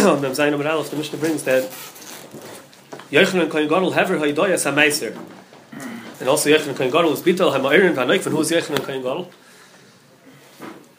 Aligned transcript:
on 0.06 0.22
them 0.22 0.32
Zayin 0.32 0.54
Amar 0.54 0.68
Aleph, 0.68 0.90
the 0.90 0.96
Mishnah 0.96 1.18
brings 1.18 1.42
that 1.44 1.64
Yochanan 3.10 3.50
Kohen 3.50 3.68
Gadol 3.68 3.90
Hever 3.90 4.18
Ha'idoyas 4.18 4.70
HaMeiser. 4.70 5.18
And 6.20 6.28
also 6.28 6.48
Yochanan 6.48 6.76
Kohen 6.76 6.90
Gadol 6.90 7.10
was 7.10 7.22
Bitel 7.22 7.54
HaMa'irin 7.54 7.94
VaNoikvan. 7.94 8.30
Who 8.30 8.36
was 8.36 8.50
Yochanan 8.50 8.82
Kohen 8.82 9.02
Gadol? 9.02 9.30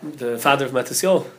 The 0.03 0.37
father 0.37 0.65
of 0.65 0.71
Matisyahu. 0.71 1.25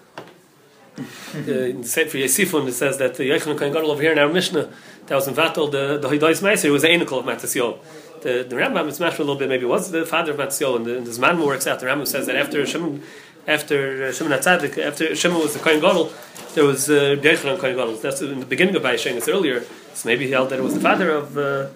Uh, 1.34 1.50
in 1.50 1.80
the 1.80 1.88
Sefer 1.88 2.18
Yesifun, 2.18 2.68
it 2.68 2.72
says 2.72 2.98
that 2.98 3.14
the 3.14 3.22
Yochanan 3.22 3.56
Kohen 3.56 3.72
Gadol 3.72 3.90
over 3.90 4.02
here 4.02 4.12
in 4.12 4.18
our 4.18 4.28
Mishnah, 4.28 4.70
that 5.06 5.14
was 5.14 5.26
in 5.26 5.32
Vatel, 5.32 5.70
the, 5.70 5.96
the 5.96 6.06
Ha'idoyas 6.06 6.42
Meiser, 6.42 6.70
was 6.70 6.82
the 6.82 6.88
Enikel 6.88 7.20
of 7.20 7.24
Matisyahu. 7.24 7.78
The, 8.20 8.44
the 8.46 8.56
Rambam, 8.56 8.86
it's 8.88 9.00
mashed 9.00 9.18
a 9.18 9.22
little 9.22 9.36
bit, 9.36 9.48
maybe 9.48 9.64
was 9.64 9.90
the 9.90 10.04
father 10.04 10.32
of 10.32 10.36
Matisyahu, 10.36 10.76
and, 10.76 10.84
the, 10.84 10.98
and 10.98 11.06
this 11.06 11.18
man 11.18 11.38
who 11.38 11.46
works 11.46 11.66
out, 11.66 11.80
the 11.80 11.86
Rambam 11.86 12.06
says 12.06 12.26
that 12.26 12.36
after 12.36 12.66
Shimon, 12.66 13.02
after 13.46 14.04
uh, 14.04 14.12
Shimon 14.12 14.38
HaTzadik, 14.38 14.78
after 14.78 15.14
Shimon 15.14 15.38
was 15.40 15.54
the 15.54 15.60
Kohen 15.60 15.80
Gadol, 15.80 16.12
there 16.54 16.64
was 16.64 16.88
uh, 16.88 17.16
Yochanan 17.20 17.58
Kohen 17.58 17.76
Gadol. 17.76 17.96
That's 17.96 18.20
in 18.20 18.40
the 18.40 18.46
beginning 18.46 18.76
of 18.76 18.82
Bayeshen, 18.82 19.16
it's 19.16 19.28
earlier, 19.28 19.64
so 19.94 20.08
maybe 20.08 20.26
he 20.26 20.32
held 20.32 20.50
that 20.50 20.58
it 20.58 20.62
was 20.62 20.74
the 20.74 20.80
father 20.80 21.10
of 21.10 21.36
uh, 21.36 21.68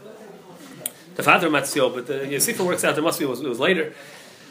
the 1.17 1.23
father 1.23 1.47
of 1.49 1.53
Matzio, 1.53 1.93
but 1.93 2.07
the 2.07 2.15
Yosifah 2.15 2.65
works 2.65 2.85
out 2.85 2.95
there 2.95 3.03
must 3.03 3.19
be 3.19 3.25
it 3.25 3.29
was, 3.29 3.41
it 3.41 3.49
was 3.49 3.61
later. 3.61 3.95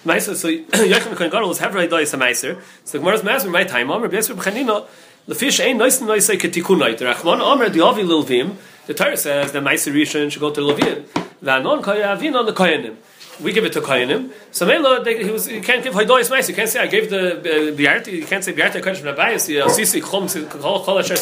Meiser, 0.03 0.35
so 0.35 0.49
Yochanan 0.49 1.15
Kohen 1.15 1.31
Gadol 1.31 1.49
was 1.49 1.59
Hevrei 1.59 1.89
Dois 1.89 2.11
HaMeiser. 2.11 2.61
So 2.83 2.97
the 2.97 2.99
Gemara's 2.99 3.21
Maser, 3.21 3.51
my 3.51 3.63
time, 3.63 3.89
Omer, 3.89 4.09
B'Yesir 4.09 4.35
B'Chanina, 4.35 4.85
Lefish 5.27 5.63
Ein 5.63 5.77
Nois 5.77 6.01
Noisei 6.01 6.37
Ketikunait. 6.37 6.97
The 6.97 7.05
Rachman 7.05 7.39
Omer, 7.39 7.69
the 7.69 7.79
Ovi 7.79 8.05
Lilvim, 8.05 8.55
the 8.85 8.93
Torah 8.93 9.17
says 9.17 9.51
that 9.51 9.63
Meiser 9.63 9.91
Rishon 9.91 10.31
should 10.31 10.41
go 10.41 10.51
to 10.51 10.61
Levim. 10.61 11.05
The 11.41 11.51
Anon 11.51 11.81
Koyavin 11.81 12.35
on 12.35 12.45
the 12.45 12.53
Koyanim 12.53 12.97
we 13.41 13.51
give 13.51 13.65
it 13.65 13.73
to 13.73 13.81
Koyanim. 13.81 14.31
So 14.51 14.65
Mela, 14.65 15.03
he 15.05 15.29
was 15.29 15.47
you 15.47 15.61
can't 15.61 15.83
give 15.83 15.93
Haidois 15.93 16.29
Meiser. 16.29 16.49
You 16.49 16.55
can't 16.55 16.69
say 16.69 16.79
I 16.79 16.87
gave 16.87 17.09
the 17.09 17.39
uh. 17.39 18.09
You 18.09 18.25
can't 18.25 18.43
say 18.43 18.53
Biarti 18.53 18.81
Kodesh 18.81 18.97
from 18.97 19.15
Abayis. 19.15 19.49
Sisi 19.67 20.01
Chom 20.01 20.27
Kol 20.49 20.99
Asher. 20.99 21.15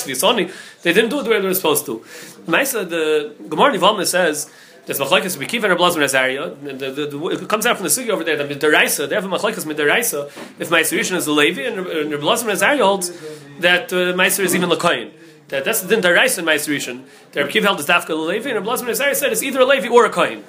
They 0.83 0.93
didn't 0.93 1.09
do 1.09 1.19
it 1.19 1.23
the 1.23 1.29
way 1.29 1.39
they 1.39 1.47
were 1.47 1.53
supposed 1.53 1.85
to. 1.87 1.99
Meiser, 2.45 2.87
the 2.87 3.35
Gemara 3.49 3.73
Nivalma 3.73 4.05
says. 4.05 4.49
There's 4.85 4.99
machlekes 4.99 5.37
bekiva 5.37 5.69
and 5.69 5.77
blazim 5.77 6.01
azaria. 6.01 7.41
It 7.41 7.47
comes 7.47 7.65
out 7.65 7.77
from 7.77 7.85
the 7.85 7.89
sugi 7.89 8.09
over 8.09 8.25
there. 8.25 8.35
The 8.35 8.53
midaraisa, 8.53 9.07
they 9.07 9.15
have 9.15 9.23
a 9.23 9.29
machlekes 9.29 9.63
midaraisa. 9.63 10.27
If 10.59 10.69
Meiser 10.69 10.99
Rishon 10.99 11.15
is 11.15 11.23
the 11.23 11.31
Levi 11.31 11.61
and 11.61 12.11
the 12.11 12.17
blazim 12.17 12.49
azaria 12.49 12.83
holds 12.83 13.09
that 13.59 13.93
uh, 13.93 14.11
Meiser 14.13 14.43
is 14.43 14.53
even 14.53 14.69
lekoyin. 14.69 15.13
That 15.47 15.63
that's 15.63 15.79
the 15.79 15.87
din 15.87 16.03
daraisa 16.03 16.39
in 16.39 16.45
Meiser 16.45 16.75
Rishon. 16.75 17.05
The 17.31 17.45
Rebbe 17.45 17.61
held 17.61 17.79
is 17.79 17.85
dafka 17.85 18.09
Levi 18.09 18.49
and 18.49 18.57
the 18.57 18.61
blazim 18.61 18.87
azaria 18.87 19.15
said 19.15 19.31
it's 19.31 19.41
either 19.41 19.61
a 19.61 19.65
Levi 19.65 19.87
or 19.87 20.05
a 20.05 20.09
koyin 20.09 20.43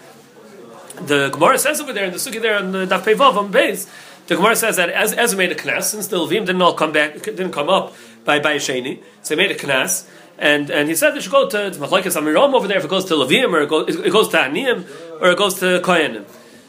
the 0.97 1.31
Gemara 1.31 1.59
says 1.59 1.81
over 1.81 1.93
there 1.93 2.05
in 2.05 2.13
the 2.13 2.19
sugi 2.19 2.41
there 2.41 2.57
on 2.57 2.73
the 2.73 2.87
Daf 2.87 3.03
Pevav 3.03 3.37
on 3.37 3.51
base, 3.51 3.91
the 4.27 4.37
Gemara 4.37 4.57
says 4.57 4.77
that 4.77 4.91
as 4.91 5.13
Ezra 5.13 5.37
made 5.37 5.53
a 5.53 5.55
knas, 5.55 5.85
since 5.85 6.07
the 6.07 6.17
Levim 6.17 6.47
didn't 6.47 6.63
all 6.63 6.75
come 6.75 6.93
back, 6.93 7.23
didn't 7.23 7.53
come 7.53 7.69
up 7.69 7.95
by 8.25 8.39
by 8.39 8.57
Sheni, 8.57 9.03
so 9.23 9.35
he 9.35 9.43
made 9.43 9.51
a 9.51 9.55
knas, 9.55 10.09
and 10.39 10.71
and 10.71 10.89
he 10.89 10.95
said 10.95 11.11
they 11.11 11.21
should 11.21 11.33
go 11.33 11.49
to 11.49 11.57
Machlekes 11.73 12.17
Amiram 12.17 12.55
over 12.55 12.67
there 12.69 12.79
if 12.79 12.85
it 12.85 12.91
goes 12.91 13.05
to 13.07 13.15
Levim 13.15 13.53
or 13.53 13.63
it 13.63 13.69
goes, 13.69 14.29
to 14.29 14.37
Aniyim 14.37 15.21
or 15.21 15.31
it 15.31 15.39
goes 15.39 15.59
to 15.61 15.81
Koyanim. 15.81 16.25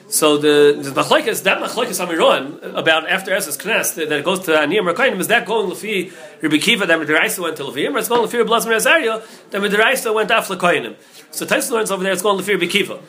So 0.08 0.38
the, 0.38 0.76
machlekes 0.96 1.44
that 1.44 1.58
machlekes 1.58 2.00
amiron 2.00 2.78
about 2.78 3.10
after 3.10 3.34
Ezra's 3.34 3.58
knas 3.58 3.96
that, 3.96 4.10
that 4.10 4.24
goes 4.24 4.42
to 4.42 4.52
aniyim 4.52 4.86
or 4.86 4.94
koyanim 4.94 5.20
is 5.20 5.30
that 5.30 5.48
going 5.48 5.68
lefi 5.68 6.14
Rabbi 6.44 6.58
Kiva 6.58 6.86
that 6.86 7.00
Midiraisa 7.00 7.40
went 7.40 7.58
to 7.58 7.64
Levim 7.64 7.96
or 7.96 7.98
it's 7.98 8.08
going 8.08 8.28
lefi 8.28 8.48
Lazar 8.48 8.70
Azaria 8.70 9.50
that 9.50 9.62
Midiraisa 9.62 10.14
went 10.14 10.30
after 10.30 10.56
koyanim. 10.56 10.96
So 11.32 11.48
Taisus 11.48 11.72
learns 11.72 11.90
over 11.90 12.04
there 12.04 12.14
it's 12.14 12.22
going 12.22 12.40
lefi 12.40 12.54
Rabbi 12.54 12.68
Kiva 12.68 13.00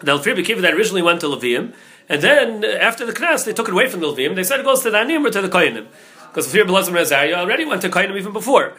the 0.00 0.12
Alfir 0.12 0.36
Bekiva 0.36 0.60
that 0.62 0.74
originally 0.74 1.02
went 1.02 1.20
to 1.20 1.26
Levium, 1.26 1.74
and 2.08 2.22
then 2.22 2.64
uh, 2.64 2.68
after 2.68 3.04
the 3.04 3.12
Knas, 3.12 3.44
they 3.44 3.52
took 3.52 3.68
it 3.68 3.72
away 3.72 3.88
from 3.88 4.00
the 4.00 4.06
Levium. 4.06 4.34
They 4.34 4.44
said 4.44 4.60
it 4.60 4.64
goes 4.64 4.82
to 4.82 4.90
the 4.90 4.98
Anim 4.98 5.26
or 5.26 5.30
to 5.30 5.42
the 5.42 5.48
Koyanim. 5.48 5.86
Because 6.28 6.52
Alfir 6.52 6.66
Belazim 6.66 6.92
Rezariah 6.92 7.34
already 7.34 7.64
went 7.64 7.82
to 7.82 7.88
Koyanim 7.88 8.16
even 8.16 8.32
before. 8.32 8.74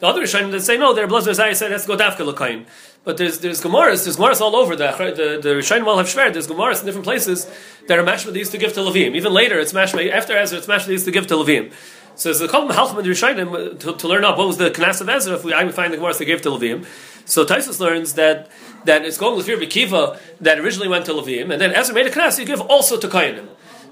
The 0.00 0.06
other 0.06 0.22
Rishonim 0.22 0.52
that 0.52 0.60
say 0.60 0.78
no, 0.78 0.94
their 0.94 1.08
Belazim 1.08 1.32
Rezariah 1.32 1.56
said 1.56 1.70
it 1.70 1.72
has 1.72 1.82
to 1.86 1.88
go 1.88 1.96
Dafka 1.96 2.32
Lekoyin. 2.32 2.66
But 3.04 3.16
there's 3.16 3.40
there's 3.40 3.62
Gemaras, 3.62 4.04
there's 4.04 4.16
Gemaras 4.16 4.40
all 4.40 4.54
over. 4.54 4.76
The 4.76 4.92
the, 4.92 5.40
the 5.42 5.54
Rishonim 5.54 5.86
all 5.86 5.98
have 5.98 6.06
Shver, 6.06 6.32
there's 6.32 6.46
Gemaras 6.46 6.80
in 6.80 6.86
different 6.86 7.04
places 7.04 7.50
that 7.88 7.98
are 7.98 8.04
mashma 8.04 8.32
they 8.32 8.38
used 8.38 8.52
to 8.52 8.58
give 8.58 8.74
to 8.74 8.80
Levium. 8.80 9.16
Even 9.16 9.32
later, 9.32 9.58
it's 9.58 9.72
mashma, 9.72 10.10
after 10.10 10.36
Ezra, 10.36 10.58
it's 10.58 10.66
mashma 10.68 10.86
they 10.86 10.92
used 10.92 11.06
to 11.06 11.10
give 11.10 11.26
to 11.28 11.34
Levium. 11.34 11.72
So 12.14 12.28
there's 12.28 12.40
a 12.40 12.48
couple 12.48 12.70
of 12.70 12.76
Halchman 12.76 13.04
Rishonim 13.04 13.78
to, 13.80 13.94
to 13.94 14.08
learn 14.08 14.24
up 14.24 14.38
what 14.38 14.46
was 14.46 14.58
the 14.58 14.70
Knas 14.70 15.00
of 15.00 15.08
Ezra 15.08 15.34
if 15.36 15.44
we, 15.44 15.52
I 15.52 15.64
would 15.64 15.74
find 15.74 15.92
the 15.92 15.96
Gemaras 15.96 16.18
they 16.18 16.24
gave 16.24 16.42
to 16.42 16.50
Levium. 16.50 16.86
So 17.28 17.44
Taisus 17.44 17.78
learns 17.78 18.14
that 18.14 18.48
that 18.84 19.04
it's 19.04 19.18
going 19.18 19.36
with 19.36 19.46
Bekiva 19.46 20.18
that 20.40 20.58
originally 20.58 20.88
went 20.88 21.04
to 21.06 21.12
Levim, 21.12 21.52
and 21.52 21.60
then 21.60 21.72
Ezra 21.74 21.94
made 21.94 22.06
a 22.06 22.10
knas, 22.10 22.38
you 22.38 22.46
give 22.46 22.60
also 22.62 22.98
to 22.98 23.06
Kainim. 23.06 23.46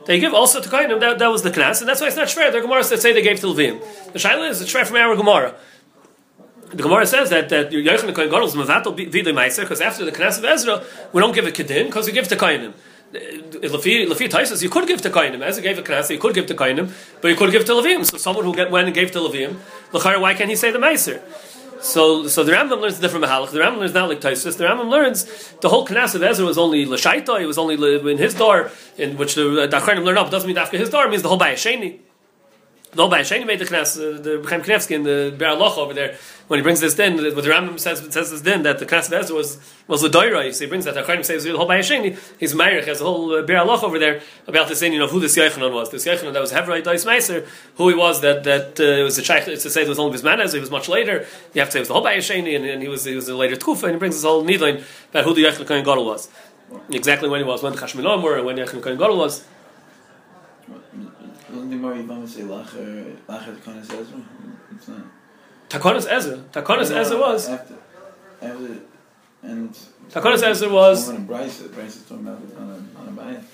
They 0.06 0.18
give 0.18 0.32
also 0.32 0.60
to 0.60 0.68
Kainim, 0.68 1.00
that, 1.00 1.18
that 1.18 1.28
was 1.28 1.42
the 1.42 1.50
knas, 1.50 1.80
and 1.80 1.88
that's 1.88 2.00
why 2.00 2.06
it's 2.06 2.16
not 2.16 2.28
shver. 2.28 2.50
There 2.50 2.62
are 2.62 2.66
Gemaras 2.66 2.88
that 2.88 3.02
say 3.02 3.12
they 3.12 3.22
gave 3.22 3.40
to 3.40 3.48
Levim. 3.48 3.80
The 4.12 4.18
Shaila 4.18 4.48
is 4.48 4.62
a 4.62 4.64
shver 4.64 4.86
from 4.86 4.96
our 4.96 5.14
Gemara. 5.16 5.54
The 6.70 6.82
Gemara 6.82 7.06
says 7.06 7.28
that 7.30 7.50
that 7.50 7.70
Yochanan 7.70 8.14
Kohen 8.14 8.30
Gadol 8.30 8.46
is 8.48 8.54
mevatel 8.54 8.96
videi 8.96 9.34
meiser 9.34 9.60
because 9.60 9.80
after 9.80 10.04
the 10.04 10.12
knas 10.12 10.38
of 10.38 10.44
Ezra 10.44 10.82
we 11.12 11.20
don't 11.20 11.34
give 11.34 11.46
a 11.46 11.52
kedin 11.52 11.86
because 11.86 12.06
we 12.06 12.12
give 12.12 12.28
to 12.28 12.36
Kainim. 12.36 12.72
Lafi 13.12 14.28
Taisus, 14.28 14.62
you 14.62 14.68
could 14.68 14.88
give 14.88 15.00
to 15.02 15.10
Kainim. 15.10 15.42
As 15.42 15.58
Ezra 15.58 15.62
gave 15.62 15.78
a 15.78 15.82
knas, 15.82 16.10
you 16.10 16.18
could 16.18 16.34
give 16.34 16.46
to 16.46 16.54
Kainim, 16.54 16.90
but 17.20 17.28
you 17.28 17.36
could 17.36 17.52
give 17.52 17.64
to 17.66 17.72
Levim. 17.72 18.04
So 18.04 18.16
someone 18.16 18.44
who 18.44 18.54
get, 18.54 18.70
went 18.70 18.86
and 18.86 18.94
gave 18.94 19.10
to 19.12 19.18
Levim, 19.18 19.56
why 19.92 20.34
can't 20.34 20.50
he 20.50 20.56
say 20.56 20.70
the 20.70 20.78
meiser? 20.78 21.22
So, 21.86 22.26
so 22.26 22.42
the 22.42 22.52
Rambam 22.52 22.80
learns 22.80 22.98
a 22.98 23.00
different 23.00 23.24
mahalach. 23.24 23.52
The 23.52 23.60
Rambam 23.60 23.78
learns 23.78 23.94
not 23.94 24.08
like 24.08 24.20
Taisus. 24.20 24.56
The 24.56 24.64
Rambam 24.64 24.90
learns 24.90 25.24
the 25.60 25.68
whole 25.68 25.86
Knas 25.86 26.14
of 26.14 26.22
Ezra 26.22 26.44
was 26.44 26.58
only 26.58 26.84
l'shaita. 26.84 27.40
It 27.40 27.46
was 27.46 27.58
only 27.58 27.74
in 28.10 28.18
his 28.18 28.34
door, 28.34 28.70
in 28.98 29.16
which 29.16 29.36
the 29.36 29.68
Dachranim 29.70 30.04
learn 30.04 30.18
up. 30.18 30.30
Doesn't 30.30 30.48
mean 30.48 30.58
after 30.58 30.76
his 30.76 30.90
door. 30.90 31.06
It 31.06 31.10
means 31.10 31.22
the 31.22 31.28
whole 31.28 31.38
Bayasheni. 31.38 32.00
The 32.96 33.02
whole 33.02 33.10
Bayasheni 33.10 33.46
made 33.46 33.58
the 33.58 33.66
Knas. 33.66 33.94
The 33.94 34.38
B'chaim 34.42 34.64
Knevsky 34.64 34.92
in 34.92 35.02
the 35.02 35.34
Be'er 35.36 35.50
over 35.50 35.92
there 35.92 36.16
when 36.48 36.60
he 36.60 36.62
brings 36.62 36.80
this 36.80 36.94
din, 36.94 37.16
what 37.16 37.44
the 37.44 37.50
Rambam 37.50 37.78
says, 37.78 37.98
says 38.10 38.30
this 38.30 38.40
din 38.40 38.62
that 38.62 38.78
the 38.78 38.86
Knas 38.86 39.08
of 39.08 39.12
Ezra 39.12 39.36
was 39.36 39.58
was 39.86 40.00
the 40.00 40.08
doira. 40.08 40.50
So 40.54 40.64
he 40.64 40.66
brings 40.66 40.86
that 40.86 40.94
the 40.94 41.22
says 41.22 41.44
the 41.44 41.54
whole 41.54 41.68
Bayasheni. 41.68 42.18
He's 42.40 42.54
Meirich 42.54 42.86
has 42.86 43.02
a 43.02 43.04
whole 43.04 43.34
uh, 43.34 43.42
Be'er 43.42 43.58
over 43.58 43.98
there 43.98 44.22
about 44.46 44.68
the 44.68 44.76
saying 44.76 44.98
of 44.98 45.10
who 45.10 45.20
this 45.20 45.36
Yochanan 45.36 45.74
was. 45.74 45.90
This 45.90 46.06
Yochanan 46.06 46.32
that 46.32 46.40
was 46.40 46.52
Hevrei 46.52 46.82
Dais 46.82 47.04
Meiser, 47.04 47.46
who 47.76 47.90
he 47.90 47.94
was 47.94 48.22
that 48.22 48.44
that 48.44 48.80
uh, 48.80 49.04
was 49.04 49.18
a 49.18 49.22
shaykh. 49.22 49.46
It's 49.46 49.64
to 49.64 49.70
say 49.70 49.82
it 49.82 49.88
was 49.88 49.98
only 49.98 50.12
his 50.12 50.22
man, 50.22 50.38
he 50.48 50.58
was 50.58 50.70
much 50.70 50.88
later. 50.88 51.26
You 51.52 51.60
have 51.60 51.68
to 51.68 51.72
say 51.72 51.78
it 51.80 51.82
was 51.82 51.88
the 51.88 51.94
whole 51.94 52.04
Bayasheni, 52.04 52.56
and, 52.56 52.64
and 52.64 52.80
he 52.80 52.88
was 52.88 53.04
he 53.04 53.14
was 53.14 53.28
a 53.28 53.36
later 53.36 53.56
Tkufa, 53.56 53.82
and 53.84 53.92
he 53.92 53.98
brings 53.98 54.14
this 54.14 54.24
whole 54.24 54.42
nidline 54.42 54.82
about 55.10 55.24
who 55.24 55.34
the 55.34 55.44
Yochanan 55.44 55.66
Kohen 55.66 55.84
Gadol 55.84 56.06
was. 56.06 56.30
Exactly 56.88 57.28
when 57.28 57.40
he 57.40 57.46
was, 57.46 57.62
when 57.62 57.74
the 57.74 57.78
Chashmilam 57.78 58.22
were, 58.22 58.38
and 58.38 58.46
when 58.46 58.56
Yochanan 58.56 58.82
Kohen 58.82 58.96
Gadol 58.96 59.18
was. 59.18 59.44
Takonis 65.68 66.06
Ezra. 66.10 66.38
Takonis 66.52 66.90
Ezra 66.90 67.18
was. 67.18 67.48
After, 67.48 67.74
after, 68.42 68.80
and 69.42 69.78
Takonis 70.10 70.42
Ezra 70.42 70.68
was. 70.68 71.10
Bryce, 71.12 71.62
Bryce 71.62 71.96
is 71.96 72.02
talking 72.02 72.26
about 72.26 72.42
on 72.56 72.70
a, 72.70 73.00
on 73.00 73.08
a 73.08 73.10
bias. 73.12 73.44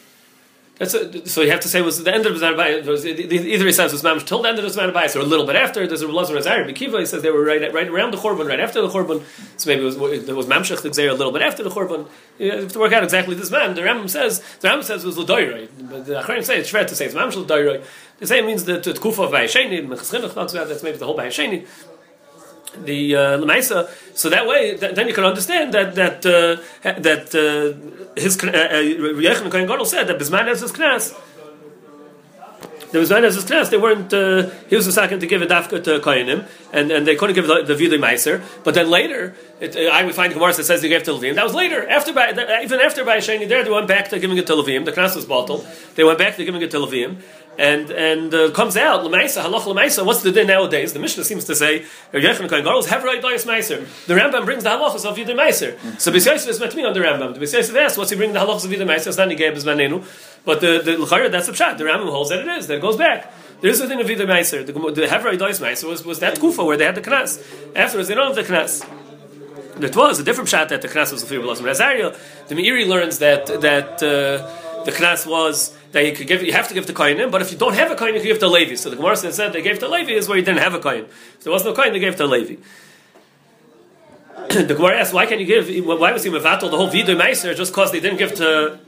A, 0.82 1.28
so 1.28 1.42
you 1.42 1.50
have 1.50 1.60
to 1.60 1.68
say 1.68 1.80
was 1.80 2.02
the 2.02 2.12
end 2.12 2.26
of 2.26 2.38
the 2.38 2.52
Bias. 2.52 2.86
Either 3.04 3.66
he 3.66 3.72
says 3.72 3.92
was 3.92 4.02
mamish 4.02 4.26
till 4.26 4.42
the 4.42 4.48
end 4.48 4.58
of 4.58 4.72
the 4.72 4.92
Bias 4.92 5.14
or 5.14 5.20
a 5.20 5.24
little 5.24 5.46
bit 5.46 5.54
after. 5.54 5.86
There's 5.86 6.02
a 6.02 6.08
Lazar 6.08 6.34
Azari 6.36 6.68
Bekiva. 6.68 6.98
He 6.98 7.06
says 7.06 7.22
they 7.22 7.30
were 7.30 7.44
right 7.44 7.72
right 7.72 7.88
around 7.88 8.12
the 8.12 8.16
Korban, 8.16 8.48
right 8.48 8.58
after 8.58 8.82
the 8.82 8.88
Korban. 8.88 9.22
So 9.56 9.70
maybe 9.70 9.82
it 9.82 9.84
was 9.84 10.26
there 10.26 10.34
was 10.34 10.46
mamshach 10.46 10.82
the 10.82 11.08
a 11.08 11.14
little 11.14 11.32
bit 11.32 11.42
after 11.42 11.62
the 11.62 11.70
Korban. 11.70 12.08
You 12.38 12.50
have 12.50 12.72
to 12.72 12.78
work 12.80 12.92
out 12.92 13.04
exactly 13.04 13.34
this 13.36 13.50
man. 13.50 13.74
The 13.74 13.82
Rambam 13.82 14.10
says 14.10 14.40
the 14.60 14.68
Rambam 14.68 14.82
says 14.82 15.04
it 15.04 15.06
was 15.06 15.18
L'doyroi, 15.18 15.68
but 15.88 16.06
the 16.06 16.20
Acharim 16.20 16.44
say 16.44 16.58
it's 16.58 16.70
fair 16.70 16.84
to 16.84 16.94
say 16.94 17.06
it's 17.06 17.14
mamshach 17.14 17.46
L'doyroi. 17.46 17.84
They 18.18 18.26
say 18.26 18.38
it 18.40 18.44
means 18.44 18.64
the 18.64 18.80
Kufa 18.80 19.22
of 19.22 19.30
Bayasheni. 19.30 19.86
Mechaschinuch 19.86 20.34
not 20.34 20.50
that. 20.52 20.68
That's 20.68 20.82
maybe 20.82 20.98
the 20.98 21.06
whole 21.06 21.16
Bayasheni 21.16 21.66
the 22.76 23.16
uh, 23.16 23.38
lemaisa. 23.38 23.88
So 24.14 24.28
that 24.30 24.46
way, 24.46 24.76
th- 24.76 24.94
then 24.94 25.08
you 25.08 25.14
can 25.14 25.24
understand 25.24 25.74
that 25.74 25.94
that 25.94 26.26
uh, 26.26 26.62
that 26.82 27.34
uh, 27.34 28.20
his 28.20 28.36
uh, 28.38 28.46
Yechon 28.46 29.50
Kohen 29.50 29.66
Gadol 29.66 29.84
said 29.84 30.06
that 30.08 30.18
Bisman 30.18 30.46
has 30.46 30.60
his 30.60 30.72
knas. 30.72 31.14
There 32.92 33.00
was 33.00 33.10
one 33.10 33.24
as 33.24 33.36
his 33.36 33.46
knas. 33.46 33.70
They 33.70 33.78
weren't. 33.78 34.12
Uh, 34.12 34.50
he 34.68 34.76
was 34.76 34.84
the 34.84 34.92
second 34.92 35.20
to 35.20 35.26
give 35.26 35.40
a 35.40 35.46
dafka 35.46 35.82
to 35.84 35.98
Kohenim, 36.00 36.46
and, 36.74 36.90
and 36.90 37.06
they 37.06 37.16
couldn't 37.16 37.34
give 37.34 37.46
the, 37.46 37.62
the 37.62 37.74
Meiser. 37.74 38.42
But 38.64 38.74
then 38.74 38.90
later, 38.90 39.34
it, 39.60 39.74
uh, 39.74 39.90
I 39.90 40.04
would 40.04 40.14
find 40.14 40.30
Gemara 40.32 40.52
that 40.52 40.64
says 40.64 40.82
they 40.82 40.90
gave 40.90 41.02
to 41.04 41.12
Levim. 41.12 41.36
That 41.36 41.44
was 41.44 41.54
later. 41.54 41.88
After 41.88 42.12
by, 42.12 42.30
even 42.62 42.80
after 42.80 43.02
by 43.02 43.16
Shani 43.16 43.48
there, 43.48 43.64
they 43.64 43.70
went 43.70 43.88
back 43.88 44.10
to 44.10 44.18
giving 44.18 44.36
it 44.36 44.46
to 44.48 44.52
Levim. 44.52 44.84
The 44.84 44.92
knas 44.92 45.16
was 45.16 45.24
bottled. 45.24 45.66
They 45.94 46.04
went 46.04 46.18
back 46.18 46.36
to 46.36 46.44
giving 46.44 46.60
it 46.60 46.70
to 46.72 46.76
Levim 46.76 47.22
and 47.58 47.90
and 47.90 48.32
uh, 48.34 48.50
comes 48.52 48.76
out 48.76 49.02
lemaisa 49.02 49.42
halach 49.42 49.62
lemaisa. 49.62 50.04
What's 50.04 50.22
the 50.22 50.32
din 50.32 50.46
nowadays? 50.46 50.92
The 50.92 50.98
Mishnah 50.98 51.24
seems 51.24 51.44
to 51.44 51.54
say 51.54 51.84
Yechon 52.12 52.48
Kohen 52.48 52.64
Gadol 52.64 52.82
hevrei 52.84 53.20
doyas 53.20 53.46
meiser. 53.46 53.86
The 54.06 54.14
Rambam 54.14 54.44
brings 54.44 54.62
the 54.62 54.70
halachas 54.70 55.04
of 55.04 55.16
Yidei 55.16 55.36
meiser. 55.36 56.00
So 56.00 56.10
B'Yosef 56.10 56.48
is 56.48 56.60
met 56.60 56.74
on 56.78 56.94
the 56.94 57.00
Rambam. 57.00 57.34
The 57.34 57.40
B'Yosef 57.40 57.76
asks, 57.76 57.98
what's 57.98 58.10
he 58.10 58.16
bringing 58.16 58.34
the 58.34 58.40
halachas 58.40 58.64
of 58.64 58.70
Yidei 58.70 58.86
meiser? 58.86 59.08
It's 59.08 59.16
not 59.18 59.28
nigei 59.28 59.52
b'zmanenu, 59.54 60.04
but 60.44 60.60
the 60.60 60.80
the 60.82 60.96
l'chayr 60.96 61.30
that's 61.30 61.48
a 61.48 61.52
pshat. 61.52 61.78
The 61.78 61.84
Rambam 61.84 62.10
holds 62.10 62.30
that 62.30 62.40
it 62.40 62.48
is 62.48 62.66
that 62.68 62.76
it 62.76 62.80
goes 62.80 62.96
back. 62.96 63.32
There 63.60 63.70
is 63.70 63.80
a 63.80 63.86
thing 63.86 64.00
of 64.00 64.06
Yidei 64.06 64.26
meiser. 64.26 64.64
The, 64.64 64.72
the 64.72 65.06
hevrei 65.06 65.38
doyas 65.38 65.60
meiser 65.60 65.88
was 65.88 66.04
was 66.04 66.20
that 66.20 66.40
kufa 66.40 66.64
where 66.64 66.76
they 66.76 66.86
had 66.86 66.94
the 66.94 67.02
knas. 67.02 67.38
Afterwards, 67.76 68.08
they 68.08 68.14
don't 68.14 68.34
have 68.34 68.46
the 68.46 68.52
knas. 68.52 68.86
It 69.82 69.96
was 69.96 70.20
a 70.20 70.24
different 70.24 70.48
shot 70.48 70.68
that 70.70 70.82
the 70.82 70.88
knas 70.88 71.12
was 71.12 71.24
the 71.24 71.36
Belasm 71.36 71.64
Razaria. 71.64 72.16
The 72.48 72.54
Meiri 72.54 72.86
learns 72.88 73.18
that 73.18 73.46
that. 73.60 74.02
Uh, 74.02 74.61
the 74.84 74.92
class 74.92 75.26
was 75.26 75.76
that 75.92 76.04
you 76.04 76.12
could 76.12 76.26
give, 76.26 76.42
you 76.42 76.52
have 76.52 76.68
to 76.68 76.74
give 76.74 76.86
the 76.86 76.92
kohen 76.92 77.30
but 77.30 77.42
if 77.42 77.52
you 77.52 77.58
don't 77.58 77.74
have 77.74 77.90
a 77.90 77.94
kohen, 77.94 78.14
you 78.14 78.20
can 78.20 78.28
give 78.28 78.40
the 78.40 78.48
Levi. 78.48 78.74
So 78.74 78.90
the 78.90 78.96
Gemara 78.96 79.16
said 79.16 79.52
they 79.52 79.62
gave 79.62 79.80
the 79.80 79.88
Levi 79.88 80.12
is 80.12 80.28
where 80.28 80.38
you 80.38 80.44
didn't 80.44 80.60
have 80.60 80.74
a 80.74 80.80
kohen. 80.80 81.04
If 81.04 81.44
there 81.44 81.52
was 81.52 81.64
no 81.64 81.72
kohen, 81.72 81.92
they 81.92 81.98
gave 82.00 82.16
the 82.16 82.26
Levi. 82.26 82.56
the 84.48 84.74
Gemara 84.74 85.00
asked, 85.00 85.12
why 85.12 85.26
can 85.26 85.38
you 85.40 85.46
give? 85.46 85.68
Why 85.86 86.12
was 86.12 86.24
he 86.24 86.30
mevatel 86.30 86.70
the 86.70 86.76
whole 86.76 86.88
vidu 86.88 87.16
meiser 87.16 87.54
just 87.54 87.72
because 87.72 87.92
they 87.92 88.00
didn't 88.00 88.18
give 88.18 88.34
to 88.36 88.78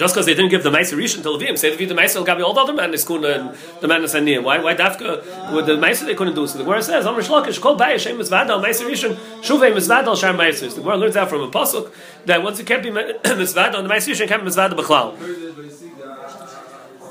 just 0.00 0.14
because 0.14 0.24
they 0.24 0.32
didn't 0.32 0.50
give 0.50 0.62
the 0.62 0.70
Meiser 0.70 0.96
Rishon 0.96 1.22
to 1.22 1.28
Levim, 1.28 1.58
say 1.58 1.76
the 1.76 1.94
Meiser 1.94 2.24
Gabi 2.24 2.42
all 2.42 2.54
the 2.54 2.62
other 2.62 2.72
men 2.72 2.94
is 2.94 3.04
kun 3.04 3.20
the 3.20 3.86
man 3.86 4.02
is 4.02 4.14
Aniyim. 4.14 4.42
Why 4.42 4.58
why 4.58 4.74
Dafka 4.74 5.54
with 5.54 5.66
the 5.66 5.74
Meiser 5.74 6.06
they 6.06 6.14
couldn't 6.14 6.34
do 6.34 6.46
so? 6.46 6.56
The 6.56 6.64
Gemara 6.64 6.82
says 6.82 7.04
Amr 7.04 7.20
Shlokish 7.20 7.60
Kol 7.60 7.76
Bay 7.76 7.92
Hashem 7.92 8.16
Mizvadal 8.16 8.64
Meiser 8.64 8.86
Rishon 8.88 9.14
Shuvei 9.42 9.74
Mizvadal 9.74 10.18
Shar 10.18 10.32
Meiser. 10.32 10.74
The 10.74 10.80
Gemara 10.80 10.96
learns 10.96 11.16
out 11.16 11.28
from 11.28 11.42
a 11.42 11.50
pasuk 11.50 11.92
that 12.24 12.42
once 12.42 12.58
you 12.58 12.64
can't 12.64 12.82
be 12.82 12.88
Mizvadal, 12.88 13.82
the 13.86 13.90
Meiser 13.94 14.14
Rishon 14.14 14.26
can't 14.26 14.42
be 14.42 14.50
Mizvadal 14.50 14.78
B'chlal. 14.78 15.18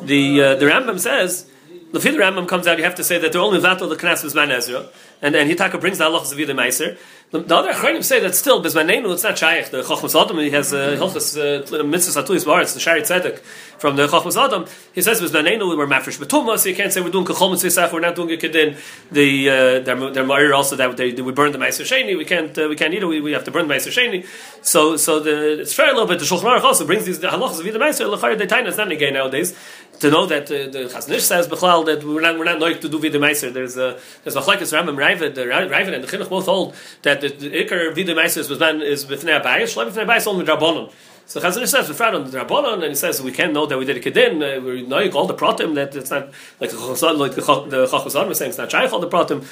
The 0.07 0.42
uh, 0.42 0.56
the 0.56 0.65
Rambam 0.65 1.00
says. 1.00 1.45
The 1.92 1.97
Rambam 1.97 2.47
comes 2.47 2.68
out, 2.68 2.77
you 2.77 2.83
have 2.83 2.94
to 2.95 3.03
say 3.03 3.18
that 3.18 3.31
they're 3.31 3.42
only 3.42 3.59
vatal 3.59 3.89
the 3.89 3.95
Knas 3.95 4.24
Bizman 4.24 4.51
Ezra, 4.51 4.85
and 5.24 5.33
then 5.33 5.50
Hitaka 5.50 5.81
brings 5.81 5.97
the 5.97 6.03
halachas 6.03 6.31
of 6.31 6.38
the 6.38 6.53
Meiser. 6.53 7.00
The, 7.31 7.41
the 7.41 7.55
other 7.55 7.71
Achronim 7.71 8.03
say 8.03 8.19
that 8.21 8.33
still 8.33 8.63
Bizmanenu, 8.63 9.13
it's 9.13 9.21
not 9.21 9.37
Shaykh. 9.37 9.69
The 9.69 9.83
Chochmas 9.83 10.19
Adam, 10.19 10.39
he 10.39 10.49
has 10.49 10.73
uh, 10.73 10.97
Hilchas 10.99 11.37
uh, 11.37 11.83
Mitzvah 11.83 12.23
Satuyis 12.23 12.43
Baritz, 12.43 12.73
the 12.73 12.79
Shari 12.79 13.01
Tzedek 13.01 13.39
from 13.79 13.95
the 13.95 14.07
Chochmas 14.07 14.35
Adam. 14.35 14.65
He 14.93 15.01
says 15.01 15.21
was 15.21 15.31
Bizmanenu, 15.31 15.77
we're 15.77 15.87
Mafresh 15.87 16.19
Betuma, 16.19 16.57
so 16.57 16.69
you 16.69 16.75
can't 16.75 16.91
say 16.91 17.01
we're 17.01 17.09
doing 17.09 17.25
Kachol 17.25 17.51
Mitzvah 17.51 17.89
we're 17.91 17.99
not 17.99 18.15
doing 18.15 18.31
a 18.31 18.37
Kedin. 18.37 18.77
The 19.11 19.49
uh, 19.49 19.53
their 19.79 20.11
their 20.11 20.23
Ma'ir 20.23 20.53
also 20.55 20.75
that 20.75 20.97
they, 20.97 21.13
we 21.13 21.31
burn 21.31 21.51
the 21.51 21.57
Meiser 21.57 21.85
Sheni, 21.85 22.17
we 22.17 22.25
can't 22.25 22.57
uh, 22.57 22.67
we 22.67 22.75
can't 22.75 22.93
eat 22.93 23.01
it, 23.01 23.05
we, 23.05 23.21
we 23.21 23.31
have 23.31 23.45
to 23.45 23.51
burn 23.51 23.67
the 23.67 23.73
Meiser 23.73 23.91
Sheni. 23.91 24.25
So 24.61 24.97
so 24.97 25.19
the 25.19 25.61
it's 25.61 25.73
fair 25.73 25.89
a 25.89 25.93
little 25.93 26.07
bit. 26.07 26.19
The 26.19 26.25
Shulchan 26.25 26.43
Aruch 26.43 26.63
also 26.63 26.85
brings 26.85 27.05
these 27.05 27.19
the 27.19 27.27
halachas 27.27 27.59
of 27.59 27.65
the 27.65 27.79
Meiser. 27.79 28.13
Lechayr 28.13 28.37
they 28.37 28.67
It's 28.67 28.77
not 28.77 28.91
again 28.91 29.13
nowadays 29.13 29.57
to 29.99 30.09
know 30.09 30.25
that 30.25 30.43
uh, 30.43 30.69
the 30.71 30.89
Chaznish 30.93 31.21
says 31.21 31.47
Bechlal 31.47 31.85
that 31.85 32.03
we're 32.03 32.21
not 32.21 32.37
we're 32.37 32.45
not 32.45 32.59
like 32.59 32.81
to 32.81 32.89
do 32.89 32.99
Vida 32.99 33.19
Meiser. 33.19 33.51
There's 33.51 33.77
a 33.77 33.99
there's 34.23 34.35
a 34.35 34.41
Machlekes 34.41 34.73
Rambam 34.73 34.95
Ravid, 34.95 35.35
the 35.35 35.41
Ravid 35.41 35.93
and 35.93 36.03
the 36.03 36.07
Chinuch 36.07 36.29
both 36.29 36.45
hold 36.45 36.75
that 37.03 37.21
the, 37.21 37.29
the 37.29 37.49
Iker 37.49 37.93
Vida 37.93 38.13
Meiser 38.13 38.47
was 38.49 38.59
man 38.59 38.81
is 38.81 39.05
B'fnei 39.05 39.41
Abayis, 39.41 39.75
Shlem 39.75 39.91
B'fnei 39.91 40.05
Abayis 40.05 40.27
only 40.27 40.45
Drabonon. 40.45 40.91
So 41.29 41.39
Chazanish 41.39 41.67
says 41.67 41.87
we 41.87 41.93
found 41.93 42.15
on 42.15 42.23
the 42.23 42.35
Drabonon, 42.35 42.81
and 42.81 42.85
he 42.85 42.95
says 42.95 43.21
we 43.21 43.31
can't 43.31 43.53
know 43.53 43.67
that 43.67 43.77
we 43.77 43.85
did 43.85 43.97
a 43.97 43.99
kedin. 43.99 44.41
Uh, 44.41 44.59
we 44.61 44.81
know 44.81 44.97
you 44.97 45.11
all 45.11 45.27
the 45.27 45.35
pratim 45.35 45.75
that 45.75 45.95
it's 45.95 46.09
not 46.09 46.29
like 46.59 46.71
the 46.71 46.77
Chachazan, 46.77 48.27
was 48.27 48.39
saying 48.39 48.49
it's 48.49 48.57
not 48.57 48.71
shaykh 48.71 48.91
all 48.91 48.99
the 48.99 49.07
pratim. 49.07 49.45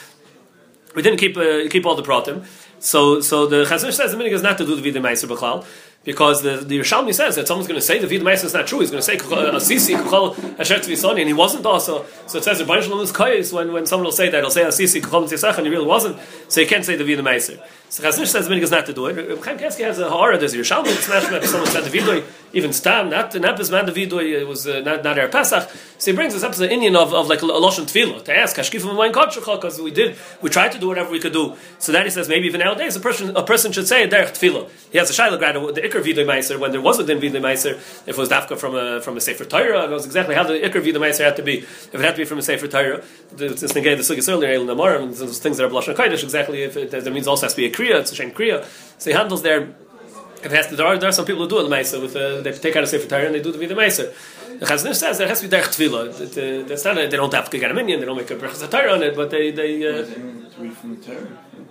We 0.96 1.04
didn't 1.04 1.20
keep 1.20 1.38
uh, 1.38 1.70
keep 1.70 1.86
all 1.86 1.94
the 1.94 2.02
pratim. 2.02 2.48
So 2.80 3.22
so 3.22 3.46
the 3.46 3.64
Chazanish 3.64 3.94
says 3.94 4.10
the 4.10 4.18
meaning 4.18 4.34
is 4.34 4.42
not 4.42 4.58
to 4.58 4.66
do 4.66 4.76
the 4.76 4.82
Vida 4.82 5.00
Meiser 5.00 5.28
because 6.08 6.42
the, 6.42 6.56
the 6.56 6.80
Yerushalmi 6.80 7.14
says 7.14 7.36
that 7.36 7.50
someone's 7.50 7.68
going 7.68 7.78
to 7.80 7.86
say 7.86 8.00
the 8.00 8.08
Vid 8.08 8.22
Meiser 8.22 8.46
is 8.46 8.54
not 8.54 8.66
true. 8.66 8.80
He's 8.80 8.90
going 8.90 9.04
to 9.04 9.06
say 9.06 9.18
Asisi 9.18 9.94
Kuchal 9.98 10.58
Asher 10.58 10.76
Tzvisoni, 10.76 11.20
and 11.20 11.28
he 11.28 11.34
wasn't 11.34 11.66
also. 11.66 12.06
So 12.28 12.38
it 12.38 12.46
says 12.46 12.60
the 12.60 12.66
Baruch 12.66 12.86
Shalom 12.86 13.02
is 13.02 13.54
when 13.54 13.74
when 13.74 13.86
someone 13.86 14.06
will 14.06 14.14
say 14.14 14.30
that 14.30 14.40
he'll 14.40 14.50
say 14.50 14.64
Asisi 14.64 15.02
Kuchal 15.02 15.28
Tzvisach, 15.28 15.58
and 15.58 15.68
he 15.68 15.70
really 15.70 15.86
wasn't. 15.86 16.18
So 16.48 16.62
you 16.62 16.68
can't 16.68 16.86
say 16.86 16.96
the 16.96 17.04
Vid 17.04 17.20
Meiser. 17.20 17.62
So 17.90 18.04
Chaznish 18.04 18.28
says 18.28 18.48
the 18.48 18.56
is 18.56 18.72
not 18.72 18.86
to 18.86 18.94
do 18.94 19.06
it. 19.08 19.16
Chaim 19.44 19.58
Kasky 19.58 19.84
has 19.86 20.00
a 20.00 20.10
horror. 20.10 20.38
There's 20.38 20.54
Yerushalmi. 20.54 20.88
It's 20.88 21.08
not 21.08 21.44
someone 21.46 21.70
said 21.70 21.86
the 21.86 21.98
Vidoi 21.98 22.24
even 22.54 22.74
Stam 22.74 23.10
not 23.10 23.36
not 23.36 23.58
the 23.58 23.64
Vidoi. 23.64 24.42
It 24.42 24.48
was 24.48 24.68
uh, 24.68 24.82
not 24.82 25.04
not 25.04 25.20
our 25.20 25.28
Pesach. 25.28 25.70
So 25.98 26.12
he 26.12 26.16
brings 26.16 26.34
us 26.36 26.44
up 26.44 26.54
to 26.54 26.60
the 26.60 26.72
Indian 26.72 26.96
of, 26.96 27.14
of 27.14 27.28
like 27.28 27.42
a 27.42 27.46
Lashon 27.46 27.86
Tefillah 27.86 28.24
to 28.26 28.38
ask 28.38 28.56
Hashkifim 28.56 28.96
Moin 28.96 29.12
Kodshacha 29.12 29.56
because 29.56 29.82
we 29.82 29.92
did 29.92 30.18
we 30.42 30.50
tried 30.50 30.72
to 30.72 30.80
do 30.80 30.88
whatever 30.88 31.12
we 31.12 31.20
could 31.20 31.34
do. 31.34 31.56
So 31.80 31.92
then 31.92 32.06
he 32.06 32.10
says 32.10 32.30
maybe 32.30 32.48
even 32.48 32.60
nowadays 32.60 32.96
a 32.96 33.00
person 33.00 33.36
a 33.36 33.44
person 33.44 33.72
should 33.72 33.88
say 33.88 34.08
Derech 34.08 34.32
Tefillah. 34.32 34.70
He 34.92 34.98
has 34.98 35.10
a 35.10 35.14
Shaila 35.14 35.38
grad 35.40 35.56
the 35.56 35.82
Iker 35.82 36.02
Vidoi 36.02 36.26
Meiser 36.26 36.60
when 36.60 36.72
there 36.72 36.82
wasn't 36.82 37.10
in 37.10 37.20
Vidoi 37.20 37.42
Meiser 37.42 37.74
if 37.74 38.10
it 38.10 38.18
was 38.18 38.30
Dafka 38.30 38.58
from 38.58 38.76
a 38.76 39.02
from 39.02 39.18
a 39.18 39.22
Sefer 39.22 39.46
Torah 39.46 39.86
it 39.86 39.90
knows 39.90 40.06
exactly 40.06 40.36
how 40.36 40.44
the 40.44 40.54
Iker 40.54 40.82
Vidoi 40.82 41.00
Meiser 41.00 41.26
had 41.26 41.36
to 41.36 41.44
be 41.44 41.60
if 41.60 41.96
it 41.96 42.02
had 42.02 42.12
to 42.12 42.18
be 42.18 42.26
from 42.26 42.40
a 42.40 42.44
Sefer 42.44 42.68
Torah. 42.68 43.04
Since 43.38 43.74
gave 43.74 43.98
the 43.98 44.04
Sugis 44.04 44.32
earlier 44.32 44.60
and 44.60 45.14
those 45.14 45.40
things 45.40 45.58
that 45.58 45.66
are 45.66 45.70
Lashon 45.70 45.96
Kodesh 45.96 46.24
exactly 46.24 46.64
if 46.64 46.78
it, 46.78 46.92
that 46.92 47.12
means 47.12 47.28
also 47.28 47.46
has 47.46 47.54
to 47.54 47.58
be 47.58 47.66
a 47.66 47.70
Kriya 47.78 47.96
it's 48.02 48.12
a 48.12 48.16
shame 48.16 48.32
Kriya. 48.32 48.58
So 49.02 49.06
he 49.10 49.16
handles 49.16 49.42
there 49.44 49.62
it 50.44 50.52
has 50.52 50.68
to, 50.68 50.76
there 50.76 50.88
are, 50.88 50.98
there 50.98 51.10
are 51.10 51.18
some 51.20 51.26
people 51.26 51.44
who 51.44 51.50
do 51.50 51.60
it 51.60 51.70
Meiser 51.70 52.02
with 52.02 52.16
uh, 52.16 52.42
they 52.42 52.52
take 52.52 52.76
out 52.76 52.84
a 52.84 52.88
Sefer 52.88 53.08
Torah 53.10 53.26
and 53.26 53.36
they 53.36 53.42
do 53.42 53.50
it 53.50 53.60
with 53.60 53.70
the 53.70 53.76
Meiser. 53.76 54.14
The 54.60 54.66
Chaznish 54.66 54.96
says 54.96 55.18
there 55.18 55.28
has 55.28 55.42
to 55.42 55.48
be 55.48 55.56
derech 55.56 55.70
tefillah. 55.76 56.64
Uh, 56.64 56.68
that's 56.68 56.84
not 56.86 56.98
a, 56.98 57.08
they 57.08 57.18
don't 57.18 57.34
have 57.34 57.50
to 57.50 57.60
get 57.60 57.70
a 57.70 57.74
minion. 57.74 58.00
They 58.00 58.06
don't 58.06 58.18
make 58.18 58.32
a 58.32 58.36
brachas 58.36 58.70
Torah 58.70 58.94
on 58.94 59.04
it, 59.04 59.16
but 59.16 59.30
they 59.30 59.52
they. 59.52 59.72
Uh, 59.88 60.06
from 60.06 60.96
the 60.96 61.02
Torah. 61.06 61.28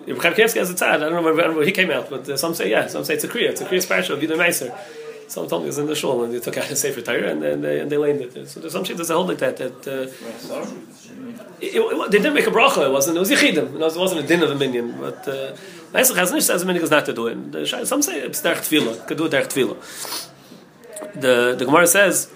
Reb 0.06 0.36
has 0.36 0.54
a 0.54 0.74
tzad. 0.74 0.82
I 0.82 0.96
don't 0.98 1.12
know 1.12 1.22
where, 1.22 1.34
I 1.34 1.36
don't 1.38 1.50
know 1.50 1.56
where 1.56 1.66
he 1.66 1.72
came 1.72 1.90
out, 1.90 2.08
but 2.08 2.28
uh, 2.28 2.36
some 2.36 2.54
say 2.54 2.70
yeah, 2.70 2.86
some 2.86 3.04
say 3.04 3.14
it's 3.14 3.24
a 3.24 3.28
kriya. 3.28 3.50
It's 3.50 3.60
a 3.60 3.64
kriya 3.64 3.82
special 3.82 4.16
of 4.16 4.22
Vidoi 4.22 4.36
Meiser. 4.36 4.76
Someone 5.28 5.50
told 5.50 5.62
me 5.62 5.66
it 5.66 5.70
was 5.70 5.78
in 5.78 5.86
the 5.86 5.96
shul 5.96 6.22
and 6.22 6.32
they 6.32 6.38
took 6.38 6.56
out 6.56 6.70
a 6.70 6.76
sefer 6.76 7.00
Torah 7.00 7.30
and 7.30 7.42
then 7.42 7.60
they 7.60 7.80
and 7.80 7.90
they 7.90 7.96
laid 7.96 8.20
it. 8.20 8.48
So 8.48 8.60
there's 8.60 8.72
some 8.72 8.84
shit 8.84 8.96
that's 8.96 9.10
a 9.10 9.14
hold 9.14 9.28
like 9.28 9.38
that. 9.38 9.56
That 9.56 9.78
uh, 9.88 10.06
it, 11.60 11.74
it, 11.74 12.10
they 12.12 12.18
didn't 12.18 12.34
make 12.34 12.46
a 12.46 12.50
bracha. 12.50 12.86
It 12.86 12.92
wasn't. 12.92 13.16
It 13.16 13.20
was 13.20 13.30
yichidim. 13.32 13.74
It 13.74 13.98
wasn't 13.98 14.24
a 14.24 14.26
din 14.26 14.44
of 14.44 14.50
a 14.52 14.54
minion. 14.54 14.96
But 15.00 15.26
uh, 15.26 15.56
Neisach 15.92 16.16
has 16.16 16.32
nicht 16.32 16.42
says 16.42 16.64
minion 16.64 16.84
is 16.84 16.90
not 16.90 17.06
to 17.06 17.12
do 17.12 17.26
it. 17.28 17.86
Some 17.86 18.02
say 18.02 18.20
it's 18.20 18.42
derech 18.42 18.58
tefillah. 18.58 19.06
Could 19.06 19.18
do 19.18 19.28
derech 19.28 19.48
tefillah. 19.48 20.30
The 21.14 21.54
the 21.58 21.64
Gemara 21.64 21.86
says 21.86 22.30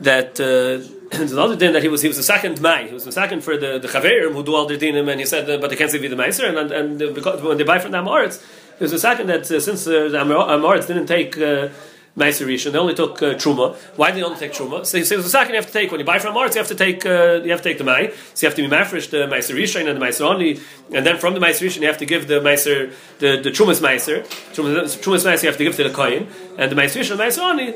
that. 0.00 0.40
Uh, 0.40 0.92
there's 1.12 1.30
another 1.30 1.54
din 1.54 1.72
that 1.72 1.82
he 1.82 1.88
was 1.88 2.02
he 2.02 2.08
was 2.08 2.16
the 2.16 2.22
second 2.22 2.60
Mai. 2.60 2.88
He 2.88 2.94
was 2.94 3.04
the 3.04 3.12
second 3.12 3.42
for 3.44 3.56
the 3.56 3.78
the 3.78 3.86
Chaverim 3.86 4.32
who 4.32 4.42
do 4.42 4.54
all 4.56 4.66
their 4.66 4.76
dinim, 4.76 5.08
and 5.08 5.20
he 5.20 5.26
said, 5.26 5.48
uh, 5.48 5.58
but 5.58 5.70
they 5.70 5.76
can't 5.76 5.90
say 5.90 5.98
the 5.98 6.16
Meiser, 6.16 6.48
and 6.48 6.58
and, 6.58 7.00
and 7.00 7.14
because 7.14 7.40
when 7.42 7.56
they 7.56 7.62
buy 7.62 7.78
from 7.78 7.92
the 7.92 7.98
Amoritz, 7.98 8.44
there's 8.78 8.92
a 8.92 8.98
second 8.98 9.28
that 9.28 9.48
uh, 9.50 9.60
since 9.60 9.86
uh, 9.86 10.08
the 10.08 10.18
Amoritz 10.18 10.86
didn't 10.86 11.06
take. 11.06 11.38
Uh, 11.38 11.68
Meiser 12.16 12.46
Rishon. 12.46 12.72
They 12.72 12.78
only 12.78 12.94
took 12.94 13.22
uh, 13.22 13.34
Truma. 13.34 13.76
Why 13.96 14.10
did 14.10 14.18
they 14.18 14.22
only 14.22 14.38
take 14.38 14.52
Truma? 14.52 14.86
So, 14.86 15.02
so 15.02 15.18
the 15.18 15.28
second 15.28 15.54
you 15.54 15.56
have 15.56 15.66
to 15.66 15.72
take 15.72 15.90
when 15.90 16.00
you 16.00 16.06
buy 16.06 16.18
from 16.18 16.34
Amoritz, 16.34 16.54
you 16.54 16.60
have 16.60 16.68
to 16.68 16.74
take 16.74 17.04
uh, 17.04 17.42
you 17.44 17.50
have 17.50 17.60
to 17.60 17.68
take 17.68 17.78
the 17.78 17.84
Mai. 17.84 18.12
So 18.32 18.46
you 18.46 18.48
have 18.48 18.56
to 18.56 18.62
be 18.62 18.74
mafresh 18.74 19.10
the 19.10 19.26
Meiser 19.26 19.54
Rishon 19.54 19.88
and 19.88 20.00
the 20.00 20.04
Meiser 20.04 20.22
Oni, 20.22 20.60
and 20.92 21.04
then 21.04 21.18
from 21.18 21.34
the 21.34 21.40
Meiser 21.40 21.66
Rishon 21.66 21.82
you 21.82 21.88
have 21.88 21.98
to 21.98 22.06
give 22.06 22.26
the 22.26 22.40
Meiser 22.40 22.92
the 23.18 23.40
the 23.42 23.50
Trumas 23.50 23.80
Meiser. 23.80 24.24
Trumas, 24.54 24.96
Trumas 24.98 25.42
you 25.42 25.48
have 25.48 25.58
to 25.58 25.64
give 25.64 25.76
to 25.76 25.84
the 25.84 25.90
Kohen, 25.90 26.28
and 26.56 26.72
the 26.72 26.76
Meiser 26.76 27.00
Rishon 27.00 27.18
Meiser 27.18 27.42
Oni. 27.42 27.74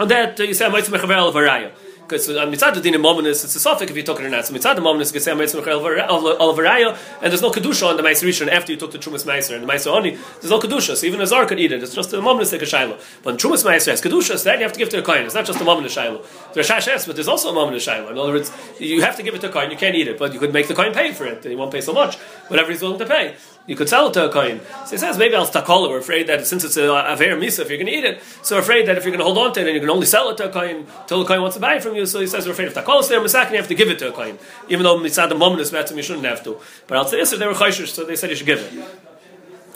On 0.00 0.08
that 0.08 0.40
uh, 0.40 0.42
you 0.42 0.54
say 0.54 0.66
Meiser 0.66 0.90
Mechaver 0.90 1.14
Al 1.14 1.32
Varaya 1.32 1.70
because 2.08 2.28
uh, 2.30 2.46
mitzad 2.46 2.74
the 2.74 2.80
din 2.80 2.94
mominus 2.94 3.44
it's 3.44 3.54
a 3.54 3.60
suffix 3.60 3.90
if 3.90 3.96
you 3.96 4.02
took 4.02 4.18
it 4.18 4.24
or 4.24 4.30
not. 4.30 4.46
So 4.46 4.54
mitzad 4.54 4.76
the 4.76 4.80
mominus 4.80 5.08
you 5.08 5.12
can 5.12 5.20
say 5.20 5.34
mitzvah 5.34 5.70
al 5.70 5.86
and 5.86 6.96
there's 7.30 7.42
no 7.42 7.50
kedusha 7.50 7.86
on 7.86 7.96
the 7.98 8.02
meiser 8.02 8.26
rishon 8.26 8.48
after 8.48 8.72
you 8.72 8.78
took 8.78 8.92
the 8.92 8.98
trumas 8.98 9.26
meiser 9.26 9.54
and 9.54 9.68
the 9.68 9.70
meiser 9.70 9.92
oni 9.92 10.16
there's 10.40 10.50
no 10.50 10.58
kedusha. 10.58 10.96
So 10.96 11.06
even 11.06 11.20
a 11.20 11.26
zar 11.26 11.44
could 11.44 11.60
eat 11.60 11.70
it. 11.70 11.82
It's 11.82 11.94
just 11.94 12.10
the 12.10 12.20
mominus 12.22 12.52
like 12.52 12.62
a 12.62 12.64
shaila. 12.64 12.98
But 13.22 13.36
trumas 13.36 13.62
meiser 13.62 13.90
has 13.90 14.00
kedusha, 14.00 14.38
so 14.38 14.44
that 14.44 14.58
you 14.58 14.62
have 14.62 14.72
to 14.72 14.78
give 14.78 14.88
to 14.88 14.98
a 14.98 15.02
kohen. 15.02 15.26
It's 15.26 15.34
not 15.34 15.44
just 15.44 15.60
a 15.60 15.64
mominus 15.64 15.94
shaila. 15.98 16.24
There's 16.54 16.68
shash 16.68 17.06
but 17.06 17.14
there's 17.14 17.28
also 17.28 17.50
a 17.50 17.52
mominus 17.52 17.86
shaila. 17.86 18.10
In 18.10 18.18
other 18.18 18.32
words, 18.32 18.50
you 18.78 19.02
have 19.02 19.16
to 19.16 19.22
give 19.22 19.34
it 19.34 19.42
to 19.42 19.50
a 19.50 19.52
kohen. 19.52 19.70
You 19.70 19.76
can't 19.76 19.94
eat 19.94 20.08
it, 20.08 20.18
but 20.18 20.32
you 20.32 20.40
could 20.40 20.54
make 20.54 20.66
the 20.66 20.74
kohen 20.74 20.94
pay 20.94 21.12
for 21.12 21.26
it. 21.26 21.44
He 21.44 21.56
won't 21.56 21.72
pay 21.72 21.82
so 21.82 21.92
much, 21.92 22.16
whatever 22.48 22.70
he's 22.70 22.80
willing 22.80 22.98
to 22.98 23.06
pay. 23.06 23.36
You 23.68 23.76
could 23.76 23.88
sell 23.88 24.08
it 24.08 24.14
to 24.14 24.24
a 24.24 24.32
kohen. 24.32 24.62
So 24.86 24.92
he 24.92 24.96
says 24.96 25.18
maybe 25.18 25.34
I'll 25.36 25.46
stakol. 25.46 25.90
We're 25.90 25.98
afraid 25.98 26.26
that 26.28 26.46
since 26.46 26.64
it's 26.64 26.78
a 26.78 26.84
aver 26.84 27.36
misa, 27.36 27.60
if 27.60 27.68
you're 27.68 27.76
going 27.76 27.86
to 27.86 27.92
eat 27.92 28.04
it, 28.04 28.22
so 28.42 28.56
we're 28.56 28.62
afraid 28.62 28.88
that 28.88 28.96
if 28.96 29.04
you're 29.04 29.12
going 29.12 29.20
to 29.20 29.24
hold 29.24 29.36
on 29.36 29.52
to 29.52 29.60
it 29.60 29.66
and 29.66 29.74
you 29.74 29.80
can 29.80 29.90
only 29.90 30.06
sell 30.06 30.30
it 30.30 30.38
to 30.38 30.48
a 30.48 30.50
kohen 30.50 30.86
till 31.06 31.18
the 31.18 31.26
kohen 31.26 31.42
wants 31.42 31.56
to 31.56 31.60
buy 31.60 31.74
it 31.74 31.82
from 31.82 31.94
you, 31.94 32.06
so 32.06 32.18
he 32.18 32.26
says 32.26 32.46
we're 32.46 32.52
afraid 32.52 32.68
if 32.68 32.74
takolos 32.74 33.10
there 33.10 33.20
misakin, 33.20 33.50
you 33.50 33.56
have 33.58 33.68
to 33.68 33.74
give 33.74 33.90
it 33.90 33.98
to 33.98 34.08
a 34.08 34.12
kohen, 34.12 34.38
even 34.70 34.84
though 34.84 34.98
mitzad 34.98 35.28
the 35.28 35.34
moment 35.34 35.60
is 35.60 35.70
better, 35.70 35.94
you 35.94 36.02
shouldn't 36.02 36.24
have 36.24 36.42
to. 36.42 36.58
But 36.86 36.96
I'll 36.96 37.04
say 37.04 37.18
this: 37.18 37.30
they 37.30 37.46
were 37.46 37.52
chayshish, 37.52 37.88
so 37.88 38.04
they 38.04 38.16
said 38.16 38.30
you 38.30 38.36
should 38.36 38.46
give 38.46 38.60
it. 38.60 38.72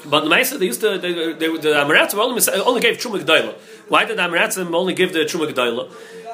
But 0.06 0.24
the 0.24 0.30
Maisa, 0.30 0.58
they 0.58 0.66
used 0.66 0.80
to, 0.80 0.98
they, 0.98 1.12
they, 1.12 1.46
the 1.46 1.74
Amaratzim 1.78 2.18
only, 2.18 2.42
only 2.64 2.80
gave 2.80 2.96
Truma 2.96 3.20
G'dayla. 3.20 3.54
Why 3.88 4.04
did 4.04 4.18
the 4.18 4.22
Amaratzim 4.22 4.74
only 4.74 4.94
give 4.94 5.12
the 5.12 5.20
Truma 5.20 5.52
G'dayla? 5.52 5.92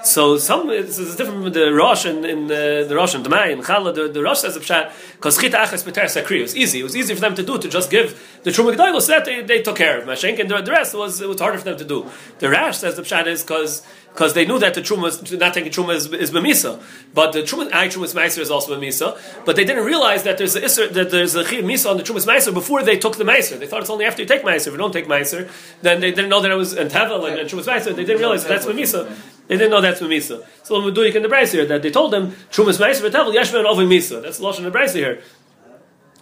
So 0.08 0.38
some 0.38 0.70
it's, 0.70 0.98
it's 0.98 1.16
different 1.16 1.42
from 1.42 1.52
the 1.52 1.70
Rosh 1.72 2.06
and 2.06 2.24
in 2.24 2.46
the, 2.46 2.86
the 2.88 2.96
Rosh 2.96 3.14
and 3.14 3.24
the 3.24 3.28
May 3.28 3.52
and 3.52 3.62
Chala. 3.62 3.94
The, 3.94 4.08
the 4.08 4.22
Rosh 4.22 4.38
says 4.38 4.56
a 4.56 4.60
pshat 4.60 4.92
because 5.12 5.38
Chita 5.38 5.58
Achas 5.58 5.84
Peter 5.84 6.00
Sakri. 6.02 6.38
It 6.38 6.42
was 6.42 6.56
easy. 6.56 6.80
It 6.80 6.82
was 6.82 6.96
easy 6.96 7.14
for 7.14 7.20
them 7.20 7.34
to 7.34 7.42
do 7.42 7.58
to 7.58 7.68
just 7.68 7.90
give 7.90 8.40
the 8.42 8.50
Truma 8.50 8.74
G'dayla. 8.74 9.02
So 9.02 9.12
that 9.12 9.26
they, 9.26 9.42
they 9.42 9.60
took 9.60 9.76
care 9.76 10.00
of 10.00 10.08
Mashenk 10.08 10.38
and 10.40 10.50
the, 10.50 10.62
the 10.62 10.70
rest 10.70 10.94
was 10.94 11.20
it 11.20 11.28
was 11.28 11.40
harder 11.40 11.58
for 11.58 11.64
them 11.64 11.76
to 11.76 11.84
do. 11.84 12.06
The 12.38 12.48
Rash 12.48 12.78
says 12.78 12.96
the 12.96 13.02
pshat 13.02 13.26
is 13.26 13.42
because 13.42 13.86
because 14.18 14.34
they 14.34 14.46
knew 14.46 14.58
that 14.58 14.74
the 14.74 14.80
truma, 14.80 15.38
not 15.38 15.54
taking 15.54 15.70
truma 15.70 15.94
is, 15.94 16.12
is 16.12 16.32
bemisa, 16.32 16.82
but 17.14 17.32
the 17.32 17.42
truma, 17.42 17.72
I 17.72 17.86
trumas 17.86 18.14
meiser 18.16 18.38
is 18.40 18.50
also 18.50 18.76
bemisa. 18.76 19.16
But 19.44 19.54
they 19.54 19.64
didn't 19.64 19.84
realize 19.84 20.24
that 20.24 20.38
there's 20.38 20.56
a 20.56 20.62
isser, 20.62 20.90
that 20.92 21.10
there's 21.10 21.36
a 21.36 21.44
chiv 21.44 21.64
misa 21.64 21.90
on 21.90 21.98
the 21.98 22.02
trumas 22.02 22.26
meiser 22.26 22.52
before 22.52 22.82
they 22.82 22.98
took 22.98 23.16
the 23.16 23.24
meiser. 23.24 23.58
They 23.58 23.66
thought 23.66 23.82
it's 23.82 23.90
only 23.90 24.06
after 24.06 24.22
you 24.22 24.26
take 24.26 24.42
meiser. 24.42 24.68
If 24.68 24.72
you 24.72 24.78
don't 24.78 24.92
take 24.92 25.06
meiser, 25.06 25.48
then 25.82 26.00
they 26.00 26.10
didn't 26.10 26.30
know 26.30 26.40
that 26.40 26.50
it 26.50 26.56
was 26.56 26.72
and 26.72 26.90
tevel 26.90 27.28
and, 27.28 27.38
and 27.38 27.48
trumas 27.48 27.66
meiser. 27.66 27.94
They 27.94 28.04
didn't 28.04 28.18
realize 28.18 28.42
that 28.44 28.48
that's 28.48 28.66
bemisa. 28.66 29.14
They 29.49 29.57
didn't 29.57 29.71
know 29.71 29.81
that's 29.81 30.00
bemisa. 30.00 30.47
So 30.62 30.85
we're 30.85 30.93
doing 30.93 31.14
in 31.14 31.23
the 31.23 31.28
Bryce 31.28 31.52
here 31.52 31.67
that 31.67 31.83
they 31.83 31.90
told 31.90 32.12
them 32.12 32.33
trumas 32.52 32.78
meiser 32.78 33.11
tevel 33.11 33.35
yeshman 33.35 33.64
over 33.64 33.83
misa. 33.83 34.23
That's 34.23 34.40
lashon 34.40 34.59
in 34.59 34.64
the 34.64 34.71
Bryce 34.71 34.95
here 34.95 35.23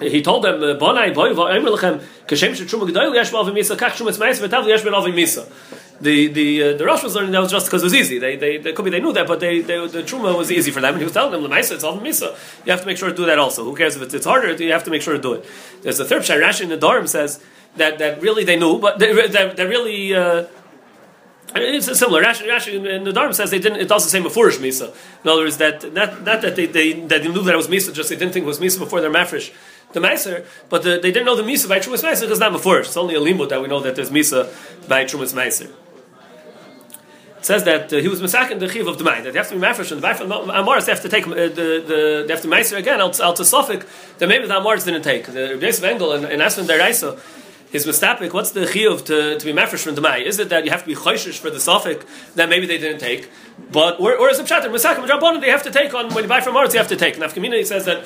he 0.01 0.23
told 0.23 0.45
them, 0.45 0.61
"Bonai 0.61 1.15
boy, 1.15 1.33
va'omer 1.33 1.77
lechem 1.77 2.03
kashem 2.27 2.51
shetruma 2.51 2.89
gedol 2.89 3.15
yesh 3.15 3.31
b'avim 3.31 3.55
misa 3.55 3.77
kach 3.77 3.93
shumas 3.93 4.19
ma'is 4.19 4.47
v'tav 4.47 4.67
yesh 4.67 4.83
b'avim 4.83 5.15
misa." 5.15 5.49
The 6.01 6.29
the 6.29 6.63
uh, 6.63 6.77
the 6.77 6.85
Rosh 6.85 7.03
was 7.03 7.15
learning 7.15 7.33
that 7.33 7.41
was 7.41 7.51
just 7.51 7.67
because 7.67 7.83
it 7.83 7.87
was 7.87 7.95
easy. 7.95 8.19
They, 8.19 8.37
they, 8.37 8.59
they 8.59 8.75
could 8.75 8.85
be 8.85 8.91
they 8.91 9.01
knew 9.01 9.15
that, 9.15 9.27
but 9.27 9.41
they, 9.41 9.63
they 9.63 9.79
the 9.87 10.03
truma 10.03 10.37
was 10.37 10.53
easy 10.53 10.71
for 10.71 10.83
them. 10.83 10.93
And 10.93 10.99
he 10.99 11.05
was 11.05 11.15
telling 11.15 11.33
them 11.33 11.43
the 11.43 11.49
ma'isa 11.49 11.73
it's 11.73 11.85
all 11.85 11.99
misa. 11.99 12.37
You 12.67 12.73
have 12.73 12.83
to 12.83 12.87
make 12.87 12.99
sure 12.99 13.09
to 13.09 13.15
do 13.15 13.25
that 13.25 13.39
also. 13.39 13.65
Who 13.65 13.75
cares 13.75 13.97
if 13.97 14.03
it's, 14.03 14.13
it's 14.13 14.27
harder? 14.27 14.53
You 14.53 14.73
have 14.73 14.85
to 14.85 14.91
make 14.91 15.01
sure 15.01 15.15
to 15.15 15.21
do 15.21 15.33
it. 15.33 15.47
There's 15.81 15.99
a 15.99 16.05
third 16.05 16.23
Rashi 16.23 16.63
in 16.63 16.69
the 16.69 16.77
Dorm 16.77 17.07
says 17.07 17.43
that 17.77 17.99
that 17.99 18.21
really 18.21 18.45
they 18.45 18.57
knew, 18.57 18.79
but 18.79 18.99
they, 18.99 19.29
that, 19.29 19.57
that 19.57 19.69
really. 19.69 20.15
Uh, 20.15 20.47
And 21.63 21.77
it's 21.77 21.99
similar. 21.99 22.23
Rashi, 22.23 22.47
Rashi 22.49 22.87
in 22.87 23.05
the 23.05 23.13
Dharma 23.13 23.35
says 23.35 23.51
they 23.51 23.59
didn't. 23.59 23.81
It 23.81 23.89
doesn't 23.89 24.11
say 24.11 24.21
mafurish 24.21 24.59
misa. 24.59 24.95
In 25.23 25.31
other 25.31 25.43
words, 25.43 25.57
that 25.57 25.93
not, 25.93 26.23
not 26.23 26.43
that 26.43 26.57
they, 26.57 26.67
they 26.67 26.93
that 26.93 27.23
they 27.23 27.29
knew 27.29 27.43
that 27.43 27.55
it 27.55 27.57
was 27.57 27.69
misa, 27.69 27.93
just 27.93 28.09
they 28.11 28.17
didn't 28.17 28.33
think 28.33 28.45
it 28.45 28.47
was 28.47 28.61
misa 28.61 28.79
before 28.79 29.01
their 29.01 29.13
mafresh 29.13 29.53
the 29.93 30.01
meiser, 30.01 30.45
but 30.69 30.83
the, 30.83 30.99
they 31.01 31.11
didn't 31.11 31.25
know 31.25 31.37
the 31.37 31.43
misa 31.43 31.69
by 31.69 31.79
trumas 31.79 32.03
meiser 32.03 32.23
because 32.23 32.41
not 32.41 32.53
mafurish. 32.53 32.87
It's 32.87 32.97
only 32.97 33.15
a 33.15 33.21
limud 33.21 33.49
that 33.49 33.61
we 33.63 33.69
know 33.69 33.81
that 33.81 33.97
there's 33.97 34.11
misa 34.11 34.53
by 34.89 35.05
trumas 35.05 35.33
meiser. 35.33 35.73
It 37.39 37.45
says 37.45 37.65
that 37.65 37.93
uh, 37.93 37.99
he 37.99 38.09
was 38.09 38.21
misakin 38.21 38.59
the 38.59 38.69
chiv 38.69 38.87
of 38.89 38.99
the 38.99 39.05
mind 39.05 39.25
that 39.25 39.33
they 39.33 39.39
have 39.39 39.49
to 39.49 39.55
be 39.55 39.61
mafresh 39.61 39.93
and 39.93 40.03
the 40.03 40.85
they 40.85 40.93
have 40.93 41.03
to 41.03 41.09
take 41.09 41.27
uh, 41.27 41.35
the, 41.35 41.49
the 41.87 42.25
they 42.27 42.33
have 42.33 42.43
to 42.43 42.49
meiser 42.49 42.77
again 42.77 43.01
out 43.01 43.37
to 43.37 43.45
Suffolk 43.45 43.87
that 44.19 44.29
maybe 44.29 44.47
the 44.47 44.55
Amaris 44.55 44.85
didn't 44.85 45.03
take 45.03 45.27
the 45.27 45.57
Rebbeis 45.57 45.83
Engel 45.83 46.13
and, 46.13 46.25
and 46.25 46.43
Aslan 46.43 46.67
Deraisa 46.67 47.19
his 47.77 47.87
mistapik, 47.87 48.33
what's 48.33 48.53
the 48.53 48.61
chiyuv 48.61 49.05
to, 49.05 49.39
to 49.39 49.45
be 49.45 49.53
mafresh 49.53 49.85
from 49.85 49.95
the? 49.95 50.17
Is 50.25 50.39
it 50.39 50.49
that 50.49 50.65
you 50.65 50.71
have 50.71 50.81
to 50.81 50.87
be 50.87 50.95
choishish 50.95 51.39
for 51.39 51.51
the 51.51 51.61
suffix 51.61 52.05
that 52.35 52.49
maybe 52.49 52.67
they 52.67 52.79
didn't 52.79 53.01
take? 53.01 53.31
But 53.59 54.01
or, 54.01 54.15
or 54.15 54.29
is 54.29 54.39
it 54.39 54.47
pshatim 54.47 54.67
misakim 54.67 55.09
rabbanon 55.09 55.41
they 55.41 55.49
have 55.49 55.63
to 55.63 55.71
take 55.71 55.95
on 55.95 56.13
when 56.13 56.25
you 56.25 56.29
buy 56.29 56.43
from 56.43 56.55
Aretz 56.55 56.75
you 56.75 56.79
have 56.79 56.89
to 56.89 56.97
take. 56.97 57.17
Nafkamina 57.17 57.65
says 57.65 57.87
that 57.87 58.05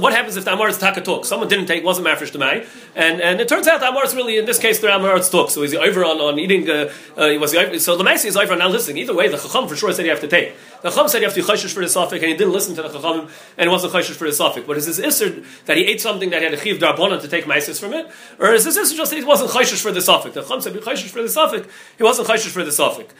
what 0.00 0.12
happens 0.12 0.36
if 0.36 0.44
the 0.44 0.52
Amaretz 0.52 0.78
taka 0.78 1.00
took? 1.00 1.24
Someone 1.24 1.48
didn't 1.48 1.66
take, 1.66 1.82
wasn't 1.82 2.06
mafresh 2.06 2.30
to 2.30 2.38
mai, 2.38 2.64
and 2.94 3.20
and 3.20 3.40
it 3.40 3.48
turns 3.48 3.66
out 3.66 3.80
the 3.80 3.86
Amaretz 3.86 4.14
really 4.14 4.38
in 4.38 4.44
this 4.44 4.60
case 4.60 4.78
the 4.78 4.86
Amaretz 4.86 5.28
took. 5.28 5.50
So 5.50 5.62
he's 5.62 5.74
over 5.74 6.04
on, 6.04 6.20
on 6.20 6.38
eating? 6.38 6.70
Uh, 6.70 6.92
uh, 7.16 7.36
was 7.40 7.50
he 7.50 7.58
over, 7.58 7.78
so 7.80 7.96
the 7.96 8.04
Maisi 8.04 8.26
is 8.26 8.36
over 8.36 8.52
on 8.52 8.60
not 8.60 8.70
listening. 8.70 8.98
Either 8.98 9.14
way, 9.14 9.26
the 9.26 9.38
Chacham 9.38 9.66
for 9.66 9.74
sure 9.74 9.92
said 9.92 10.04
you 10.04 10.12
have 10.12 10.20
to 10.20 10.28
take. 10.28 10.54
The 10.82 10.90
Chacham 10.90 11.08
said 11.08 11.18
you 11.18 11.26
have 11.26 11.34
to 11.34 11.42
be 11.42 11.46
choishish 11.48 11.74
for 11.74 11.80
the 11.80 11.88
suffix, 11.88 12.22
and 12.22 12.30
he 12.30 12.36
didn't 12.36 12.52
listen 12.52 12.76
to 12.76 12.82
the 12.82 12.88
Chacham 12.88 13.28
and 13.58 13.70
wasn't 13.72 13.92
choishish 13.92 14.14
for 14.14 14.28
the 14.28 14.32
suffix. 14.32 14.66
But 14.68 14.76
is 14.76 14.86
this 14.86 15.00
isser 15.00 15.44
that 15.66 15.76
he 15.76 15.84
ate 15.84 16.00
something 16.00 16.30
that 16.30 16.38
he 16.38 16.44
had 16.44 16.54
a 16.54 16.60
chiv 16.60 16.78
darbonon 16.78 17.20
to 17.20 17.28
take 17.28 17.46
maisis 17.46 17.80
from 17.80 17.92
it, 17.92 18.08
or 18.38 18.52
is 18.52 18.64
this 18.64 18.78
isser 18.78 18.96
just 18.96 19.10
that 19.10 19.18
he 19.18 19.24
wasn't 19.24 19.50
choishish 19.50 19.82
for 19.82 19.90
the 19.90 20.00
suffix? 20.00 20.34
The 20.34 20.42
Chacham 20.42 20.60
said 20.60 20.74
be 20.74 20.78
choishish 20.78 21.10
for 21.10 21.22
the 21.22 21.28
suffix. 21.28 21.66
He 21.98 22.04
wasn't 22.04 22.28
choishish 22.28 22.50
for 22.50 22.64
the 22.64 22.72
suffix 22.72 23.12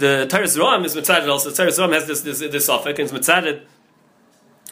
the 0.00 0.26
Teres 0.28 0.58
Ram 0.58 0.84
is 0.84 0.96
mitzaded 0.96 1.28
also. 1.28 1.50
Teres 1.50 1.78
Ram 1.78 1.92
has 1.92 2.06
this 2.06 2.22
this 2.22 2.40
this 2.40 2.66
suffix 2.66 2.98
and 2.98 3.08
it's 3.08 3.12
mitzaded 3.12 3.62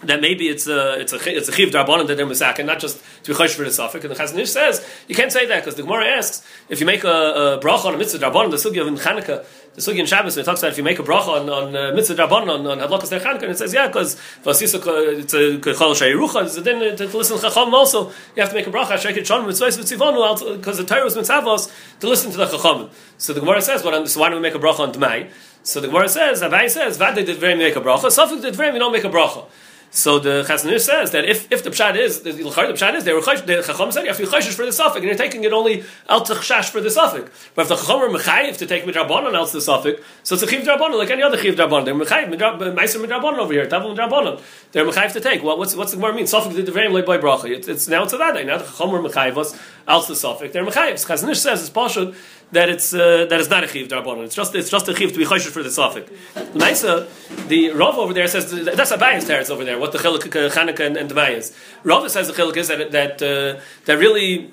that 0.04 0.20
maybe 0.20 0.48
it's 0.48 0.68
a 0.68 1.00
it's 1.00 1.12
a 1.12 1.36
it's 1.36 1.48
a 1.48 1.52
chiv 1.52 1.70
darbanan 1.70 2.06
that 2.06 2.16
they're 2.16 2.26
misakin, 2.26 2.66
not 2.66 2.78
just 2.78 3.02
to 3.24 3.32
be 3.32 3.38
chosh 3.38 3.54
for 3.54 3.64
the 3.64 3.70
suffix. 3.70 4.04
And 4.04 4.14
the 4.14 4.18
Chazon 4.18 4.38
Ish 4.38 4.50
says 4.50 4.86
you 5.08 5.14
can't 5.14 5.32
say 5.32 5.46
that 5.46 5.60
because 5.60 5.74
the 5.74 5.82
Gemara 5.82 6.06
asks 6.06 6.46
if 6.68 6.78
you 6.78 6.86
make 6.86 7.02
a, 7.02 7.08
a 7.08 7.60
bracha 7.60 7.86
on 7.86 7.94
a 7.94 7.98
mitzvah 7.98 8.24
darbanan, 8.24 8.50
the 8.50 8.56
sugi 8.58 8.80
of 8.80 8.86
in 8.86 8.94
Chanukah, 8.94 9.44
the 9.74 9.80
sugi 9.80 9.98
in 9.98 10.06
Shabbos, 10.06 10.36
it 10.36 10.44
talks 10.44 10.60
about 10.60 10.70
if 10.70 10.78
you 10.78 10.84
make 10.84 11.00
a 11.00 11.02
bracha 11.02 11.40
on, 11.40 11.50
on 11.50 11.74
uh, 11.74 11.92
mitzvah 11.94 12.14
darbanan 12.14 12.60
on, 12.60 12.66
on 12.66 12.78
hadlakas 12.78 13.10
der 13.10 13.18
Chanukah, 13.18 13.42
and 13.42 13.50
it 13.52 13.58
says 13.58 13.74
yeah 13.74 13.88
because 13.88 14.14
vasisa 14.44 14.78
it's 15.18 15.34
a 15.34 15.58
kechol 15.58 15.94
shayrucha. 15.94 16.48
So 16.48 16.60
then 16.60 16.96
to, 16.96 17.08
to 17.08 17.16
listen 17.16 17.36
to 17.36 17.42
chacham 17.42 17.74
also 17.74 18.10
you 18.36 18.42
have 18.42 18.50
to 18.50 18.54
make 18.54 18.68
a 18.68 18.70
bracha 18.70 18.98
shekit 18.98 19.26
shon 19.26 19.44
mitzvahs 19.46 19.78
v'tzivonu 19.78 20.56
because 20.56 20.78
the 20.78 20.84
Torah 20.84 21.02
was 21.02 21.16
mitzavos 21.16 21.72
to 21.98 22.08
listen 22.08 22.30
to 22.30 22.36
the 22.36 22.46
chacham. 22.46 22.90
So 23.16 23.32
the 23.32 23.40
Gemara 23.40 23.60
says, 23.60 23.82
well, 23.82 24.06
so 24.06 24.20
why 24.20 24.28
don't 24.28 24.38
we 24.38 24.42
make 24.42 24.54
a 24.54 24.60
bracha 24.60 24.80
on 24.80 24.92
Dmai? 24.92 25.30
So 25.64 25.80
the 25.80 25.88
Gemara 25.88 26.08
says, 26.08 26.40
Abai 26.40 26.70
says, 26.70 26.96
Vade 26.96 27.26
did 27.26 27.36
very 27.36 27.56
make 27.56 27.76
a 27.76 27.80
bracha. 27.80 28.06
Safik 28.06 28.40
did 28.40 28.54
very, 28.54 28.72
we 28.72 28.78
don't 28.78 28.92
make 28.92 29.04
a 29.04 29.08
bracha. 29.08 29.44
So 29.90 30.18
the 30.18 30.44
Chazon 30.46 30.78
says 30.78 31.12
that 31.12 31.24
if, 31.24 31.50
if 31.50 31.64
the 31.64 31.70
pshat 31.70 31.96
is 31.96 32.20
the, 32.20 32.32
the 32.32 32.42
pshat 32.42 32.94
is 32.94 33.04
they 33.04 33.12
were 33.12 33.20
the 33.20 33.62
Chacham 33.66 33.90
said 33.90 34.02
you 34.02 34.08
have 34.08 34.18
to 34.18 34.24
be 34.24 34.28
chayshish 34.28 34.54
for 34.54 34.66
the 34.66 34.72
suffix 34.72 34.96
and 34.96 35.06
you're 35.06 35.14
taking 35.14 35.44
it 35.44 35.52
only 35.52 35.82
al 36.08 36.24
tachshash 36.24 36.68
for 36.68 36.80
the 36.80 36.90
suffix. 36.90 37.30
But 37.54 37.62
if 37.62 37.68
the 37.68 37.76
Chacham 37.76 38.00
were 38.00 38.18
mechayiv 38.18 38.58
to 38.58 38.66
take 38.66 38.84
midrabanon 38.84 39.34
out 39.34 39.50
the 39.50 39.60
suffix, 39.60 40.02
so 40.22 40.34
it's 40.34 40.42
a 40.42 40.46
chiv 40.46 40.62
drabanon 40.62 40.98
like 40.98 41.10
any 41.10 41.22
other 41.22 41.38
chiv 41.38 41.54
drabanon. 41.54 41.86
They're 41.86 41.94
mechayiv 41.94 42.40
uh, 42.40 42.74
meiser 42.74 43.04
midrabanon 43.04 43.38
over 43.38 43.52
here. 43.52 43.66
Tavel 43.66 43.96
midrabanon. 43.96 44.42
They're 44.72 44.84
mechayiv 44.84 45.12
to 45.12 45.20
take. 45.20 45.42
Well, 45.42 45.56
what's 45.56 45.74
what's 45.74 45.92
the 45.92 45.96
Gemara 45.96 46.14
mean? 46.14 46.26
Suffix 46.26 46.54
did 46.54 46.66
the 46.66 46.72
very 46.72 46.88
late 46.88 47.06
by 47.06 47.16
bracha. 47.16 47.50
It's, 47.50 47.68
it's 47.68 47.88
now 47.88 48.04
it's 48.04 48.12
a 48.12 48.18
that 48.18 48.44
now 48.44 48.58
the 48.58 48.64
Chacham 48.64 48.90
were 48.90 49.00
mechayiv 49.00 49.34
was 49.34 49.58
al 49.86 50.02
the 50.02 50.14
suffix. 50.14 50.52
They're 50.52 50.66
mechayiv. 50.66 50.94
Chazon 50.94 51.34
says 51.34 51.62
it's 51.62 51.70
pashut 51.70 52.14
that 52.52 52.68
it's 52.68 52.94
uh, 52.94 53.26
that 53.28 53.40
it's 53.40 53.50
not 53.50 53.64
a 53.64 53.68
chiv 53.68 53.88
drabanon. 53.88 54.24
It's 54.24 54.34
just 54.34 54.54
it's 54.54 54.70
just 54.70 54.88
a 54.88 54.94
chiv 54.94 55.12
to 55.12 55.18
be 55.18 55.24
chayshish 55.24 55.50
for 55.50 55.62
the 55.62 55.70
suffix. 55.70 56.10
Nicer, 56.54 57.06
the 57.48 57.70
Rav 57.70 57.96
over 57.98 58.12
there 58.12 58.26
says 58.26 58.50
that's 58.64 58.90
a 58.90 58.98
bias 58.98 59.24
teretz 59.24 59.50
over 59.50 59.64
there. 59.64 59.78
What 59.78 59.92
the 59.92 59.98
chiluk 59.98 60.20
Chanukah 60.20 60.80
and, 60.80 60.96
and 60.96 61.10
Demayas. 61.10 61.54
Rav 61.84 62.10
says 62.10 62.28
the 62.28 62.32
chiluk 62.32 62.56
is 62.56 62.68
that 62.68 62.90
that 62.92 63.22
uh, 63.22 63.60
that 63.86 63.98
really. 63.98 64.52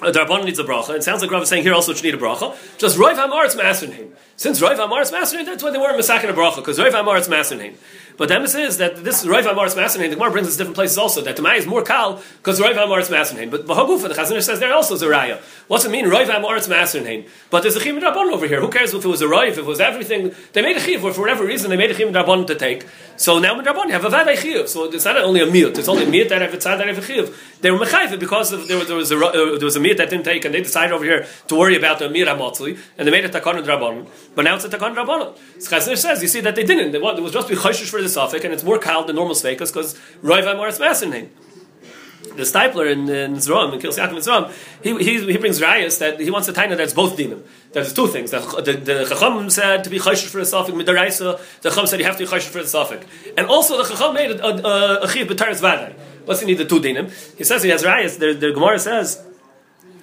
A 0.00 0.12
Darban 0.12 0.44
needs 0.44 0.60
a 0.60 0.64
bracha. 0.64 0.94
It 0.94 1.02
sounds 1.02 1.22
like 1.22 1.30
Rav 1.30 1.42
is 1.42 1.48
saying 1.48 1.64
here 1.64 1.74
also 1.74 1.92
should 1.92 2.04
need 2.04 2.14
a 2.14 2.18
bracha. 2.18 2.56
Just 2.78 2.96
Roiv 2.96 3.16
Hamaretz 3.16 3.56
Masernheim. 3.56 4.10
Since 4.36 4.60
Roiv 4.60 4.76
Hamaretz 4.76 5.12
Masernheim, 5.12 5.46
that's 5.46 5.60
why 5.60 5.70
they 5.70 5.78
weren't 5.78 5.98
Masakin 5.98 6.30
a 6.30 6.32
bracha, 6.32 6.56
because 6.56 6.78
Roiv 6.78 6.92
Hamaretz 6.92 7.28
Masernheim. 7.28 7.74
But 8.16 8.28
the 8.28 8.34
emphasis 8.36 8.70
is 8.70 8.78
that 8.78 9.02
this 9.02 9.24
Roiv 9.24 9.42
Hamaretz 9.42 9.74
Masernheim, 9.74 10.10
the 10.10 10.14
Gemara 10.14 10.30
brings 10.30 10.46
us 10.46 10.56
different 10.56 10.76
places 10.76 10.98
also, 10.98 11.20
that 11.22 11.36
Demai 11.36 11.58
is 11.58 11.66
more 11.66 11.82
kal, 11.82 12.22
because 12.36 12.60
Roiv 12.60 12.74
Hamaretz 12.74 13.10
Masernheim. 13.10 13.50
But 13.50 13.66
Bahagufa, 13.66 14.02
the 14.02 14.14
Chazanish 14.14 14.44
says 14.44 14.60
there 14.60 14.72
also 14.72 14.94
is 14.94 15.02
a 15.02 15.08
raya. 15.08 15.40
What's 15.66 15.84
it 15.84 15.90
mean, 15.90 16.06
Roiv 16.06 16.26
Hamaretz 16.26 16.68
Masernheim? 16.68 17.28
But 17.50 17.62
there's 17.62 17.74
a 17.74 17.80
Chim 17.80 18.00
Rabban 18.00 18.32
over 18.32 18.46
here. 18.46 18.60
Who 18.60 18.68
cares 18.68 18.94
if 18.94 19.04
it 19.04 19.08
was 19.08 19.20
a 19.20 19.26
Roiv, 19.26 19.48
if 19.48 19.58
it 19.58 19.66
was 19.66 19.80
everything? 19.80 20.32
They 20.52 20.62
made 20.62 20.76
a 20.76 20.80
Chiv, 20.80 21.04
or 21.04 21.12
for 21.12 21.22
whatever 21.22 21.44
reason, 21.44 21.70
they 21.70 21.76
made 21.76 21.90
a 21.90 21.94
Chim 21.94 22.12
Rabban 22.12 22.46
to 22.46 22.54
take. 22.54 22.86
So 23.16 23.40
now 23.40 23.60
Rabban, 23.60 23.90
have 23.90 24.04
a 24.04 24.08
Vadai 24.10 24.36
Chiv. 24.36 24.68
So 24.68 24.84
it's 24.84 25.04
not 25.04 25.16
only 25.16 25.40
a 25.40 25.46
Miut, 25.46 25.76
it's 25.76 25.88
only 25.88 26.04
a 26.04 26.06
Miut 26.06 26.28
that 26.28 26.40
have 26.42 26.54
a 26.54 26.56
Tzad 26.56 26.78
that 26.78 26.86
have 26.86 26.98
a 26.98 27.02
Chiv. 27.02 27.58
They 27.60 27.72
were 27.72 27.78
Mechayiv 27.78 28.20
because 28.20 28.52
of, 28.52 28.68
there, 28.68 28.78
was, 28.78 28.86
there, 28.86 28.96
was 28.96 29.10
a, 29.10 29.18
uh, 29.18 29.32
there 29.58 29.64
was 29.64 29.74
a 29.74 29.80
That 29.96 30.10
didn't 30.10 30.24
take, 30.24 30.44
and 30.44 30.54
they 30.54 30.60
decided 30.60 30.92
over 30.92 31.04
here 31.04 31.26
to 31.48 31.54
worry 31.56 31.76
about 31.76 31.98
the 31.98 32.08
Miut 32.08 32.26
HaMatzli, 32.26 32.78
and 32.96 33.06
they 33.06 33.12
made 33.12 33.24
a 33.24 33.28
Takon 33.28 33.64
Rabban. 33.64 34.06
But 34.34 34.42
now 34.42 34.56
it's 34.56 34.64
a 34.64 34.68
Takon 34.68 34.94
Rabban. 34.94 35.36
So 35.62 35.94
says, 35.94 36.22
you 36.22 36.28
see 36.28 36.40
that 36.40 36.54
they 36.54 36.64
didn't. 36.64 36.92
They 36.92 36.98
it 36.98 37.22
was 37.22 37.32
just 37.32 37.48
be 37.48 37.54
Choshish 37.54 37.88
for 37.88 38.00
the 38.00 38.08
Safik, 38.08 38.44
and 38.44 38.52
it's 38.52 38.64
more 38.64 38.78
kal 38.78 39.04
than 39.04 39.16
normal 39.16 39.34
Sveikas, 39.34 39.72
because 39.72 39.94
Roiv 40.22 40.44
Hamaretz 40.44 40.78
Masernheim 40.78 41.30
the 42.38 42.44
Stipler 42.44 42.90
in, 42.90 43.08
in 43.08 43.34
Zrom, 43.34 43.74
in 43.74 43.80
Kilsiakim 43.80 44.12
in 44.12 44.16
Zrom, 44.18 44.52
he, 44.82 44.96
he, 45.04 45.32
he 45.32 45.38
brings 45.38 45.60
rayas 45.60 45.98
that 45.98 46.20
he 46.20 46.30
wants 46.30 46.48
a 46.48 46.52
taina 46.52 46.76
that's 46.76 46.94
both 46.94 47.16
dinim. 47.16 47.42
There's 47.72 47.92
two 47.92 48.06
things. 48.06 48.30
The, 48.30 48.38
the, 48.38 48.72
the 48.72 49.04
Chacham 49.06 49.50
said 49.50 49.84
to 49.84 49.90
be 49.90 49.98
chayshish 49.98 50.28
for 50.28 50.38
the 50.38 50.46
suffix 50.46 50.76
midaraisa. 50.76 51.60
The 51.60 51.70
Chacham 51.70 51.86
said 51.86 51.98
you 51.98 52.06
have 52.06 52.16
to 52.16 52.24
be 52.24 52.30
chayshish 52.30 52.48
for 52.48 52.62
the 52.62 52.68
suffix. 52.68 53.04
And 53.36 53.46
also 53.48 53.76
the 53.76 53.84
Chacham 53.84 54.14
made 54.14 54.30
a, 54.30 55.08
chiv 55.08 55.26
b'taris 55.26 55.60
vaday. 55.60 55.94
What's 56.24 56.40
he 56.40 56.46
need 56.46 56.58
the 56.58 56.64
two 56.64 56.80
dinim? 56.80 57.10
He 57.36 57.44
says 57.44 57.62
he 57.62 57.70
has 57.70 57.82
rayas. 57.82 58.18
The, 58.18 58.34
the 58.34 58.52
Gemara 58.52 58.78
says 58.78 59.24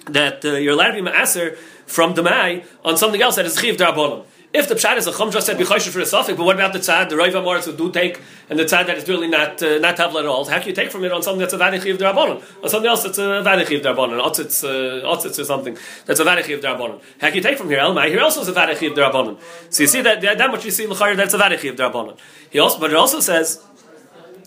that 0.06 0.44
uh, 0.44 0.52
you're 0.52 0.74
allowed 0.74 0.92
to 0.92 1.02
be 1.02 1.08
ma'aser 1.08 1.56
from 1.86 2.14
Demai 2.14 2.64
on 2.84 2.96
something 2.96 3.22
else 3.22 3.36
that 3.36 3.46
is 3.46 3.58
chiv 3.58 3.76
darabonim. 3.76 4.24
If 4.52 4.68
the 4.68 4.74
pshat 4.74 4.96
is 4.96 5.06
a 5.06 5.12
chum 5.12 5.30
just 5.30 5.46
said 5.46 5.58
b'chayshish 5.58 5.90
for 5.90 5.98
the 5.98 6.06
suffix, 6.06 6.34
but 6.36 6.44
what 6.44 6.54
about 6.54 6.72
the 6.72 6.78
tzad, 6.78 7.10
the 7.10 7.16
roiv 7.16 7.32
amoritz 7.32 7.64
who 7.64 7.76
do 7.76 7.92
take, 7.92 8.22
and 8.48 8.58
the 8.58 8.64
tzad 8.64 8.86
that 8.86 8.96
is 8.96 9.06
really 9.06 9.28
not 9.28 9.62
uh, 9.62 9.78
not 9.78 9.96
tavla 9.96 10.20
at 10.20 10.26
all? 10.26 10.46
How 10.46 10.58
can 10.60 10.68
you 10.68 10.74
take 10.74 10.90
from 10.90 11.04
it 11.04 11.12
on 11.12 11.22
something 11.22 11.40
that's 11.40 11.52
a 11.52 11.58
vadichi 11.58 11.92
of 11.92 11.98
darbonon, 11.98 12.42
on 12.62 12.70
something 12.70 12.88
else 12.88 13.02
that's 13.02 13.18
a 13.18 13.42
vadichi 13.44 13.76
of 13.76 13.82
darbonon, 13.82 14.18
otzitz, 14.22 14.64
uh, 14.64 15.04
otzitz 15.06 15.38
or 15.38 15.44
something 15.44 15.76
that's 16.06 16.20
a 16.20 16.24
vadichi 16.24 16.54
of 16.54 16.60
darbonon? 16.62 17.02
How 17.20 17.28
can 17.28 17.36
you 17.36 17.42
take 17.42 17.58
from 17.58 17.68
here? 17.68 17.80
Elmai 17.80 18.08
here 18.08 18.20
also 18.20 18.40
is 18.40 18.48
a 18.48 18.54
vadichi 18.54 18.90
of 18.90 18.96
darbonon. 18.96 19.38
So 19.68 19.82
you 19.82 19.88
see 19.88 20.00
that 20.00 20.22
that 20.22 20.50
much 20.50 20.64
you 20.64 20.70
see 20.70 20.86
l'chayir 20.86 21.16
that's 21.16 21.34
a 21.34 21.38
vadichi 21.38 21.68
of 21.68 21.76
darbonon. 21.76 22.16
He 22.48 22.58
also, 22.58 22.78
but 22.78 22.90
it 22.90 22.96
also 22.96 23.20
says 23.20 23.62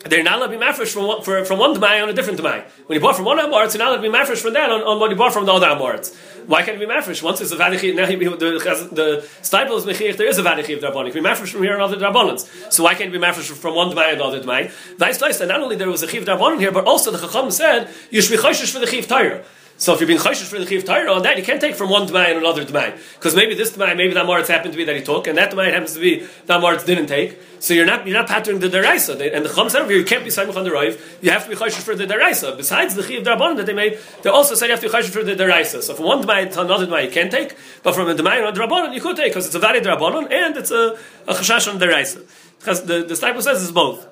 they're 0.06 0.24
not 0.24 0.38
allowed 0.38 0.48
to 0.48 0.58
be 0.58 0.64
mafresh 0.64 0.94
from 0.94 1.08
one, 1.08 1.22
for, 1.24 1.44
from 1.44 1.60
one 1.60 1.76
Demai 1.76 2.02
on 2.02 2.10
a 2.10 2.14
different 2.14 2.40
Demai. 2.40 2.64
When 2.88 2.96
you 2.96 3.02
bought 3.02 3.18
from 3.18 3.26
one 3.26 3.38
Amoritz, 3.38 3.74
you're 3.74 3.84
not 3.84 3.90
allowed 3.90 4.02
to 4.02 4.10
be 4.10 4.18
mafresh 4.18 4.42
from 4.42 4.54
that 4.54 4.72
on, 4.72 4.82
on 4.82 5.00
what 5.00 5.10
you 5.12 5.18
bought 5.18 5.34
from 5.34 5.46
the 5.46 5.52
other 5.52 5.68
Amoritz. 5.68 6.16
Why 6.48 6.64
can't 6.64 6.82
it 6.82 6.88
be 6.88 6.92
mafresh? 6.92 7.22
Once 7.22 7.42
it's 7.42 7.52
a 7.52 7.58
vadichi, 7.58 7.94
now 7.94 8.06
he, 8.06 8.16
the, 8.16 8.90
the 8.92 9.28
stipul 9.42 9.78
is 9.78 9.86
mechir, 9.86 10.16
there 10.16 10.28
is 10.28 10.38
a 10.38 10.44
vadichi 10.44 10.76
of 10.76 10.82
Drabonik. 10.82 11.14
Be 11.14 11.20
mafresh 11.20 11.50
from 11.50 11.64
here 11.64 11.74
and 11.74 11.82
other 11.82 11.98
Drabonans. 11.98 12.72
So 12.72 12.84
why 12.84 12.94
can't 12.96 13.14
it 13.14 13.20
be 13.20 13.24
mafresh 13.24 13.52
from 13.52 13.76
one 13.76 13.90
Demai 13.90 14.12
and 14.12 14.22
the 14.22 14.24
other 14.24 14.42
Demai? 14.42 14.72
Vice 14.98 15.18
versa, 15.18 15.46
not 15.46 15.60
only 15.60 15.76
there 15.76 15.90
was 15.90 16.02
a 16.02 16.08
chiv 16.08 16.24
Drabonin 16.24 16.60
here, 16.60 16.72
but 16.72 16.86
also 16.86 17.12
the 17.12 17.18
Chacham 17.18 17.52
said, 17.52 17.90
you 18.10 18.22
should 18.22 18.38
be 18.38 18.42
choshish 18.42 18.72
for 18.72 18.80
the 18.80 18.88
chiv 18.88 19.06
Torah. 19.06 19.44
So 19.80 19.94
if 19.94 20.02
you're 20.02 20.08
being 20.08 20.20
chayshish 20.20 20.48
for 20.48 20.60
the 20.60 20.66
chiv 20.66 20.84
Torah 20.84 21.10
on 21.14 21.24
that, 21.24 21.38
you 21.38 21.44
can't 21.44 21.62
take 21.62 21.74
from 21.74 21.90
one 21.90 22.06
Dmai 22.06 22.32
and 22.32 22.40
another 22.40 22.66
Dmai. 22.66 23.00
Because 23.16 23.34
maybe 23.34 23.56
this 23.56 23.72
Dmai, 23.72 23.96
maybe 23.96 24.14
that 24.14 24.26
Maritz 24.26 24.50
happened 24.50 24.74
to 24.74 24.78
be 24.78 24.84
that 24.84 24.94
he 24.94 25.02
took, 25.02 25.26
and 25.26 25.38
that 25.38 25.54
Dmai 25.54 25.72
happens 25.72 25.94
to 25.94 26.02
be 26.02 26.28
that 26.48 26.60
Maritz 26.60 26.84
didn't 26.84 27.08
take. 27.08 27.40
So 27.60 27.74
you're 27.74 27.86
not 27.86 28.06
you're 28.06 28.18
not 28.18 28.28
patterning 28.28 28.60
the 28.60 28.68
deraisa. 28.68 29.34
And 29.34 29.46
the 29.46 29.50
Chum 29.50 29.70
said 29.70 29.88
here, 29.88 29.98
you 29.98 30.04
can't 30.04 30.26
be 30.26 30.32
Simon 30.32 30.58
on 30.58 30.66
the 30.66 30.70
Raiv, 30.70 31.00
you 31.22 31.32
have 31.32 31.46
to 31.46 31.50
be 31.50 31.56
chayshish 31.56 31.82
for 31.82 31.96
the 31.96 32.06
deraisa. 32.06 32.58
Besides 32.58 32.96
the 32.96 33.04
chiv 33.04 33.24
Darabon 33.24 33.56
that 33.56 33.68
they 33.68 33.74
made, 33.74 33.98
they 34.22 34.30
also 34.30 34.54
said 34.54 34.66
you 34.66 34.72
have 34.72 34.82
to 34.82 34.90
be 34.90 34.94
chayshish 34.94 35.12
for 35.12 35.24
the 35.24 35.34
deraisa. 35.34 35.82
So 35.82 35.96
from 35.96 36.06
one 36.08 36.24
Dmai 36.24 36.52
to 36.52 36.62
another 36.62 36.86
Dmai 36.86 37.06
you 37.06 37.12
can't 37.12 37.32
take, 37.32 37.56
but 37.82 37.96
from 37.96 38.10
a 38.10 38.16
Dmai 38.16 38.40
and 38.40 38.48
another 38.48 38.60
Rabbanon 38.60 38.94
you 38.94 39.00
could 39.00 39.16
take, 39.16 39.32
because 39.32 39.46
it's 39.46 39.56
a 39.56 39.60
valid 39.60 39.86
Rabbanon 39.86 40.30
and 40.30 40.58
it's 40.58 40.72
a, 40.72 41.00
a 41.26 41.34
chashash 41.34 41.72
on 41.72 41.80
deraisa. 41.80 42.28
Because 42.60 42.84
the, 42.84 42.96
the 42.96 43.08
disciple 43.08 43.42
says 43.42 43.64
it's 43.64 43.72
both. 43.72 44.06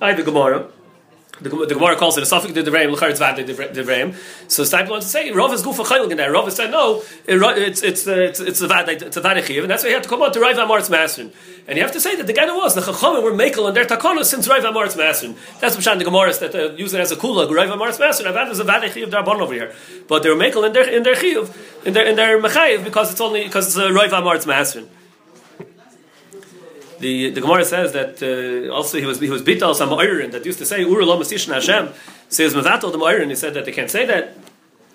I 0.00 0.14
the 0.14 0.22
Gemara. 0.22 0.70
The, 1.40 1.50
the 1.50 1.74
Gemara 1.74 1.96
calls 1.96 2.16
it 2.16 2.22
a 2.22 2.26
suffix 2.26 2.52
de 2.52 2.64
devreim, 2.64 2.90
l'charetz 2.90 3.18
vad 3.18 3.36
de 3.36 3.44
devreim. 3.44 4.14
So 4.50 4.64
the 4.64 4.76
Steipler 4.76 4.90
wants 4.90 5.06
to 5.06 5.12
say 5.12 5.30
Rav 5.30 5.52
is 5.52 5.62
gufa 5.62 5.84
chaylik 5.84 6.10
in 6.10 6.16
there. 6.16 6.32
Rav 6.32 6.52
said 6.52 6.72
no, 6.72 7.02
it, 7.26 7.40
it's 7.40 7.82
it's 7.82 8.06
it's 8.06 8.40
it's 8.40 8.60
a 8.60 8.66
vad 8.66 8.88
it's 8.88 9.16
a 9.16 9.20
vadichiv, 9.20 9.62
and 9.62 9.70
that's 9.70 9.84
why 9.84 9.90
you 9.90 9.94
have 9.94 10.02
to 10.02 10.08
come 10.08 10.22
out 10.22 10.32
to 10.32 10.40
Rav 10.40 10.58
Amar's 10.58 10.88
Masrin. 10.88 11.32
And 11.68 11.76
you 11.76 11.82
have 11.84 11.92
to 11.92 12.00
say 12.00 12.16
that 12.16 12.26
the 12.26 12.32
guy 12.32 12.46
was 12.46 12.74
the 12.74 12.80
Chachamim 12.80 13.22
were 13.22 13.32
makel 13.32 13.68
and 13.68 13.76
their 13.76 13.84
takana 13.84 14.24
since 14.24 14.48
Rav 14.48 14.64
Amar's 14.64 14.96
Masrin. 14.96 15.36
That's 15.60 15.76
what 15.76 15.98
the 15.98 16.04
Gemara 16.04 16.32
that 16.34 16.54
uh, 16.54 16.72
use 16.72 16.92
it 16.92 17.00
as 17.00 17.12
a 17.12 17.16
kula. 17.16 17.48
Rav 17.48 17.70
Amar's 17.70 17.98
Masrin. 17.98 18.32
Avad 18.32 18.50
is 18.50 18.58
a 18.58 18.64
vadichiv 18.64 19.10
darbon 19.10 19.40
over 19.40 19.54
here, 19.54 19.72
but 20.08 20.24
they 20.24 20.30
were 20.30 20.36
makel 20.36 20.66
in 20.66 20.72
their 20.72 20.88
in 20.88 21.04
their 21.04 21.14
chiv 21.14 21.80
in 21.84 21.92
their 21.92 22.06
in 22.06 22.16
their 22.16 22.42
mechayiv 22.42 22.82
because 22.82 23.12
it's 23.12 23.20
only 23.20 23.44
because 23.44 23.68
it's 23.68 23.76
a 23.76 23.92
Rav 23.92 24.12
Amar's 24.12 24.44
Masrin 24.44 24.88
the 26.98 27.30
the 27.30 27.40
Gemara 27.40 27.64
says 27.64 27.92
that 27.92 28.22
uh, 28.22 28.72
also 28.72 28.98
he 28.98 29.06
was 29.06 29.20
he 29.20 29.30
was 29.30 29.42
bital 29.42 29.74
some 29.74 29.92
iron 29.94 30.30
that 30.30 30.44
used 30.44 30.58
to 30.58 30.66
say 30.66 30.82
Ur 30.84 31.04
lo 31.04 31.18
Hashem 31.18 31.88
says 32.28 32.54
Mazatel 32.54 32.92
the 32.92 32.98
iron 32.98 33.28
he 33.30 33.36
said 33.36 33.54
that 33.54 33.64
they 33.64 33.72
can't 33.72 33.90
say 33.90 34.04
that 34.06 34.36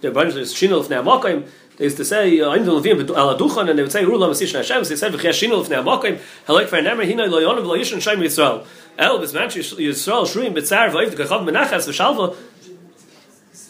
the 0.02 0.12
bunch 0.12 0.36
is 0.36 0.54
shinul 0.54 0.84
makim 1.04 1.48
They 1.78 1.86
used 1.86 1.98
to 1.98 2.06
say, 2.06 2.40
"I'm 2.42 2.66
the 2.66 2.72
Levim 2.72 3.10
al 3.18 3.38
Duchan," 3.38 3.70
and 3.70 3.80
they 3.80 3.84
would 3.84 3.92
say, 3.92 4.06
"Ru 4.06 4.18
Lamasishan 4.18 4.58
Hashem." 4.58 4.84
So 4.84 4.90
they 4.90 4.96
said, 4.96 5.12
"V'chiyashinu 5.14 5.66
lefnei 5.66 5.84
Hamakim, 5.84 6.20
halak 6.48 6.68
v'nemer 6.68 7.04
hinay 7.10 7.30
lo 7.30 7.40
yonav 7.42 7.66
Loyishan 7.66 8.00
shem 8.00 8.20
Yisrael." 8.20 8.66
El 8.98 9.18
b'zman 9.20 9.48
Yisrael 9.48 10.26
shruim 10.26 10.54
b'tzar 10.54 10.92
v'ayv 10.92 11.10
d'kachav 11.16 11.44
menachas 11.48 11.88
v'shalva. 11.90 12.36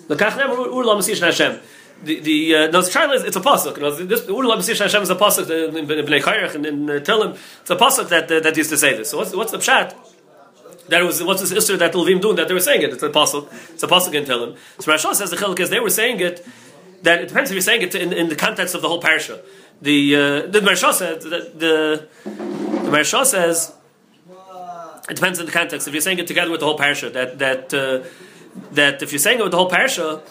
L'kach 0.10 0.36
nemer 0.38 0.58
Ur 0.68 0.84
Lamasishan 0.84 1.28
Hashem. 1.32 1.60
The 2.04 2.20
the 2.20 2.56
uh, 2.56 2.68
no, 2.72 2.80
it's 2.80 2.96
it's 2.96 3.38
a 3.38 3.40
pasuk. 3.40 3.80
Know, 3.80 3.92
this 3.92 4.28
Ur 4.28 4.44
Lamasishan 4.44 4.82
Hashem 4.82 5.04
is 5.04 5.10
a 5.10 5.16
pasuk 5.16 5.50
in 5.78 5.88
Bnei 5.88 6.22
Chayrach 6.22 6.56
and 6.56 6.66
in 6.66 6.90
uh, 6.90 6.94
Tilim. 6.96 7.38
It's 7.62 7.70
a 7.70 7.76
pasuk 7.76 8.10
that 8.10 8.32
uh, 8.32 8.40
that 8.42 8.58
used 8.58 8.70
to 8.72 8.78
say 8.78 8.98
this. 8.98 9.12
So 9.12 9.18
what's 9.18 9.34
what's 9.34 9.52
the 9.52 9.58
pshat? 9.60 9.96
That 10.90 11.04
was 11.04 11.24
what's 11.24 11.42
this 11.42 11.52
history 11.52 11.78
that 11.78 11.94
the 11.94 11.98
Levim 11.98 12.22
doing 12.22 12.36
that 12.36 12.48
they 12.50 12.54
were 12.54 12.60
saying 12.60 12.82
it. 12.82 12.92
It's 12.92 13.04
a 13.04 13.10
pasuk. 13.10 13.48
It's 13.74 13.84
a 13.84 13.88
pasuk 13.88 14.14
in 14.14 14.26
Tilim. 14.26 14.58
So 14.80 14.92
Rashi 14.92 15.14
says 15.16 15.30
the 15.30 15.38
chiluk 15.38 15.60
is 15.60 15.70
they 15.70 15.80
were 15.80 15.90
saying 15.90 16.20
it 16.20 16.46
that 17.04 17.22
it 17.22 17.28
depends 17.30 17.52
if 17.52 17.56
you're 17.56 17.62
saying 17.62 17.84
it 17.84 17.96
in, 17.96 18.12
in 18.12 18.28
the 18.30 18.36
context 18.36 18.76
of 18.76 18.82
the 18.82 18.90
whole 18.90 19.02
parsha. 19.02 19.40
The 19.82 20.16
uh, 20.16 20.20
the 20.48 20.60
Marsha 20.60 20.94
says 20.94 21.24
that 21.24 21.60
the 21.60 22.08
the 22.26 22.92
Marsha 22.92 23.26
says 23.26 23.74
it 25.10 25.16
depends 25.16 25.40
in 25.40 25.46
the 25.46 25.52
context. 25.52 25.88
If 25.88 25.94
you're 25.94 26.02
saying 26.02 26.20
it 26.20 26.28
together 26.28 26.52
with 26.52 26.62
the 26.62 26.66
whole 26.66 26.78
parsha, 26.78 27.12
that 27.14 27.40
that 27.40 27.74
uh, 27.74 28.04
that 28.72 29.02
if 29.02 29.12
you're 29.12 29.20
saying 29.20 29.40
it 29.40 29.44
with 29.44 29.52
the 29.52 29.58
whole 29.58 29.70
parsha, 29.70 30.22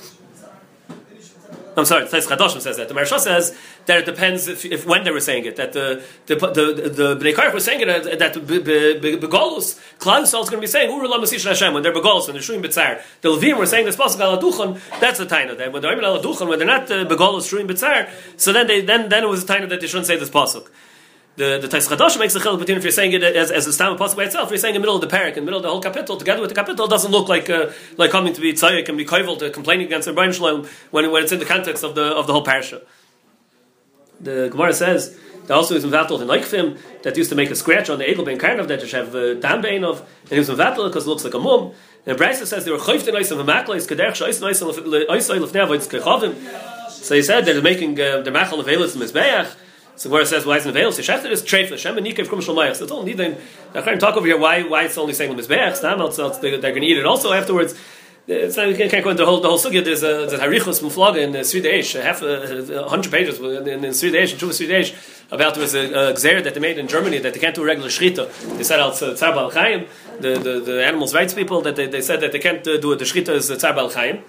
I'm 1.77 1.85
sorry, 1.85 2.07
Tais 2.07 2.27
Chadoshim 2.27 2.61
says 2.61 2.77
that. 2.77 2.89
The 2.89 2.95
Marsha 2.95 3.19
says 3.19 3.57
that 3.87 3.99
it 3.99 4.07
depends 4.07 4.49
if, 4.49 4.65
if, 4.65 4.87
when 4.87 5.05
they 5.05 5.11
were 5.11 5.21
saying 5.21 5.47
it. 5.47 5.57
That 5.57 5.73
the 5.73 6.03
the 6.27 6.37
the, 6.37 6.89
the 6.89 7.17
Bnei 7.17 7.35
Karach 7.35 7.55
was 7.55 7.65
saying 7.65 7.81
it 7.81 7.89
uh, 7.89 8.17
that 8.17 8.35
Begolus 8.35 9.81
Klal 9.99 10.23
Yisrael 10.23 10.43
is 10.43 10.51
going 10.51 10.51
to 10.51 10.61
be 10.61 10.67
saying 10.67 10.91
Uru 10.91 11.09
Lamasish 11.09 11.45
Hashem 11.45 11.73
when 11.73 11.83
they're 11.83 11.93
Begolus 11.93 12.27
when 12.27 12.35
they're 12.35 12.43
Shuim 12.43 12.63
B'tzar. 12.63 13.03
The 13.23 13.31
Levim 13.31 13.57
were 13.57 13.67
saying 13.67 13.87
this 13.87 13.97
pasuk 13.97 14.19
Aladuchon. 14.19 14.81
That's 15.01 15.19
the 15.19 15.27
taina. 15.27 15.57
That 15.57 15.73
when 15.73 15.83
they're 15.83 15.97
Aladuchon 15.97 16.49
when 16.49 16.59
they're 16.59 16.67
not 16.67 16.91
uh, 16.91 17.05
Begolus 17.07 17.51
Shuim 17.51 17.69
B'tzar, 17.69 18.11
so 18.37 18.53
then 18.53 18.67
they 18.67 18.83
then 18.83 19.09
then 19.09 19.25
it 19.25 19.29
was 19.29 19.45
a 19.45 19.47
taina 19.47 19.69
that 19.69 19.81
they 19.81 19.87
shouldn't 19.87 20.07
say 20.07 20.17
this 20.17 20.31
pasuk 20.31 20.69
the 21.37 21.59
the 21.59 21.69
Tais 21.69 22.19
makes 22.19 22.35
a 22.35 22.41
chiluk 22.41 22.59
between 22.59 22.77
if 22.77 22.83
you're 22.83 22.93
saying 22.93 23.13
it 23.13 23.23
as 23.23 23.51
as 23.51 23.67
a 23.67 23.73
stam 23.73 23.97
possible 23.97 24.23
by 24.23 24.27
itself, 24.27 24.49
if 24.49 24.51
you're 24.51 24.59
saying 24.59 24.75
in 24.75 24.83
the 24.83 24.87
middle 24.87 24.97
of 24.97 25.01
the 25.01 25.07
parak, 25.07 25.31
in 25.31 25.35
the 25.37 25.41
middle 25.43 25.59
of 25.59 25.63
the 25.63 25.71
whole 25.71 25.81
capital, 25.81 26.17
together 26.17 26.43
with 26.43 26.51
the 26.51 26.55
capital, 26.55 26.87
doesn't 26.87 27.11
look 27.11 27.29
like 27.29 27.49
uh, 27.49 27.71
like 27.97 28.11
coming 28.11 28.35
to 28.35 28.41
be 28.41 28.53
tzayik 28.53 28.89
and 28.89 28.99
be 28.99 29.05
koivel 29.05 29.39
to 29.39 29.51
complaining 29.51 29.87
against 29.87 30.07
the 30.07 30.13
Brian 30.13 30.33
Shalom 30.33 30.69
when 30.91 31.11
when 31.11 31.23
it's 31.23 31.33
in 31.33 31.39
the 31.39 31.47
context 31.47 31.85
of 31.85 31.95
the 31.95 32.05
of 32.05 32.27
the 32.27 32.35
whole 32.35 32.45
parasha. 32.45 32.83
The 34.21 34.49
Gemara 34.51 34.75
says 34.75 35.19
that 35.47 35.55
also 35.55 35.75
is 35.75 35.85
mevatel 35.85 36.21
in 36.21 36.29
Laikfim 36.29 36.79
that 37.03 37.17
used 37.17 37.31
to 37.31 37.37
make 37.37 37.51
a 37.51 37.57
scratch 37.57 37.89
on 37.89 37.99
the 37.99 38.05
Egel 38.05 38.25
Ben 38.25 38.39
Karnav 38.39 38.69
that 38.69 38.81
just 38.81 38.93
have 38.93 39.15
uh, 39.15 39.35
Bein 39.61 39.85
of, 39.85 40.01
and 40.01 40.31
he 40.31 40.39
was 40.39 40.51
mevatel 40.51 40.87
because 40.87 41.07
it 41.07 41.09
looks 41.09 41.25
like 41.25 41.35
a 41.35 41.39
mum. 41.39 41.73
And 42.05 42.19
Brisa 42.19 42.47
says 42.47 42.65
they 42.65 42.73
were 42.73 42.79
chayfed 42.79 43.09
in 43.09 43.15
Oisim 43.15 43.43
Hamakla, 43.43 43.77
Kaderch 43.77 44.21
Oisim 44.27 44.43
Oisim 44.51 45.07
Oisim 45.07 45.47
Lefnev 45.47 46.91
So 46.91 47.15
he 47.15 47.23
said 47.23 47.47
they're 47.47 47.63
making 47.63 47.99
uh, 47.99 48.21
the 48.21 48.31
Machal 48.31 48.61
of 48.61 48.69
Elis 48.69 48.97
Mizbeach. 48.97 49.57
So 49.97 50.11
where 50.11 50.23
it 50.23 50.27
says 50.27 50.47
why 50.47 50.57
is 50.57 50.67
in 50.67 50.73
the 50.73 50.79
veil, 50.79 50.91
so 50.93 51.03
shechted 51.03 51.31
is 51.31 51.43
treif 51.43 51.77
Shem 51.79 51.99
and. 51.99 52.77
So 52.77 52.85
it's 52.85 52.93
only 52.93 53.13
then. 53.13 53.39
I'm 53.75 53.83
trying 53.83 53.97
to 53.97 54.01
talk 54.01 54.17
over 54.17 54.27
here 54.27 54.39
why 54.39 54.63
why 54.63 54.85
it's 54.85 54.99
only 54.99 55.13
saying 55.13 55.37
mizbeach. 55.37 55.77
Stam 55.77 56.01
else 56.01 56.17
they're, 56.17 56.61
going 56.61 56.81
to 56.81 56.87
eat 56.87 56.99
it 56.99 57.07
also 57.07 57.33
afterwards. 57.33 57.75
It's 58.29 58.57
not, 58.57 58.69
we 58.69 58.77
can't, 58.77 58.89
can't 58.89 59.03
go 59.03 59.11
into 59.11 59.25
the 59.25 59.27
whole, 59.27 59.41
the 59.41 59.49
whole 59.49 59.59
sugya. 59.59 59.85
There's 59.85 60.05
a, 60.05 60.27
there's 60.27 60.35
a 60.35 60.39
harichus 60.39 60.81
muflaga 60.81 61.21
in 61.21 61.35
uh, 61.35 61.41
Sridei 61.41 61.81
Eish, 61.81 62.01
half 62.01 62.23
a 62.23 62.85
uh, 62.85 62.89
hundred 62.89 63.11
pages 63.11 63.41
in, 63.41 63.67
in, 63.67 63.81
Sridei 63.91 64.23
Eish, 64.23 64.33
in 64.33 64.39
Sridei 64.39 64.79
Eish, 64.79 64.95
about 65.33 65.55
there 65.55 65.63
was 65.63 65.75
a, 65.75 66.13
a 66.13 66.43
that 66.43 66.55
they 66.55 66.61
made 66.61 66.79
in 66.79 66.87
Germany 66.87 67.19
that 67.19 67.35
they 67.35 67.41
can't 67.41 67.57
do 67.57 67.65
regular 67.65 67.89
shchita. 67.89 68.57
They 68.57 68.63
said 68.63 68.79
out 68.79 69.03
uh, 69.03 69.15
tzar 69.17 69.51
chaim, 69.51 69.89
the, 70.21 70.39
the, 70.39 70.61
the 70.61 70.85
animals' 70.85 71.13
rights 71.13 71.35
people, 71.35 71.63
that 71.63 71.75
they, 71.75 71.89
they 71.89 72.01
said 72.01 72.21
that 72.21 72.31
they 72.31 72.39
can't 72.39 72.63
do 72.63 72.93
it. 72.93 73.01
The 73.01 73.05
shchita 73.05 73.31
is 73.31 73.49
tzar 73.51 73.93
chaim. 73.93 74.23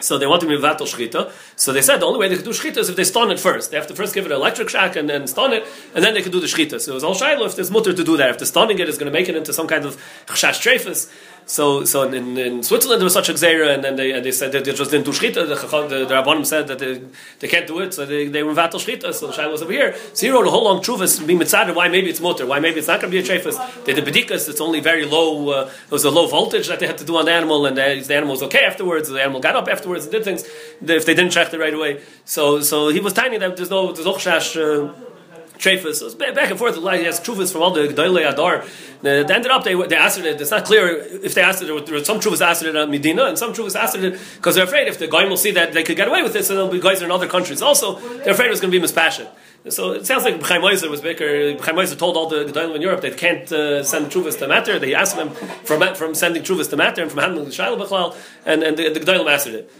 So 0.00 0.18
they 0.18 0.26
want 0.26 0.40
to 0.42 0.48
be 0.48 0.56
vatal 0.56 0.86
shchita. 0.86 1.32
So 1.56 1.72
they 1.72 1.82
said 1.82 1.98
the 1.98 2.06
only 2.06 2.18
way 2.18 2.28
they 2.28 2.36
could 2.36 2.44
do 2.44 2.50
shchita 2.50 2.78
is 2.78 2.88
if 2.88 2.96
they 2.96 3.04
stun 3.04 3.30
it 3.30 3.38
first. 3.38 3.70
They 3.70 3.76
have 3.76 3.86
to 3.88 3.94
first 3.94 4.14
give 4.14 4.26
it 4.26 4.32
an 4.32 4.36
electric 4.36 4.68
shock 4.68 4.96
and 4.96 5.08
then 5.08 5.26
stun 5.26 5.52
it, 5.52 5.66
and 5.94 6.04
then 6.04 6.14
they 6.14 6.22
could 6.22 6.32
do 6.32 6.40
the 6.40 6.46
shchita. 6.46 6.80
So 6.80 6.92
it 6.92 6.94
was 6.94 7.04
all 7.04 7.14
shiloh 7.14 7.46
if 7.46 7.56
there's 7.56 7.70
mutter 7.70 7.92
to 7.92 8.04
do 8.04 8.16
that. 8.16 8.30
If 8.30 8.38
the 8.38 8.46
stunning 8.46 8.78
it 8.78 8.88
is 8.88 8.98
going 8.98 9.12
to 9.12 9.18
make 9.18 9.28
it 9.28 9.36
into 9.36 9.52
some 9.52 9.68
kind 9.68 9.84
of 9.84 9.96
chashash 10.26 10.60
trefus. 10.60 11.10
So, 11.50 11.84
so 11.84 12.04
in, 12.04 12.38
in 12.38 12.62
Switzerland 12.62 13.00
there 13.00 13.04
was 13.06 13.12
such 13.12 13.28
a 13.28 13.32
xera, 13.32 13.74
and 13.74 13.82
then 13.82 13.96
they, 13.96 14.12
and 14.12 14.24
they 14.24 14.30
said 14.30 14.52
that 14.52 14.64
they 14.64 14.72
just 14.72 14.92
didn't 14.92 15.04
do 15.04 15.10
shchita. 15.10 15.34
The, 15.34 15.56
the, 15.88 16.06
the 16.06 16.14
Rabbanim 16.14 16.46
said 16.46 16.68
that 16.68 16.78
they, 16.78 17.02
they 17.40 17.48
can't 17.48 17.66
do 17.66 17.80
it, 17.80 17.92
so 17.92 18.06
they, 18.06 18.28
they 18.28 18.44
were 18.44 18.54
vatal 18.54 18.78
shchita. 18.78 19.12
So 19.12 19.26
the 19.26 19.32
shiloh 19.32 19.50
was 19.50 19.60
over 19.60 19.72
here. 19.72 19.96
So 20.14 20.26
he 20.26 20.32
wrote 20.32 20.46
a 20.46 20.50
whole 20.50 20.62
long 20.62 20.80
truvas, 20.80 21.26
being 21.26 21.40
mitzadar, 21.40 21.74
why 21.74 21.88
maybe 21.88 22.08
it's 22.08 22.20
motor, 22.20 22.46
why 22.46 22.60
maybe 22.60 22.78
it's 22.78 22.86
not 22.86 23.00
going 23.00 23.10
to 23.12 23.20
be 23.20 23.24
a 23.24 23.28
trefus. 23.28 23.56
They 23.84 23.94
did 23.94 24.04
bedikas, 24.04 24.48
it's 24.48 24.60
only 24.60 24.78
very 24.78 25.04
low, 25.04 25.50
uh, 25.50 25.70
it 25.86 25.90
was 25.90 26.04
a 26.04 26.10
low 26.10 26.28
voltage 26.28 26.68
that 26.68 26.78
they 26.78 26.86
had 26.86 26.98
to 26.98 27.04
do 27.04 27.16
on 27.16 27.24
the 27.24 27.32
animal, 27.32 27.66
and 27.66 27.76
the, 27.76 28.00
the 28.06 28.14
animal 28.14 28.34
was 28.34 28.44
okay 28.44 28.64
afterwards, 28.64 29.08
the 29.08 29.20
animal 29.20 29.40
got 29.40 29.56
up 29.56 29.66
afterwards 29.66 30.04
and 30.04 30.12
did 30.12 30.22
things 30.22 30.44
if 30.80 31.04
they 31.04 31.14
didn't 31.14 31.32
check 31.32 31.52
it 31.52 31.58
right 31.58 31.74
away. 31.74 32.00
So, 32.24 32.60
so 32.60 32.90
he 32.90 33.00
was 33.00 33.12
tiny 33.12 33.38
there's 33.38 33.70
no, 33.70 33.90
there's 33.90 34.06
no 34.06 34.14
chash, 34.14 34.54
uh, 34.54 34.94
Trefus. 35.60 35.96
So 35.96 36.16
back 36.16 36.50
and 36.50 36.58
forth. 36.58 36.76
He 36.76 37.04
has 37.04 37.20
trufas 37.20 37.52
from 37.52 37.62
all 37.62 37.70
the 37.70 37.88
Gdoile 37.88 38.32
Adar. 38.32 38.64
They 39.02 39.20
ended 39.20 39.50
up, 39.50 39.64
they, 39.64 39.74
they 39.86 39.96
asked 39.96 40.18
it, 40.18 40.40
it's 40.40 40.50
not 40.50 40.64
clear 40.64 40.88
if 40.98 41.34
they 41.34 41.42
asked 41.42 41.62
it, 41.62 41.66
there 41.66 41.74
were 41.74 42.04
some 42.04 42.18
trufas 42.18 42.40
asked 42.40 42.62
it 42.62 42.76
on 42.76 42.90
Medina, 42.90 43.24
and 43.24 43.38
some 43.38 43.52
trufas 43.52 43.76
asked 43.76 43.96
it 43.96 44.18
because 44.36 44.54
they're 44.54 44.64
afraid 44.64 44.88
if 44.88 44.98
the 44.98 45.06
guy 45.06 45.24
will 45.24 45.36
see 45.36 45.52
that 45.52 45.72
they 45.72 45.82
could 45.82 45.96
get 45.96 46.08
away 46.08 46.22
with 46.22 46.34
it, 46.36 46.44
so 46.44 46.54
there'll 46.54 46.70
be 46.70 46.80
guys 46.80 47.02
in 47.02 47.10
other 47.10 47.28
countries 47.28 47.62
also. 47.62 47.98
They're 47.98 48.32
afraid 48.32 48.46
it 48.46 48.50
was 48.50 48.60
going 48.60 48.72
to 48.72 48.80
be 48.80 48.84
mispassion. 48.84 49.28
So 49.68 49.92
it 49.92 50.06
sounds 50.06 50.24
like 50.24 50.42
Chaim 50.42 50.64
Ozer 50.64 50.88
was 50.88 51.02
bigger. 51.02 51.58
Chaim 51.58 51.78
Ozer 51.78 51.94
told 51.96 52.16
all 52.16 52.28
the 52.28 52.44
Gedolim 52.44 52.76
in 52.76 52.82
Europe 52.82 53.02
they 53.02 53.10
can't 53.10 53.50
uh, 53.52 53.84
send 53.84 54.06
truvas 54.06 54.38
to 54.38 54.48
Matter. 54.48 54.78
They 54.78 54.94
asked 54.94 55.16
them 55.16 55.30
from, 55.64 55.94
from 55.94 56.14
sending 56.14 56.42
truvas 56.42 56.70
to 56.70 56.76
Matter 56.76 57.02
and 57.02 57.10
from 57.10 57.20
handling 57.20 57.44
the 57.44 57.52
Shiloh 57.52 57.76
Bechlal, 57.76 58.16
and, 58.46 58.62
and 58.62 58.76
the, 58.76 58.88
the 58.90 59.00
Gedolim 59.00 59.30
answered 59.30 59.54
it 59.54 59.72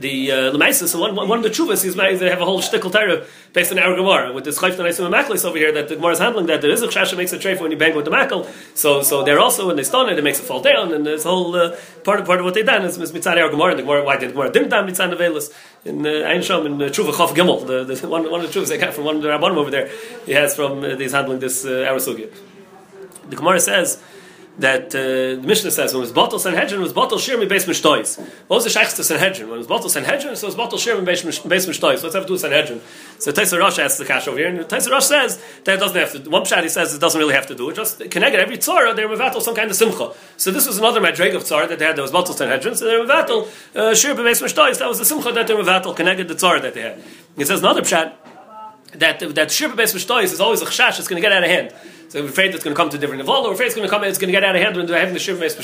the 0.00 0.32
uh, 0.32 0.36
Lemaisa, 0.52 0.86
so 0.86 1.00
one, 1.00 1.14
one 1.14 1.38
of 1.38 1.42
the 1.42 1.50
chuvas 1.50 1.84
is 1.84 1.94
they 1.94 2.28
have 2.28 2.40
a 2.40 2.44
whole 2.44 2.60
shtickle 2.60 2.92
Torah 2.92 3.24
based 3.52 3.72
on 3.72 3.78
our 3.78 3.94
Gemara 3.94 4.32
with 4.32 4.44
this 4.44 4.58
chayf 4.58 4.78
and 4.78 5.14
maklis 5.14 5.44
over 5.44 5.56
here 5.56 5.72
that 5.72 5.88
the 5.88 5.96
Gemara 5.96 6.12
is 6.12 6.18
handling 6.18 6.46
that 6.46 6.60
there 6.60 6.70
is 6.70 6.82
a 6.82 6.88
chasha 6.88 7.16
makes 7.16 7.32
a 7.32 7.38
treif 7.38 7.60
when 7.60 7.70
you 7.70 7.76
bang 7.76 7.94
with 7.94 8.04
the 8.04 8.10
makal. 8.10 8.46
So 8.76 9.02
so 9.02 9.22
they're 9.22 9.38
also 9.38 9.66
when 9.68 9.76
they 9.76 9.82
stone 9.82 10.08
it, 10.08 10.18
it 10.18 10.24
makes 10.24 10.40
it 10.40 10.44
fall 10.44 10.60
down, 10.60 10.92
and 10.92 11.06
this 11.06 11.24
whole 11.24 11.54
uh, 11.54 11.76
part 12.02 12.24
part 12.24 12.40
of 12.40 12.44
what 12.44 12.54
they 12.54 12.62
done 12.62 12.84
is 12.84 12.98
mitzad 12.98 13.40
our 13.40 13.50
Gemara. 13.50 13.74
The 13.76 13.82
Gemara 13.82 14.04
why 14.04 14.16
did 14.16 14.30
the 14.30 14.32
Gemara 14.34 14.52
didn't 14.52 14.70
done 14.70 14.88
mitzad 14.88 15.14
nevelis 15.14 15.52
in 15.84 16.06
uh, 16.06 16.28
Ein 16.28 16.40
Shom 16.40 16.66
in 16.66 16.82
uh, 16.82 16.86
Truva 16.86 17.12
Chof 17.12 17.34
Gimel. 17.34 17.66
The, 17.66 17.84
the, 17.84 18.08
one, 18.16 18.30
one 18.30 18.40
of 18.40 18.52
the 18.52 18.60
chuvas 18.60 18.68
they 18.68 18.78
got 18.78 18.94
from 18.94 19.04
one 19.04 19.16
of 19.16 19.22
the 19.22 19.28
rabbanim 19.28 19.56
over 19.56 19.70
there. 19.70 19.90
He 20.26 20.32
has 20.32 20.54
from 20.54 20.82
uh, 20.84 20.96
he's 20.96 21.12
handling 21.12 21.40
this 21.40 21.64
uh, 21.64 21.84
our. 21.88 21.98
The 21.98 23.36
Gemara 23.36 23.60
says 23.60 24.02
that 24.58 24.94
uh, 24.94 25.40
the 25.40 25.42
Mishnah 25.44 25.70
says 25.70 25.92
when 25.92 25.98
it 25.98 26.02
was 26.02 26.12
bottle 26.12 26.38
Sanhedrin, 26.38 26.80
it 26.80 26.82
was 26.82 26.92
bottle 26.92 27.18
Shirmi 27.18 27.48
Beis 27.48 27.66
Mishtois. 27.66 28.18
What 28.46 28.56
was 28.56 28.64
the 28.64 28.70
Sheikhs 28.70 28.94
to 28.94 29.04
Sanhedrin? 29.04 29.48
When 29.48 29.56
it 29.56 29.58
was 29.58 29.66
bottle 29.66 29.90
Sanhedrin, 29.90 30.36
so 30.36 30.46
it 30.46 30.48
was 30.48 30.54
bottle 30.54 30.78
Shirmi 30.78 31.04
Beis 31.04 31.66
Mishtois. 31.66 32.02
What's 32.02 32.14
have 32.14 32.22
to 32.22 32.26
do 32.26 32.32
with 32.34 32.42
Sanhedrin? 32.42 32.80
So 33.18 33.32
Taisa 33.32 33.58
Rosh 33.58 33.78
asks 33.78 33.98
the 33.98 34.04
cash 34.04 34.28
over 34.28 34.38
here, 34.38 34.48
and 34.48 34.58
Taisa 34.60 34.90
Rosh 34.90 35.06
says 35.06 35.42
that 35.64 35.74
it 35.74 35.78
doesn't 35.78 35.96
have 35.96 36.12
to. 36.12 36.30
One 36.30 36.42
pshat 36.42 36.62
he 36.62 36.68
says 36.68 36.94
it 36.94 37.00
doesn't 37.00 37.18
really 37.18 37.34
have 37.34 37.48
to 37.48 37.54
do 37.54 37.70
it. 37.70 37.76
Just 37.76 37.98
connect 38.10 38.36
every 38.36 38.58
tzara 38.58 38.94
they're 38.94 39.08
mevatel 39.08 39.42
some 39.42 39.54
kind 39.56 39.70
of 39.70 39.76
simcha. 39.76 40.12
So 40.36 40.50
this 40.50 40.66
was 40.66 40.78
another 40.78 41.00
madreg 41.00 41.34
of 41.34 41.42
tzara 41.42 41.68
that 41.68 41.78
they 41.78 41.86
had. 41.86 41.96
That 41.96 42.02
was 42.02 42.12
bottle 42.12 42.34
Sanhedrin. 42.34 42.76
So 42.76 42.84
they're 42.84 43.04
mevatel 43.04 43.46
uh, 43.74 43.92
Shirmi 43.92 44.18
Beis 44.18 44.42
Mishtois. 44.42 44.78
That 44.78 44.88
was 44.88 44.98
the 44.98 45.04
simcha 45.04 45.32
that 45.32 45.48
they're 45.48 45.56
mevatel 45.56 45.96
connected 45.96 46.28
the 46.28 46.34
tzara 46.34 46.62
that 46.62 46.74
they 46.74 46.82
had. 46.82 47.02
He 47.36 47.44
says 47.44 47.60
another 47.60 47.82
pshat 47.82 48.14
that 48.92 49.18
that 49.18 49.48
Shirmi 49.48 49.74
Beis 49.74 49.94
Mishtois 49.94 50.24
is 50.24 50.40
always 50.40 50.62
a 50.62 50.66
chash. 50.66 50.98
It's 50.98 51.08
going 51.08 51.20
to 51.20 51.26
get 51.26 51.32
out 51.32 51.42
of 51.42 51.50
hand. 51.50 51.74
So 52.14 52.22
we're 52.22 52.28
afraid 52.28 52.54
it's 52.54 52.62
going 52.62 52.76
to 52.76 52.80
come 52.80 52.90
to 52.90 52.96
different 52.96 53.26
level, 53.26 53.34
or 53.34 53.48
we're 53.48 53.54
afraid 53.54 53.66
it's 53.66 53.74
going 53.74 53.88
to 53.88 53.90
come, 53.90 54.04
it's 54.04 54.18
going 54.18 54.28
to 54.28 54.32
get 54.32 54.44
out 54.44 54.54
of 54.54 54.62
hand 54.62 54.76
when 54.76 54.86
they're 54.86 54.96
having 54.96 55.14
the 55.14 55.18
Shiv 55.18 55.40
Mes 55.40 55.56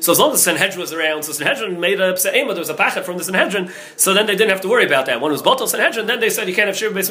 So 0.00 0.12
as 0.12 0.20
long 0.20 0.32
as 0.32 0.40
Sanhedrin 0.40 0.78
was 0.78 0.92
around, 0.92 1.24
so 1.24 1.32
Sanhedrin 1.32 1.80
made 1.80 2.00
a 2.00 2.12
Pse'ema, 2.12 2.50
there 2.50 2.60
was 2.60 2.68
a 2.68 2.74
pachet 2.74 3.02
from 3.02 3.18
the 3.18 3.24
Sanhedrin, 3.24 3.72
so 3.96 4.14
then 4.14 4.26
they 4.26 4.36
didn't 4.36 4.50
have 4.50 4.60
to 4.60 4.68
worry 4.68 4.86
about 4.86 5.06
that. 5.06 5.20
One 5.20 5.32
was 5.32 5.42
Batal 5.42 5.66
Sanhedrin, 5.66 6.06
then 6.06 6.20
they 6.20 6.30
said 6.30 6.48
you 6.48 6.54
can't 6.54 6.68
have 6.68 6.76
Shiv 6.76 6.94
Mes 6.94 7.08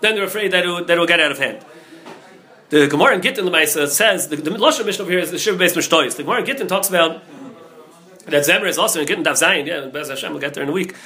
then 0.00 0.16
they're 0.16 0.24
afraid 0.24 0.50
that 0.50 0.64
it, 0.64 0.66
will, 0.66 0.84
that 0.84 0.96
it 0.96 0.98
will 0.98 1.06
get 1.06 1.20
out 1.20 1.30
of 1.30 1.38
hand. 1.38 1.64
The 2.70 2.88
Gemara 2.88 3.14
in 3.14 3.20
Gittin 3.20 3.44
Lemaisa 3.44 3.86
says, 3.86 4.26
the, 4.26 4.34
the 4.34 4.50
Lashon 4.50 4.86
Mishnah 4.86 5.04
over 5.04 5.12
here 5.12 5.20
is 5.20 5.30
the 5.30 5.38
Shiv 5.38 5.56
Mes 5.56 5.72
The 5.72 6.24
Gemara 6.24 6.40
in 6.40 6.46
Gittin 6.46 6.66
talks 6.66 6.88
about 6.88 7.22
that 8.26 8.44
Zemer 8.44 8.66
is 8.66 8.76
also 8.76 9.02
in 9.02 9.06
Gittin 9.06 9.22
Dav 9.22 9.36
Zayin, 9.36 9.68
yeah, 9.68 9.86
Bez 9.86 10.08
Hashem, 10.08 10.32
we'll 10.32 10.40
get 10.40 10.54
there 10.54 10.64
in 10.64 10.68
a 10.68 10.72
week. 10.72 10.96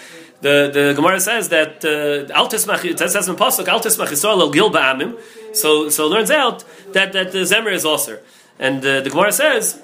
The 0.45 0.71
the 0.71 0.93
Gemara 0.95 1.21
says 1.21 1.49
that 1.49 1.83
uh, 1.87 2.31
Al 2.35 2.47
it 2.53 2.99
says 2.99 3.29
in 3.29 3.37
pasuk 3.37 3.67
Al 3.67 3.81
Tismach 3.81 4.09
Yisrael 4.09 4.41
El 4.41 4.51
Gil 4.51 4.71
Ba'amim. 4.71 5.19
So 5.55 5.89
so 5.89 6.07
learns 6.07 6.31
out 6.31 6.65
that 6.93 7.15
that 7.15 7.33
the 7.33 7.45
Zemer 7.51 7.73
is 7.73 7.87
also, 7.87 8.19
and 8.59 8.85
uh, 8.85 9.01
the 9.01 9.09
Gemara 9.09 9.33
says. 9.33 9.81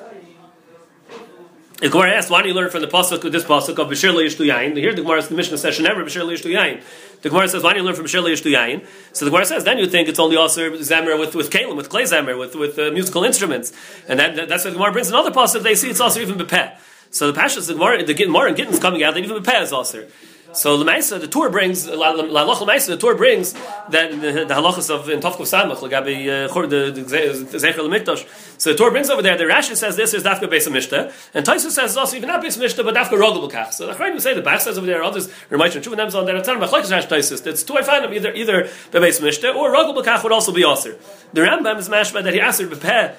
The 1.80 1.88
Gemara 1.88 2.10
asks, 2.12 2.30
why 2.30 2.42
do 2.42 2.48
you 2.48 2.52
learn 2.52 2.68
from 2.68 2.82
the 2.82 2.88
pasuk 2.88 3.22
this 3.32 3.42
pasuk 3.42 3.78
of 3.78 3.88
Bashir 3.88 4.12
Yishtu 4.12 4.44
Yain? 4.44 4.76
Here 4.76 4.94
the 4.94 5.00
Gemara, 5.00 5.22
the 5.22 5.34
Mishnah 5.34 5.56
says, 5.56 5.80
never 5.80 6.04
Bashir 6.04 6.26
Yishtu 6.28 6.50
Yain. 6.54 6.82
The 7.22 7.30
Gemara 7.30 7.48
says, 7.48 7.62
why 7.62 7.72
do 7.72 7.78
you 7.78 7.84
learn 7.86 7.94
from 7.94 8.04
Bashir 8.04 8.22
Yishtu 8.22 8.54
Yain? 8.54 8.86
So 9.14 9.24
the 9.24 9.30
Gemara 9.30 9.46
says, 9.46 9.64
then 9.64 9.78
you 9.78 9.86
think 9.86 10.06
it's 10.06 10.18
only 10.18 10.36
also 10.36 10.72
Zamer 10.72 11.18
with 11.18 11.34
with 11.34 11.48
kalim, 11.48 11.76
with 11.76 11.88
clay 11.88 12.02
Zamer, 12.02 12.38
with 12.38 12.54
with 12.54 12.78
uh, 12.78 12.90
musical 12.92 13.24
instruments, 13.24 13.72
and 14.06 14.20
that, 14.20 14.36
that's 14.50 14.64
why 14.66 14.72
the 14.72 14.76
Gemara 14.76 14.92
brings 14.92 15.08
another 15.08 15.30
pasuk. 15.30 15.62
They 15.62 15.74
see 15.74 15.88
it's 15.88 16.00
also 16.00 16.20
even 16.20 16.36
bepeh. 16.36 16.76
So 17.10 17.32
the 17.32 17.40
Pashas, 17.40 17.66
the 17.66 17.72
Gemara, 17.72 18.04
the 18.04 18.12
Gemara 18.12 18.48
and 18.50 18.58
Gittin's 18.58 18.78
coming 18.78 19.02
out 19.02 19.14
that 19.14 19.24
even 19.24 19.42
bepeh 19.42 19.62
is 19.62 19.72
also. 19.72 20.06
So 20.52 20.76
the 20.76 21.28
Torah 21.30 21.50
brings 21.50 21.84
the 21.84 22.96
Torah 22.98 23.16
brings 23.16 23.52
that 23.52 24.10
the, 24.10 24.44
the 24.46 24.54
halachas 24.54 24.90
of 24.90 25.08
in 25.08 25.20
Tovkov 25.20 25.46
Samach, 25.46 25.82
uh, 25.82 26.66
the 26.66 26.90
the 26.90 27.02
Zecher. 27.02 28.26
So 28.58 28.72
the 28.72 28.76
Torah 28.76 28.90
brings 28.90 29.10
over 29.10 29.22
there. 29.22 29.36
The 29.38 29.44
Rashi 29.44 29.76
says 29.76 29.96
this 29.96 30.12
is 30.12 30.24
Dafka 30.24 30.42
Beis 30.42 30.66
Mishta, 30.68 31.12
and 31.34 31.46
Taisus 31.46 31.70
says 31.70 31.96
also 31.96 32.16
even 32.16 32.28
not 32.28 32.42
Beis 32.42 32.58
Mishta, 32.58 32.84
but 32.84 32.94
Dafka 32.94 33.10
Rogel 33.10 33.48
B'Kach. 33.48 33.72
So 33.72 33.86
the 33.86 33.92
Chayim 33.92 34.20
say 34.20 34.34
the 34.34 34.42
Bach 34.42 34.60
says 34.60 34.76
over 34.76 34.86
there. 34.86 35.02
Others 35.02 35.32
remind 35.50 35.74
you, 35.74 35.80
Chuvah 35.80 36.14
on. 36.14 36.36
It's 36.36 36.48
not 36.48 36.58
Machlekes 36.58 36.90
Rashi 36.90 37.08
Taisus. 37.08 37.46
It's 37.46 37.62
two 37.62 37.76
I 37.76 37.82
find 37.82 38.04
them 38.04 38.12
either 38.12 38.32
either 38.32 38.64
Beis 38.90 39.20
Mishta 39.20 39.54
or 39.54 39.72
Rogel 39.72 39.96
B'Kach 39.96 40.24
would 40.24 40.32
also 40.32 40.52
be 40.52 40.64
Aser. 40.64 40.98
The 41.32 41.42
Rambam 41.42 41.78
is 41.78 41.88
mashma 41.88 42.24
that 42.24 42.34
he 42.34 42.40
asked 42.40 42.60
Bepeh. 42.60 43.14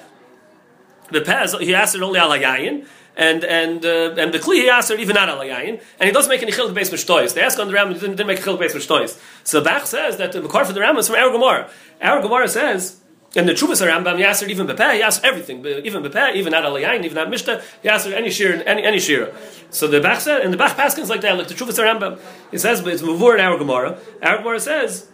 Bepeh 1.08 1.60
he 1.60 1.74
asked 1.74 1.96
only 1.96 2.18
al 2.18 2.30
Hayayin 2.30 2.86
and 3.16 3.44
and 3.44 3.84
uh, 3.84 4.14
and 4.16 4.32
the 4.32 4.38
kli 4.38 4.62
he 4.62 4.70
asked 4.70 4.90
even 4.90 5.14
not 5.14 5.28
alayin, 5.28 5.80
and 5.98 6.06
he 6.06 6.12
doesn't 6.12 6.30
make 6.30 6.42
any 6.42 6.52
chiluk 6.52 6.74
based 6.74 6.92
mishtois. 6.92 7.34
They 7.34 7.42
ask 7.42 7.58
on 7.58 7.68
the 7.68 7.74
Ram, 7.74 7.92
didn't, 7.92 8.16
didn't 8.16 8.26
make 8.26 8.40
a 8.40 8.42
chiluk 8.42 8.58
based 8.58 8.74
mishtois. 8.74 9.18
So 9.44 9.62
Bach 9.62 9.86
says 9.86 10.16
that 10.16 10.32
the 10.32 10.40
makar 10.40 10.64
for 10.64 10.72
the 10.72 10.80
Ram 10.80 10.96
is 10.96 11.08
from 11.08 11.16
Our 11.16 11.30
Gemara. 11.30 11.70
Our 12.00 12.22
Gemara 12.22 12.48
says. 12.48 12.98
And 13.34 13.48
the 13.48 13.54
Chuvas 13.54 13.80
Rambam, 13.80 14.18
he 14.18 14.24
asked 14.24 14.42
even 14.42 14.66
Bepeh, 14.66 14.96
he 14.96 15.02
asked 15.02 15.24
everything, 15.24 15.64
even 15.64 16.02
Bepeh, 16.02 16.34
even 16.34 16.50
not 16.50 16.64
Alayain, 16.64 17.02
even 17.02 17.14
not 17.14 17.28
Mishta, 17.28 17.62
he 17.82 17.88
asked 17.88 18.06
any 18.06 18.28
shir, 18.28 18.62
any, 18.66 18.84
any 18.84 19.00
shira. 19.00 19.32
So 19.70 19.86
the 19.88 20.02
Bach 20.02 20.20
said, 20.20 20.42
and 20.42 20.52
the 20.52 20.58
Bach 20.58 20.76
Paskins 20.76 21.08
like 21.08 21.22
that, 21.22 21.38
like 21.38 21.48
the 21.48 21.54
Chuvas 21.54 21.78
Rambam, 21.82 22.20
he 22.50 22.58
says, 22.58 22.82
but 22.82 22.92
it's 22.92 23.00
Mavur 23.00 23.32
in 23.36 23.40
our 23.40 23.56
Gemara. 23.56 23.98
Our 24.22 24.36
Gemara 24.36 24.60
says, 24.60 25.08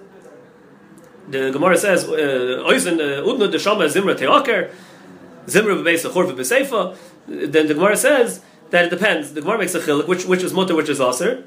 the 1.29 1.53
Gemara 1.53 1.77
says, 1.77 2.07
Oizen, 2.07 2.99
Udna 2.99 3.53
de 3.53 3.59
Shama 3.61 3.85
Zimra 3.85 4.17
Teoker, 4.17 4.75
Zimra 5.47 5.81
Bebeisa 5.81 6.11
Chorva 6.11 6.35
Beseifa, 6.35 6.97
then 7.29 7.67
the 7.67 7.75
Gemara 7.75 7.97
says 7.97 8.43
that 8.71 8.87
it 8.87 8.91
depends. 8.91 9.35
The 9.35 9.41
Gemara 9.43 9.59
makes 9.59 9.75
a 9.75 9.81
chiluk, 9.81 10.09
which 10.09 10.25
which 10.25 10.43
is 10.43 10.53
mutter, 10.53 10.75
which 10.75 10.89
is 10.89 11.01
aser. 11.01 11.45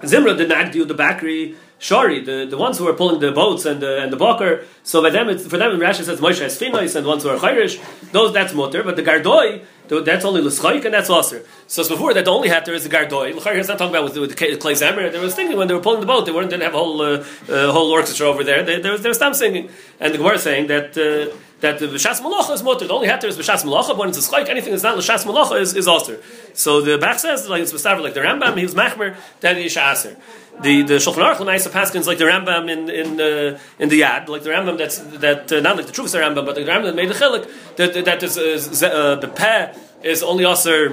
Zimra 0.00 0.36
did 0.36 0.48
not 0.48 0.72
do 0.72 0.84
the 0.84 0.94
bakri 0.94 1.54
shari, 1.78 2.20
the, 2.20 2.46
the 2.48 2.56
ones 2.56 2.78
who 2.78 2.88
are 2.88 2.92
pulling 2.92 3.20
the 3.20 3.32
boats 3.32 3.64
and 3.64 3.80
the 3.82 4.02
and 4.02 4.12
the 4.12 4.16
bakar. 4.16 4.62
So 4.82 5.02
by 5.02 5.10
them, 5.10 5.28
it's, 5.28 5.46
for 5.46 5.58
them, 5.58 5.78
Rashi 5.78 6.04
says 6.04 6.20
Moshe 6.20 6.40
has 6.40 6.58
finos, 6.58 6.96
and 6.96 7.06
ones 7.06 7.22
who 7.22 7.28
are 7.28 7.38
chayrish, 7.38 7.82
those 8.12 8.32
that's 8.32 8.54
mutter. 8.54 8.82
But 8.82 8.96
the 8.96 9.02
gardoi, 9.02 9.64
that's 9.88 10.24
only 10.24 10.40
l'schayik 10.40 10.84
and 10.84 10.94
that's 10.94 11.10
aser. 11.10 11.44
So 11.66 11.82
it's 11.82 11.88
before 11.90 12.14
that, 12.14 12.24
the 12.24 12.30
only 12.30 12.48
hatter 12.48 12.72
is 12.72 12.84
the 12.84 12.90
gardoi. 12.90 13.34
L'chayr 13.34 13.58
is 13.58 13.68
not 13.68 13.78
talking 13.78 13.94
about 13.94 14.04
with, 14.04 14.16
with 14.18 14.36
the 14.36 14.56
clay 14.56 14.74
zamer. 14.74 15.10
They 15.10 15.18
were 15.18 15.28
thinking 15.28 15.56
when 15.56 15.68
they 15.68 15.74
were 15.74 15.80
pulling 15.80 16.00
the 16.00 16.06
boat, 16.06 16.26
they 16.26 16.32
weren't 16.32 16.50
didn't 16.50 16.62
have 16.62 16.74
a 16.74 16.78
whole 16.78 17.00
uh, 17.02 17.24
uh, 17.48 17.72
whole 17.72 17.90
orchestra 17.90 18.26
over 18.26 18.44
there. 18.44 18.62
They, 18.62 18.90
were, 18.90 18.98
they 18.98 19.08
were 19.08 19.14
stop 19.14 19.34
singing, 19.34 19.70
and 20.00 20.14
the 20.14 20.18
Gemara 20.18 20.38
saying 20.38 20.68
that. 20.68 20.96
Uh, 20.96 21.36
that 21.62 21.78
the 21.78 21.86
B'shas 21.86 22.20
Malacha 22.20 22.54
is 22.54 22.62
mutter. 22.62 22.86
The 22.86 22.92
only 22.92 23.06
hatter 23.06 23.28
is 23.28 23.38
B'shas 23.38 23.64
Malacha, 23.64 23.88
but 23.88 23.98
when 23.98 24.08
it's 24.10 24.18
a 24.18 24.30
schleik, 24.30 24.48
anything 24.48 24.72
that's 24.72 24.82
not 24.82 24.98
L'shas 24.98 25.24
Malacha 25.24 25.60
is, 25.60 25.74
is 25.74 25.88
Aser. 25.88 26.20
So 26.54 26.80
the 26.80 26.98
Bach 26.98 27.18
says, 27.18 27.48
like 27.48 27.62
it's 27.62 27.72
Mustafa, 27.72 28.02
like 28.02 28.14
the 28.14 28.20
Rambam, 28.20 28.58
he 28.58 28.64
was 28.64 28.74
Machmer, 28.74 29.16
that 29.40 29.56
is 29.56 29.76
Aser. 29.76 30.16
The 30.60 30.82
the 30.82 30.94
Shulchan 30.94 31.22
Aruch 31.24 31.36
Lemaisa 31.36 31.70
Paskins 31.70 32.06
like 32.06 32.18
the 32.18 32.24
Rambam 32.24 32.70
in 32.70 32.90
in 32.90 33.20
uh, 33.20 33.58
in 33.78 33.88
the 33.88 34.02
Yad, 34.02 34.28
like 34.28 34.42
the 34.42 34.50
Rambam 34.50 34.76
that's 34.76 34.98
that 34.98 35.50
uh, 35.50 35.60
not 35.60 35.76
like 35.76 35.86
the 35.86 35.92
the 35.92 36.18
Rambam, 36.18 36.44
but 36.44 36.56
the 36.56 36.62
Rambam 36.62 36.84
that 36.84 36.96
made 36.96 37.08
the 37.08 37.14
Chilik 37.14 37.48
that 37.76 38.04
that 38.04 38.22
is 38.22 38.82
uh, 38.82 39.14
the 39.14 39.28
Peh 39.28 39.72
is 40.02 40.22
only 40.22 40.44
Aser 40.44 40.90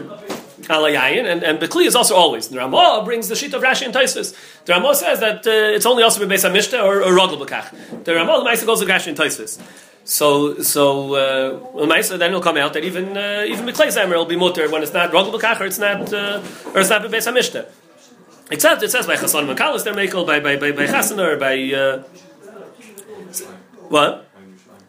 alayayin, 0.67 1.25
and 1.25 1.43
and 1.43 1.59
Bekli 1.59 1.85
is 1.87 1.95
also 1.95 2.15
always. 2.15 2.47
The 2.47 2.57
Ramah 2.57 3.01
brings 3.03 3.27
the 3.27 3.35
sheet 3.35 3.53
of 3.53 3.61
Rashi 3.61 3.85
and 3.85 3.93
Taisus. 3.93 4.35
The 4.65 4.73
Ramah 4.73 4.95
says 4.95 5.19
that 5.19 5.45
uh, 5.45 5.75
it's 5.75 5.85
only 5.85 6.03
also 6.03 6.25
Beis 6.25 6.47
Hamishta 6.47 6.81
or, 6.83 7.03
or 7.03 7.11
Rogel 7.11 7.43
Bekach. 7.43 8.03
The 8.05 8.15
Ramah 8.15 8.43
Lemaisa 8.43 8.65
goes 8.65 8.79
to 8.79 8.85
Rashi 8.85 9.07
and 9.07 9.17
Taisus. 9.17 9.59
So 10.09 10.57
so 10.63 11.13
uh, 11.13 11.85
then 12.17 12.31
it'll 12.31 12.41
come 12.41 12.57
out 12.57 12.73
that 12.73 12.83
even 12.83 13.15
uh, 13.15 13.45
even 13.47 13.63
Miklei 13.63 14.09
will 14.09 14.25
be 14.25 14.35
mutter 14.35 14.67
when 14.67 14.81
it's 14.81 14.91
not 14.91 15.11
Rogel 15.11 15.31
B'Kach 15.31 15.61
or 15.61 15.67
it's 15.67 15.77
not 15.77 16.11
uh, 16.11 16.41
or 16.73 16.81
it's 16.81 16.89
not 16.89 17.03
Beis 17.03 17.27
Hamishta. 17.27 17.67
Except 18.49 18.81
it 18.81 18.89
says 18.89 19.05
by 19.05 19.15
Chasan 19.17 19.45
Makalis 19.53 19.83
they're 19.83 19.93
makel 19.93 20.25
by 20.25 20.39
by 20.39 20.55
by 20.55 20.71
by 20.71 20.85
or 21.23 21.37
by 21.37 21.55
uh, 21.71 22.01
what? 23.89 24.27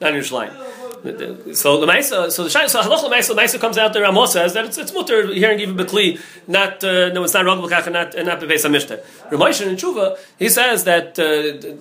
Not 0.00 0.14
Yerushalayim. 0.14 0.79
So 1.00 1.80
the 1.80 1.86
Maisa, 1.86 2.30
so 2.30 2.44
the 2.44 2.50
so 2.50 2.82
halach 2.82 3.10
Maisa, 3.10 3.34
Maisa 3.34 3.58
comes 3.58 3.78
out 3.78 3.94
there. 3.94 4.04
Amos 4.04 4.34
says 4.34 4.52
that 4.52 4.66
it's 4.66 4.76
it's 4.76 4.92
mutter 4.92 5.32
hearing 5.32 5.58
even 5.60 5.74
bekli, 5.74 6.20
not 6.46 6.84
uh, 6.84 7.08
no, 7.08 7.24
it's 7.24 7.32
not 7.32 7.46
rog 7.46 7.58
b'kach 7.58 7.86
and 7.86 7.94
not 7.94 8.14
and 8.14 8.26
not 8.26 8.38
bebeis 8.38 8.66
hamishta. 8.66 9.02
Ramoshin 9.30 9.68
in 9.68 9.76
Tshuva, 9.76 10.18
he 10.38 10.50
says 10.50 10.84
that 10.84 11.18
uh, 11.18 11.24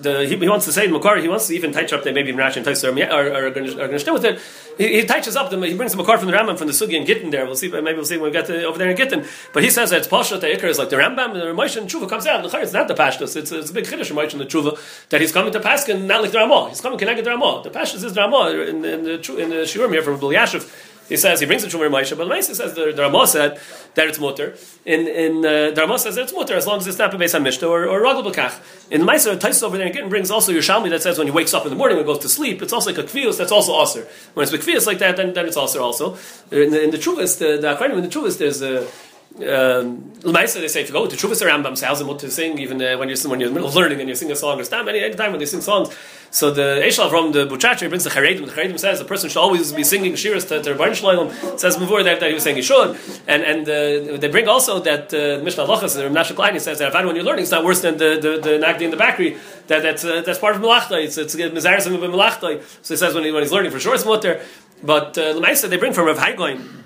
the 0.02 0.26
he, 0.26 0.38
he, 0.38 0.48
wants 0.48 0.66
to 0.66 0.72
say 0.72 0.86
in 0.86 0.94
Makar, 0.94 1.18
he 1.18 1.28
wants 1.28 1.48
to 1.48 1.54
even 1.54 1.74
touch 1.74 1.92
up 1.92 2.04
there 2.04 2.14
maybe 2.14 2.30
in 2.30 2.38
Rashi 2.38 2.58
and 2.58 2.66
Taisar 2.66 2.94
are 3.12 3.34
are, 3.34 3.48
are 3.48 3.50
going 3.52 3.92
to 3.92 4.00
stay 4.00 4.12
with 4.12 4.24
it. 4.24 4.40
He, 4.78 5.02
he 5.02 5.06
touches 5.06 5.36
up 5.36 5.50
them. 5.50 5.64
He 5.64 5.76
brings 5.76 5.92
the 5.92 5.98
Makar 5.98 6.18
from 6.18 6.28
the 6.28 6.38
Rambam 6.38 6.58
from 6.58 6.68
the 6.68 6.74
Sugi 6.74 6.98
and 6.98 7.06
Gittin 7.06 7.30
there. 7.30 7.46
We'll 7.46 7.58
see. 7.58 7.70
Maybe 7.70 7.94
we'll 7.94 8.06
see 8.06 8.16
when 8.16 8.32
we 8.32 8.32
get 8.32 8.46
to, 8.46 8.64
over 8.64 8.78
there 8.78 8.90
in 8.90 8.96
Gittin. 8.96 9.26
But 9.54 9.64
he 9.64 9.70
says 9.70 9.90
that 9.90 9.98
it's 9.98 10.08
pasha 10.08 10.38
the 10.38 10.48
Ikar 10.48 10.70
is 10.70 10.80
like 10.80 10.90
the 10.90 10.96
Rambam 10.96 11.32
and 11.32 11.42
the 11.42 11.46
Ramoshin 11.48 11.90
Tshuva 11.90 12.08
comes 12.08 12.26
out. 12.26 12.50
The 12.50 12.60
it's 12.60 12.72
not 12.72 12.88
the 12.88 12.94
pashtus. 12.94 13.36
It's, 13.36 13.52
it's 13.52 13.70
a 13.70 13.74
big 13.74 13.84
chiddush 13.84 14.12
Ramoshin 14.12 14.38
the 14.38 14.46
Tshuva 14.46 14.80
that 15.10 15.20
he's 15.20 15.34
coming 15.34 15.52
to 15.52 15.60
Paskin 15.60 16.06
not 16.06 16.22
like 16.22 16.32
the 16.32 16.38
Ramah. 16.38 16.70
He's 16.70 16.80
coming 16.80 16.98
connected 16.98 17.26
to 17.26 17.32
Ramah. 17.32 17.64
The 17.64 17.70
pashtus 17.70 18.04
is 18.04 18.14
the 18.14 18.22
Ramah 18.22 18.52
in, 18.52 18.86
in 18.86 19.09
the 19.18 19.38
in 19.38 19.50
the 19.50 19.64
Shurim 19.66 19.92
here 19.92 20.04
from 20.04 20.20
Bilyashiv. 20.20 20.64
He 21.10 21.18
says 21.18 21.40
he 21.40 21.48
brings 21.48 21.64
the 21.64 21.70
Shumer 21.70 21.90
Maisha, 21.90 22.16
but 22.16 22.28
the 22.28 22.36
Maisha 22.36 22.54
says 22.54 22.76
the, 22.76 22.94
Ramah 22.96 23.26
said 23.26 23.60
that 23.96 24.08
it's 24.08 24.20
mutter. 24.20 24.56
In 24.86 25.08
in 25.08 25.38
uh, 25.44 25.72
the 25.72 25.98
says 25.98 26.16
that 26.16 26.22
it's 26.22 26.34
mutter 26.34 26.56
as 26.56 26.68
long 26.68 26.78
as 26.78 26.86
it's 26.86 27.00
not 27.00 27.18
based 27.18 27.34
on 27.34 27.42
Mishnah 27.42 27.68
or, 27.68 27.88
or 27.88 28.00
Ragel 28.00 28.32
B'kach. 28.32 28.60
In 28.92 29.02
Maisha, 29.02 29.36
Taisus 29.36 29.64
over 29.64 29.78
there 29.78 29.88
again 29.88 30.08
brings 30.08 30.30
also 30.30 30.52
Yerushalmi 30.52 30.92
that 30.92 31.02
says 31.02 31.18
when 31.18 31.26
he 31.26 31.32
wakes 31.32 31.56
up 31.56 31.64
in 31.66 31.72
the 31.72 31.76
morning 31.76 31.98
he 31.98 32.04
goes 32.04 32.20
to 32.20 32.30
sleep, 32.30 32.62
it's 32.62 32.72
also 32.72 32.92
like 32.92 33.00
a 33.00 33.04
kvius, 33.04 33.40
that's 33.40 33.52
also 33.52 33.82
aser. 33.82 34.08
When 34.36 34.48
it's 34.48 34.56
kvius 34.56 34.86
like 34.86 35.00
that, 35.00 35.18
then, 35.18 35.34
then 35.34 35.48
it's 35.48 35.58
aser 35.58 35.82
also. 35.82 36.14
In 36.52 36.70
the, 36.70 36.84
in 36.84 36.92
the 36.92 36.98
Chuvas, 36.98 37.40
the, 37.40 37.56
in 37.56 38.04
the 38.04 38.08
Chuvas, 38.08 38.38
there's 38.38 38.62
a 38.62 38.88
um, 39.44 40.12
they 40.22 40.48
say 40.48 40.82
if 40.82 40.90
you 40.90 40.94
go 40.94 41.08
to 41.08 41.16
Chuvas 41.16 41.42
Rambam, 41.42 41.80
tells 41.80 42.00
them 42.00 42.08
what 42.08 42.20
to 42.20 42.30
sing, 42.30 42.60
even 42.60 42.82
uh, 42.82 42.98
when 42.98 43.08
you're 43.08 43.18
when 43.30 43.40
you're 43.40 43.48
in 43.48 43.54
the 43.54 43.60
middle 43.60 43.70
of 43.70 43.76
learning 43.76 44.00
and 44.00 44.10
you 44.10 44.16
sing 44.16 44.32
a 44.32 44.36
song 44.36 44.60
or 44.60 44.64
stam. 44.64 44.88
Any, 44.90 45.00
any 45.00 45.16
time 45.16 45.32
when 45.32 45.40
they 45.40 45.46
sing 45.46 45.62
songs, 45.62 45.96
so 46.32 46.52
the 46.52 46.82
Eshal 46.84 47.10
from 47.10 47.32
the 47.32 47.46
Buchachi 47.48 47.88
brings 47.88 48.04
the 48.04 48.10
Charedim. 48.10 48.46
The 48.46 48.52
Charedim 48.52 48.78
says 48.78 49.00
the 49.00 49.06
person 49.06 49.30
should 49.30 49.40
always 49.40 49.72
be 49.72 49.84
singing 49.84 50.14
shiras 50.14 50.48
to, 50.50 50.62
to 50.62 50.76
Rabban 50.76 50.92
Shloim. 50.92 51.60
Says 51.60 51.78
before 51.78 52.04
that, 52.04 52.20
that 52.20 52.28
he 52.28 52.34
was 52.34 52.44
saying 52.44 52.58
he 52.58 52.62
should, 52.62 52.98
and 53.28 53.44
and 53.44 53.62
uh, 53.62 54.18
they 54.18 54.28
bring 54.28 54.48
also 54.48 54.80
that 54.82 55.14
uh, 55.14 55.44
Mishnah 55.44 55.66
Lachas 55.66 55.98
and 55.98 56.14
Rav 56.14 56.36
Klein 56.36 56.60
says 56.60 56.80
that 56.80 56.94
if 56.94 57.06
when 57.06 57.16
you're 57.16 57.26
learning, 57.26 57.44
it's 57.44 57.52
not 57.52 57.64
worse 57.64 57.82
than 57.82 57.98
the 57.98 58.20
the, 58.22 58.42
the 58.42 58.66
Nagdi 58.66 58.82
in 58.82 58.92
the 58.92 58.98
Bakri. 58.98 59.38
That 59.68 59.84
that's 59.84 60.04
uh, 60.04 60.22
that's 60.22 60.40
part 60.40 60.56
of 60.56 60.62
Melachta. 60.62 61.02
It's 61.04 61.18
it's 61.18 61.36
Mizaris 61.36 61.88
of 61.88 61.94
Melachta. 61.94 62.62
So 62.82 62.94
he 62.94 62.98
says 62.98 63.16
when, 63.16 63.24
he, 63.24 63.32
when 63.32 63.44
he's 63.44 63.52
learning 63.52 63.72
for 63.72 63.80
sure 63.80 63.96
it's 63.96 64.06
mutter. 64.06 64.42
But 64.84 65.18
uh, 65.18 65.34
Lemaisa 65.34 65.70
they 65.70 65.78
bring 65.78 65.94
from 65.94 66.08
Rav 66.08 66.18
Haigoin 66.18 66.79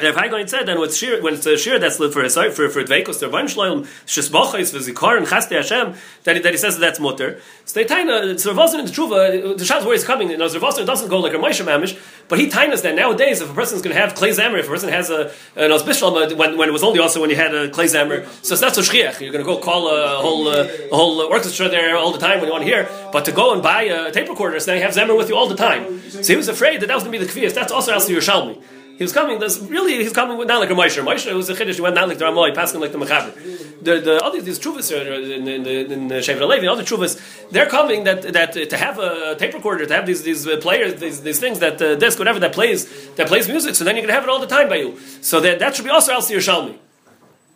and 0.00 0.08
if 0.08 0.16
Haigoin 0.16 0.48
said, 0.48 0.64
then 0.64 0.80
when 0.80 0.90
shir, 0.90 1.20
when 1.20 1.34
it's 1.34 1.44
a 1.44 1.58
shir 1.58 1.78
that's 1.78 1.98
for 1.98 2.22
his 2.22 2.34
for 2.34 2.68
for 2.70 2.82
dveikos 2.82 3.20
der 3.20 3.28
banshloim 3.28 3.86
shesbachis 4.06 4.72
v'zikar 4.74 5.18
and 5.18 5.26
chaste 5.26 5.50
Hashem 5.50 5.94
that 6.24 6.36
he, 6.36 6.42
that 6.42 6.52
he 6.52 6.56
says 6.56 6.78
that 6.78 6.80
that's 6.80 6.98
mutter. 6.98 7.38
So 7.66 7.80
they 7.80 7.84
taina 7.84 8.40
so 8.40 8.54
Rav 8.54 8.72
in 8.72 8.86
the 8.86 8.90
tshuva 8.90 9.58
the 9.58 9.64
shas 9.64 9.84
where 9.84 9.92
he's 9.92 10.04
coming. 10.04 10.30
You 10.30 10.38
know, 10.38 10.48
Rav 10.48 10.86
doesn't 10.86 11.08
go 11.10 11.18
like 11.20 11.34
a 11.34 11.36
Moshe 11.36 11.62
mamish, 11.62 12.00
but 12.28 12.38
he 12.38 12.48
tainas 12.48 12.80
that 12.82 12.94
nowadays 12.94 13.42
if 13.42 13.50
a 13.50 13.54
person's 13.54 13.82
going 13.82 13.94
to 13.94 14.00
have 14.00 14.14
clay 14.14 14.30
zamer, 14.30 14.58
if 14.58 14.64
a 14.64 14.68
person 14.68 14.88
has 14.88 15.10
a 15.10 15.30
an 15.54 15.70
auspicial 15.70 16.34
when 16.38 16.56
when 16.56 16.68
it 16.70 16.72
was 16.72 16.82
only 16.82 16.98
also 16.98 17.20
when 17.20 17.28
you 17.28 17.36
had 17.36 17.54
a 17.54 17.68
clay 17.68 17.84
zamer, 17.84 18.26
so 18.42 18.54
it's 18.54 18.62
not 18.62 18.74
so 18.74 18.80
shchiach. 18.80 19.20
You're 19.20 19.32
going 19.32 19.44
to 19.44 19.50
go 19.52 19.58
call 19.58 19.88
a 19.88 20.16
whole 20.16 20.48
uh, 20.48 20.66
a 20.90 20.96
whole 20.96 21.20
orchestra 21.20 21.68
there 21.68 21.98
all 21.98 22.12
the 22.12 22.18
time 22.18 22.38
when 22.38 22.46
you 22.46 22.52
want 22.52 22.64
to 22.64 22.70
hear, 22.70 22.88
but 23.12 23.26
to 23.26 23.32
go 23.32 23.52
and 23.52 23.62
buy 23.62 23.82
a 23.82 24.10
tape 24.10 24.30
recorder, 24.30 24.58
so 24.60 24.72
now 24.72 24.78
you 24.78 24.82
have 24.82 24.94
zamer 24.94 25.14
with 25.14 25.28
you 25.28 25.36
all 25.36 25.46
the 25.46 25.56
time. 25.56 26.00
So 26.08 26.22
he 26.22 26.36
was 26.36 26.48
afraid 26.48 26.80
that 26.80 26.86
that 26.86 26.94
was 26.94 27.04
going 27.04 27.12
to 27.12 27.18
be 27.18 27.24
the 27.26 27.30
kvias. 27.30 27.52
That's 27.52 27.70
also 27.70 27.92
also 27.92 28.10
Yerushalmi. 28.12 28.62
He 29.00 29.04
was 29.04 29.14
coming. 29.14 29.38
This 29.38 29.58
really, 29.60 29.94
he's 29.94 30.12
coming 30.12 30.36
not 30.46 30.60
like 30.60 30.68
a 30.68 30.74
Moshe. 30.74 31.02
Moshe 31.02 31.34
was 31.34 31.48
a 31.48 31.54
chiddush. 31.54 31.76
He 31.76 31.80
went 31.80 31.94
not 31.94 32.06
like 32.06 32.18
the 32.18 32.26
Ramah. 32.26 32.48
He 32.48 32.52
passed 32.52 32.74
him 32.74 32.82
like 32.82 32.92
the 32.92 32.98
Mechaber. 32.98 33.32
The 33.82 33.98
the 33.98 34.22
other 34.22 34.42
these 34.42 34.58
chuvas 34.58 34.92
in 34.92 35.48
in 35.48 35.66
in, 35.66 36.08
Shevet 36.10 36.46
Levi, 36.46 36.66
other 36.66 36.82
chuvas, 36.82 37.18
they're 37.48 37.64
coming 37.64 38.04
that 38.04 38.20
that 38.34 38.52
to 38.52 38.76
have 38.76 38.98
a 38.98 39.36
tape 39.36 39.54
recorder, 39.54 39.86
to 39.86 39.94
have 39.94 40.04
these 40.04 40.22
these 40.22 40.46
players, 40.58 41.00
these, 41.00 41.22
these 41.22 41.40
things 41.40 41.60
that 41.60 41.80
uh, 41.80 41.94
disc, 41.94 42.18
whatever 42.18 42.40
that 42.40 42.52
plays 42.52 42.80
that 43.14 43.26
plays 43.26 43.48
music. 43.48 43.74
So 43.74 43.84
then 43.84 43.96
you 43.96 44.02
can 44.02 44.10
have 44.10 44.24
it 44.24 44.28
all 44.28 44.38
the 44.38 44.46
time 44.46 44.68
by 44.68 44.76
you. 44.76 44.98
So 45.22 45.40
that 45.40 45.60
that 45.60 45.76
should 45.76 45.86
be 45.86 45.90
also 45.90 46.12
Elsi 46.12 46.36
Yerushalmi. 46.36 46.76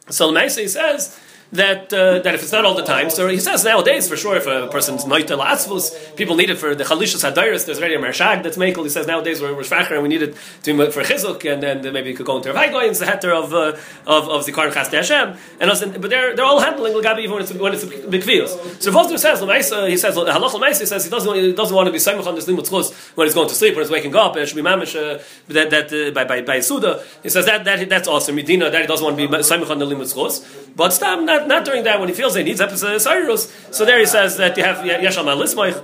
So 0.08 0.32
the 0.32 0.40
Maisa 0.40 0.66
says 0.66 1.20
that 1.52 1.92
uh, 1.92 2.18
that 2.20 2.34
if 2.34 2.42
it's 2.42 2.52
not 2.52 2.64
all 2.64 2.74
the 2.74 2.82
time, 2.82 3.10
so 3.10 3.28
he 3.28 3.38
says 3.38 3.64
nowadays 3.64 4.08
for 4.08 4.16
sure 4.16 4.36
if 4.36 4.46
a 4.46 4.68
person's 4.68 5.04
noitel 5.04 5.44
atzvus, 5.44 6.16
people 6.16 6.36
need 6.36 6.50
it 6.50 6.58
for 6.58 6.74
the 6.74 6.84
chalishas 6.84 7.28
hadiris. 7.28 7.66
There's 7.66 7.78
already 7.78 7.94
a 7.94 7.98
mershag 7.98 8.42
that's 8.42 8.56
makel. 8.56 8.82
He 8.82 8.88
says 8.88 9.06
nowadays 9.06 9.40
we're, 9.40 9.54
we're 9.54 9.62
shvacher 9.62 9.92
and 9.92 10.02
we 10.02 10.08
need 10.08 10.22
it 10.22 10.36
to, 10.64 10.90
for 10.90 11.02
chizuk, 11.02 11.50
and 11.50 11.62
then 11.62 11.92
maybe 11.92 12.10
you 12.10 12.16
could 12.16 12.26
go 12.26 12.36
into 12.36 12.52
Rav 12.52 12.64
Haigoyin's 12.64 12.98
the 12.98 13.06
heter 13.06 13.32
of 13.32 13.54
uh, 13.54 13.76
of 14.06 14.28
of 14.28 14.44
zikar 14.44 14.66
and 14.66 14.74
Hashem, 14.74 15.36
and 15.60 15.70
also, 15.70 15.90
but 15.98 16.10
they're 16.10 16.34
they're 16.34 16.44
all 16.44 16.60
handling 16.60 16.92
lagabi 16.94 17.20
even 17.20 17.32
when 17.32 17.42
it's 17.42 17.52
when 17.52 17.72
it's 17.72 17.84
bikvios. 17.84 18.82
So 18.82 18.90
Vosner 18.90 19.18
says 19.18 19.40
Lamaisa, 19.40 19.88
he 19.88 19.96
says 19.96 20.16
halach 20.16 20.50
Lamaisa 20.50 20.86
says 20.86 21.04
he 21.04 21.10
doesn't 21.10 21.34
he 21.34 21.52
doesn't 21.52 21.74
want 21.74 21.86
to 21.86 21.92
be 21.92 21.98
samach 21.98 22.26
on 22.26 22.34
this 22.34 22.46
limud 22.46 23.14
when 23.16 23.26
he's 23.26 23.34
going 23.34 23.48
to 23.48 23.54
sleep 23.54 23.74
when 23.74 23.84
he's 23.84 23.90
waking 23.90 24.14
up. 24.16 24.36
It 24.36 24.46
should 24.46 24.56
be 24.56 24.62
mamish 24.62 24.96
uh, 24.96 25.22
that 25.48 25.70
that 25.70 25.92
uh, 25.92 26.10
by 26.12 26.24
by 26.24 26.42
by 26.42 26.60
suda. 26.60 27.02
He 27.22 27.28
says 27.28 27.46
that 27.46 27.64
that 27.64 27.88
that's 27.88 28.08
awesome. 28.08 28.34
Medina 28.34 28.70
that 28.70 28.80
he 28.80 28.86
doesn't 28.86 29.04
want 29.04 29.16
to 29.18 29.28
be 29.28 29.32
samach 29.38 29.70
on 29.70 29.78
the 29.78 29.86
limud 29.86 30.04
but 30.76 30.92
stam 30.92 31.26
not 31.34 31.48
not 31.48 31.64
during 31.64 31.84
that 31.84 32.00
when 32.00 32.08
he 32.08 32.14
feels 32.14 32.34
he 32.34 32.42
needs 32.42 32.60
episode 32.60 32.94
of 32.94 33.02
Cyrus. 33.02 33.52
So 33.70 33.84
there 33.84 33.98
he 33.98 34.06
says 34.06 34.36
that 34.36 34.56
you 34.56 34.64
have 34.64 34.78
Yeshal 34.78 35.24
Malismoich. 35.24 35.82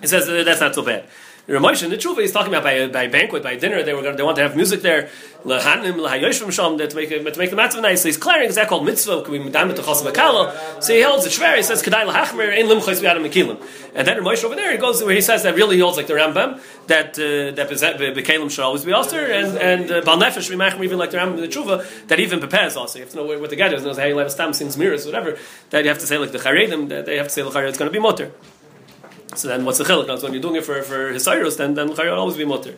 He 0.00 0.06
says 0.06 0.28
uh, 0.28 0.44
that's 0.44 0.60
not 0.60 0.74
so 0.74 0.82
bad. 0.82 1.04
Ramosh 1.48 1.84
in 1.84 1.90
the 1.90 1.96
Tshuva, 1.96 2.22
he's 2.22 2.32
talking 2.32 2.52
about 2.52 2.64
by, 2.64 2.88
by 2.88 3.06
banquet, 3.06 3.40
by 3.40 3.54
dinner. 3.54 3.80
They 3.84 3.94
were 3.94 4.02
going, 4.02 4.16
they 4.16 4.24
want 4.24 4.34
to 4.36 4.42
have 4.42 4.56
music 4.56 4.82
there. 4.82 5.08
Lahanim, 5.44 5.94
lahayoshvim 5.94 6.50
sham, 6.50 6.76
to 6.76 6.96
make 6.96 7.08
to 7.08 7.38
make 7.38 7.50
the 7.50 7.56
matzah 7.56 7.80
nice. 7.80 8.02
So 8.02 8.08
he's 8.08 8.16
clearing. 8.16 8.48
Is 8.48 8.56
that 8.56 8.66
called 8.66 8.84
mitzvah? 8.84 9.22
Could 9.22 9.30
be 9.30 9.38
medam 9.38 9.72
to 9.76 9.80
chas 9.80 10.84
So 10.84 10.92
he 10.92 11.02
holds 11.02 11.22
the 11.22 11.30
shver. 11.30 11.56
He 11.56 11.62
says 11.62 11.84
kedai 11.84 12.10
lahachmer 12.10 12.56
in 12.58 12.66
lim 12.66 12.80
chayis 12.80 13.00
bi'adam 13.00 13.24
mekilim. 13.24 13.64
And 13.94 14.08
then 14.08 14.18
Ramosh 14.18 14.42
over 14.42 14.56
there, 14.56 14.72
he 14.72 14.78
goes 14.78 15.04
where 15.04 15.14
he 15.14 15.20
says 15.20 15.44
that 15.44 15.54
really 15.54 15.76
he 15.76 15.82
holds 15.82 15.96
like 15.96 16.08
the 16.08 16.14
Rambam 16.14 16.60
that 16.88 17.10
uh, 17.10 17.54
that 17.54 18.50
should 18.50 18.64
always 18.64 18.84
be 18.84 18.92
also 18.92 19.16
and 19.16 19.56
and 19.56 19.92
uh, 19.92 20.00
bal 20.00 20.18
nefesh 20.18 20.50
we 20.50 20.84
even 20.84 20.98
like 20.98 21.12
the 21.12 21.18
Rambam 21.18 21.36
the 21.36 21.46
Tshuva 21.46 22.08
that 22.08 22.18
even 22.18 22.40
prepares 22.40 22.76
also. 22.76 22.98
You 22.98 23.04
have 23.04 23.12
to 23.12 23.18
know 23.18 23.38
what 23.38 23.50
the 23.50 23.54
get 23.54 23.72
is. 23.72 23.84
Knows 23.84 23.98
how 23.98 24.04
you 24.06 24.16
let 24.16 24.26
a 24.26 24.30
stam 24.30 24.52
sings 24.52 24.76
mirrors, 24.76 25.06
whatever. 25.06 25.38
That 25.70 25.84
you 25.84 25.90
have 25.90 26.00
to 26.00 26.06
say 26.08 26.18
like 26.18 26.32
the 26.32 26.38
charedim. 26.38 26.88
That 26.88 27.06
they 27.06 27.18
have 27.18 27.28
to 27.28 27.32
say 27.32 27.42
the 27.42 27.50
charedim 27.50 27.68
it's 27.68 27.78
going 27.78 27.88
to 27.88 27.92
be 27.92 28.02
mutter. 28.02 28.32
So 29.34 29.48
then, 29.48 29.64
what's 29.64 29.78
the? 29.78 29.84
Now, 29.84 30.16
so 30.16 30.24
when 30.24 30.32
you're 30.32 30.42
doing 30.42 30.56
it 30.56 30.64
for 30.64 30.82
for 30.82 31.12
hisayros, 31.12 31.56
then 31.56 31.74
then 31.74 31.88
will 31.88 32.10
always 32.14 32.36
be 32.36 32.44
mutter. 32.44 32.76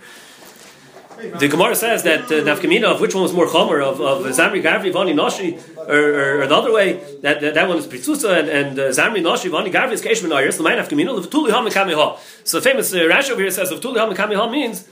The 1.19 1.49
Gemara 1.49 1.75
says 1.75 2.05
that 2.05 2.27
uh, 2.27 2.45
nafkamina 2.47 2.85
of 2.85 3.01
which 3.01 3.13
one 3.13 3.25
was 3.25 3.33
more 3.33 3.49
chomer 3.49 3.83
of, 3.83 4.01
of 4.01 4.23
Zamri 4.27 4.63
Gavri 4.63 4.93
Vani 4.93 5.13
Noshi 5.13 5.59
or, 5.77 6.43
or, 6.43 6.47
the 6.47 6.55
other 6.55 6.73
way 6.73 6.93
that 7.23 7.41
that, 7.41 7.55
that 7.55 7.69
one 7.69 7.77
is 7.77 7.89
Pritzusa 7.89 8.39
and, 8.39 8.49
and 8.49 8.79
uh, 8.79 8.83
Zamri 8.91 9.21
Noshi 9.21 9.51
Vani 9.51 9.73
Gavri 9.73 9.95
is 9.95 10.03
Kesh 10.03 10.23
Menayers 10.23 10.59
the 10.59 10.63
main 10.63 10.79
nafkamina 10.79 11.19
of 11.19 11.29
Tuli 11.29 11.51
Ha 11.51 11.61
Mekamiha. 11.61 12.19
So 12.45 12.61
the 12.61 12.71
famous 12.71 12.93
uh, 12.93 12.99
Rashi 12.99 13.31
over 13.31 13.41
here 13.41 13.51
says 13.51 13.73
of 13.73 13.81
Tuli 13.81 13.99
Ha 13.99 14.09
Mekamiha 14.09 14.49
means 14.49 14.89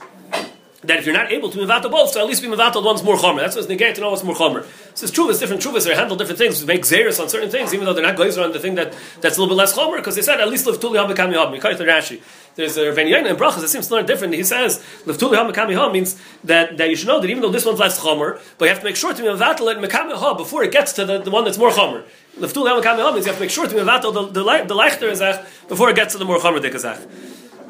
that 0.87 0.99
if 0.99 1.05
you're 1.05 1.13
not 1.13 1.31
able 1.31 1.49
to 1.49 1.57
mivato 1.57 1.91
both, 1.91 2.11
so 2.11 2.21
at 2.21 2.27
least 2.27 2.41
be 2.41 2.47
mivato 2.47 2.83
one's 2.83 3.03
more 3.03 3.17
chomer. 3.17 3.39
That's 3.39 3.55
what's 3.55 3.67
negate 3.67 3.95
to 3.95 4.01
know 4.01 4.11
what's 4.11 4.23
more 4.23 4.35
chomer. 4.35 4.65
So 4.95 5.03
it's 5.03 5.11
true, 5.11 5.29
it's 5.29 5.39
different 5.39 5.61
truvas, 5.61 5.85
they 5.85 5.93
handle 5.93 6.15
different 6.15 6.39
things, 6.39 6.65
make 6.65 6.85
zeros 6.85 7.19
on 7.19 7.29
certain 7.29 7.49
things, 7.49 7.73
even 7.73 7.85
though 7.85 7.93
they're 7.93 8.05
not 8.05 8.15
glazer 8.15 8.43
on 8.43 8.53
the 8.53 8.59
thing 8.59 8.75
that, 8.75 8.95
that's 9.21 9.37
a 9.37 9.41
little 9.41 9.47
bit 9.47 9.59
less 9.59 9.73
chomer, 9.77 9.97
because 9.97 10.15
they 10.15 10.21
said 10.21 10.39
at 10.39 10.47
least 10.47 10.65
live 10.65 10.79
tuli 10.79 10.97
ha-bekami 10.97 11.35
ha 11.35 11.51
Rashi. 11.51 12.21
There's 12.55 12.77
a 12.77 12.91
Ven 12.91 13.13
and 13.13 13.37
Brachas, 13.37 13.63
it 13.63 13.67
seems 13.67 13.87
to 13.89 13.95
learn 13.95 14.05
different. 14.05 14.33
He 14.33 14.43
says, 14.43 14.83
live 15.05 15.17
tuli 15.17 15.35
ha-bekami 15.37 15.91
means 15.91 16.19
that, 16.45 16.77
that 16.77 16.89
you 16.89 16.95
should 16.95 17.07
know 17.07 17.19
that 17.19 17.29
even 17.29 17.41
though 17.41 17.51
this 17.51 17.65
one's 17.65 17.79
less 17.79 17.99
chomer, 17.99 18.39
but 18.57 18.65
you 18.65 18.69
have 18.69 18.79
to 18.79 18.85
make 18.85 18.95
sure 18.95 19.13
to 19.13 19.21
mivato 19.21 19.69
it 19.71 19.77
mekami 19.77 20.15
ha 20.15 20.33
before 20.35 20.63
it 20.63 20.71
gets 20.71 20.93
to 20.93 21.05
the, 21.05 21.19
the 21.19 21.31
one 21.31 21.43
that's 21.43 21.57
more 21.57 21.71
chomer. 21.71 22.05
Live 22.37 22.53
tuli 22.53 22.71
ha-bekami 22.71 23.13
means 23.13 23.25
you 23.25 23.31
have 23.31 23.39
to 23.39 23.43
make 23.43 23.51
sure 23.51 23.67
to 23.67 23.75
mivato 23.75 24.13
the, 24.13 24.27
the, 24.27 24.43
the, 24.63 24.75
leichter 24.75 25.67
before 25.67 25.89
it 25.89 25.95
gets 25.95 26.13
to 26.13 26.17
the 26.17 26.25
more 26.25 26.39
chomer 26.39 26.59
dikazach. 26.59 27.05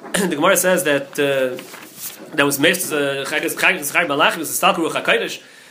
the 0.29 0.35
Gemara 0.35 0.55
says 0.55 0.83
that 0.83 1.19
uh, 1.19 1.61
that 2.33 2.45
was 2.45 2.59
uh, 2.91 3.25
was 4.39 4.49
the 4.49 4.55
Stalker 4.55 4.81
Ruach 4.81 4.95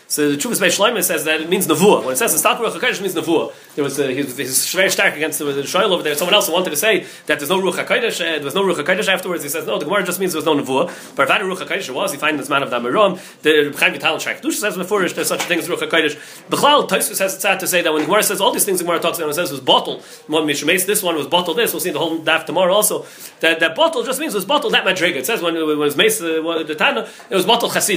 So 0.08 0.30
the 0.30 0.36
Chuvas 0.36 0.60
Bei 0.60 0.68
Shloimeh 0.68 1.02
says 1.02 1.24
that 1.24 1.40
it 1.40 1.48
means 1.48 1.66
Nevuah. 1.66 2.04
When 2.04 2.12
it 2.12 2.16
says 2.16 2.32
the 2.32 2.38
Stalker 2.38 2.62
Ruach 2.62 2.78
HaKodesh, 2.78 2.98
it 2.98 3.00
means 3.00 3.14
Nevuah. 3.16 3.52
There 3.74 3.82
was 3.82 3.98
a, 3.98 4.12
he 4.12 4.22
was, 4.22 4.72
very 4.72 4.88
stark 4.88 5.16
against 5.16 5.40
the, 5.40 5.46
the 5.46 5.62
Shoyl 5.62 5.90
over 5.90 6.04
there. 6.04 6.14
Someone 6.14 6.34
else 6.34 6.48
wanted 6.48 6.70
to 6.70 6.76
say 6.76 7.00
that 7.26 7.40
there's 7.40 7.50
no 7.50 7.60
Ruach 7.60 7.84
HaKodesh, 7.84 8.20
uh, 8.20 8.36
there 8.36 8.44
was 8.44 8.54
no 8.54 8.62
Ruach 8.62 8.84
HaKodesh 8.84 9.08
afterwards. 9.08 9.42
He 9.42 9.48
says, 9.48 9.66
no, 9.66 9.80
the 9.80 9.84
Gemara 9.84 10.04
just 10.04 10.20
means 10.20 10.32
there 10.32 10.38
was 10.38 10.46
no 10.46 10.54
Nevuah. 10.54 11.16
But 11.16 11.22
if 11.22 11.28
that 11.28 11.40
Ruach 11.40 11.56
HaKodesh 11.56 11.92
was, 11.92 12.12
he 12.12 12.18
finds 12.18 12.38
this 12.38 12.48
man 12.48 12.62
of 12.62 12.70
Damarom, 12.70 13.18
the 13.42 13.76
Chaim 13.76 13.94
Vital 13.94 14.14
and 14.14 14.22
Shach 14.22 14.52
says 14.52 14.76
before 14.76 15.00
there's 15.00 15.26
such 15.26 15.42
a 15.42 15.46
thing 15.46 15.58
as 15.58 15.68
Ruach 15.68 15.88
HaKodesh. 15.88 16.14
Bechal, 16.50 16.88
Taisus 16.88 17.18
has 17.18 17.40
sad 17.40 17.58
to 17.58 17.66
say 17.66 17.82
that 17.82 17.92
when 17.92 18.02
the 18.02 18.06
Gemara 18.06 18.22
says 18.22 18.40
all 18.40 18.52
these 18.52 18.64
things 18.64 18.78
the 18.78 18.84
Gemara 18.84 19.00
talks 19.00 19.18
about, 19.18 19.30
it 19.30 19.34
says 19.34 19.50
was 19.50 19.60
bottle. 19.60 20.02
One 20.28 20.46
Mishemes, 20.46 20.86
this 20.86 21.02
one 21.02 21.16
was 21.16 21.26
bottle 21.26 21.54
this. 21.54 21.72
We'll 21.72 21.80
see 21.80 21.90
the 21.90 21.98
whole 21.98 22.20
daf 22.20 22.46
tomorrow 22.46 22.72
also. 22.72 23.06
That, 23.40 23.58
that 23.58 23.74
bottle 23.74 24.04
just 24.04 24.20
means 24.20 24.34
was 24.34 24.44
bottle 24.44 24.70
that 24.70 24.84
madriga. 24.84 25.16
It 25.16 25.26
says 25.26 25.42
when, 25.42 25.54
when 25.54 25.70
it 25.70 25.76
was 25.76 25.96
Mesa, 25.96 26.46
uh, 26.46 26.62
the 26.62 26.76
Tana, 26.76 27.08
it 27.28 27.34
was 27.34 27.44
bottle 27.44 27.68
Chasid. 27.68 27.94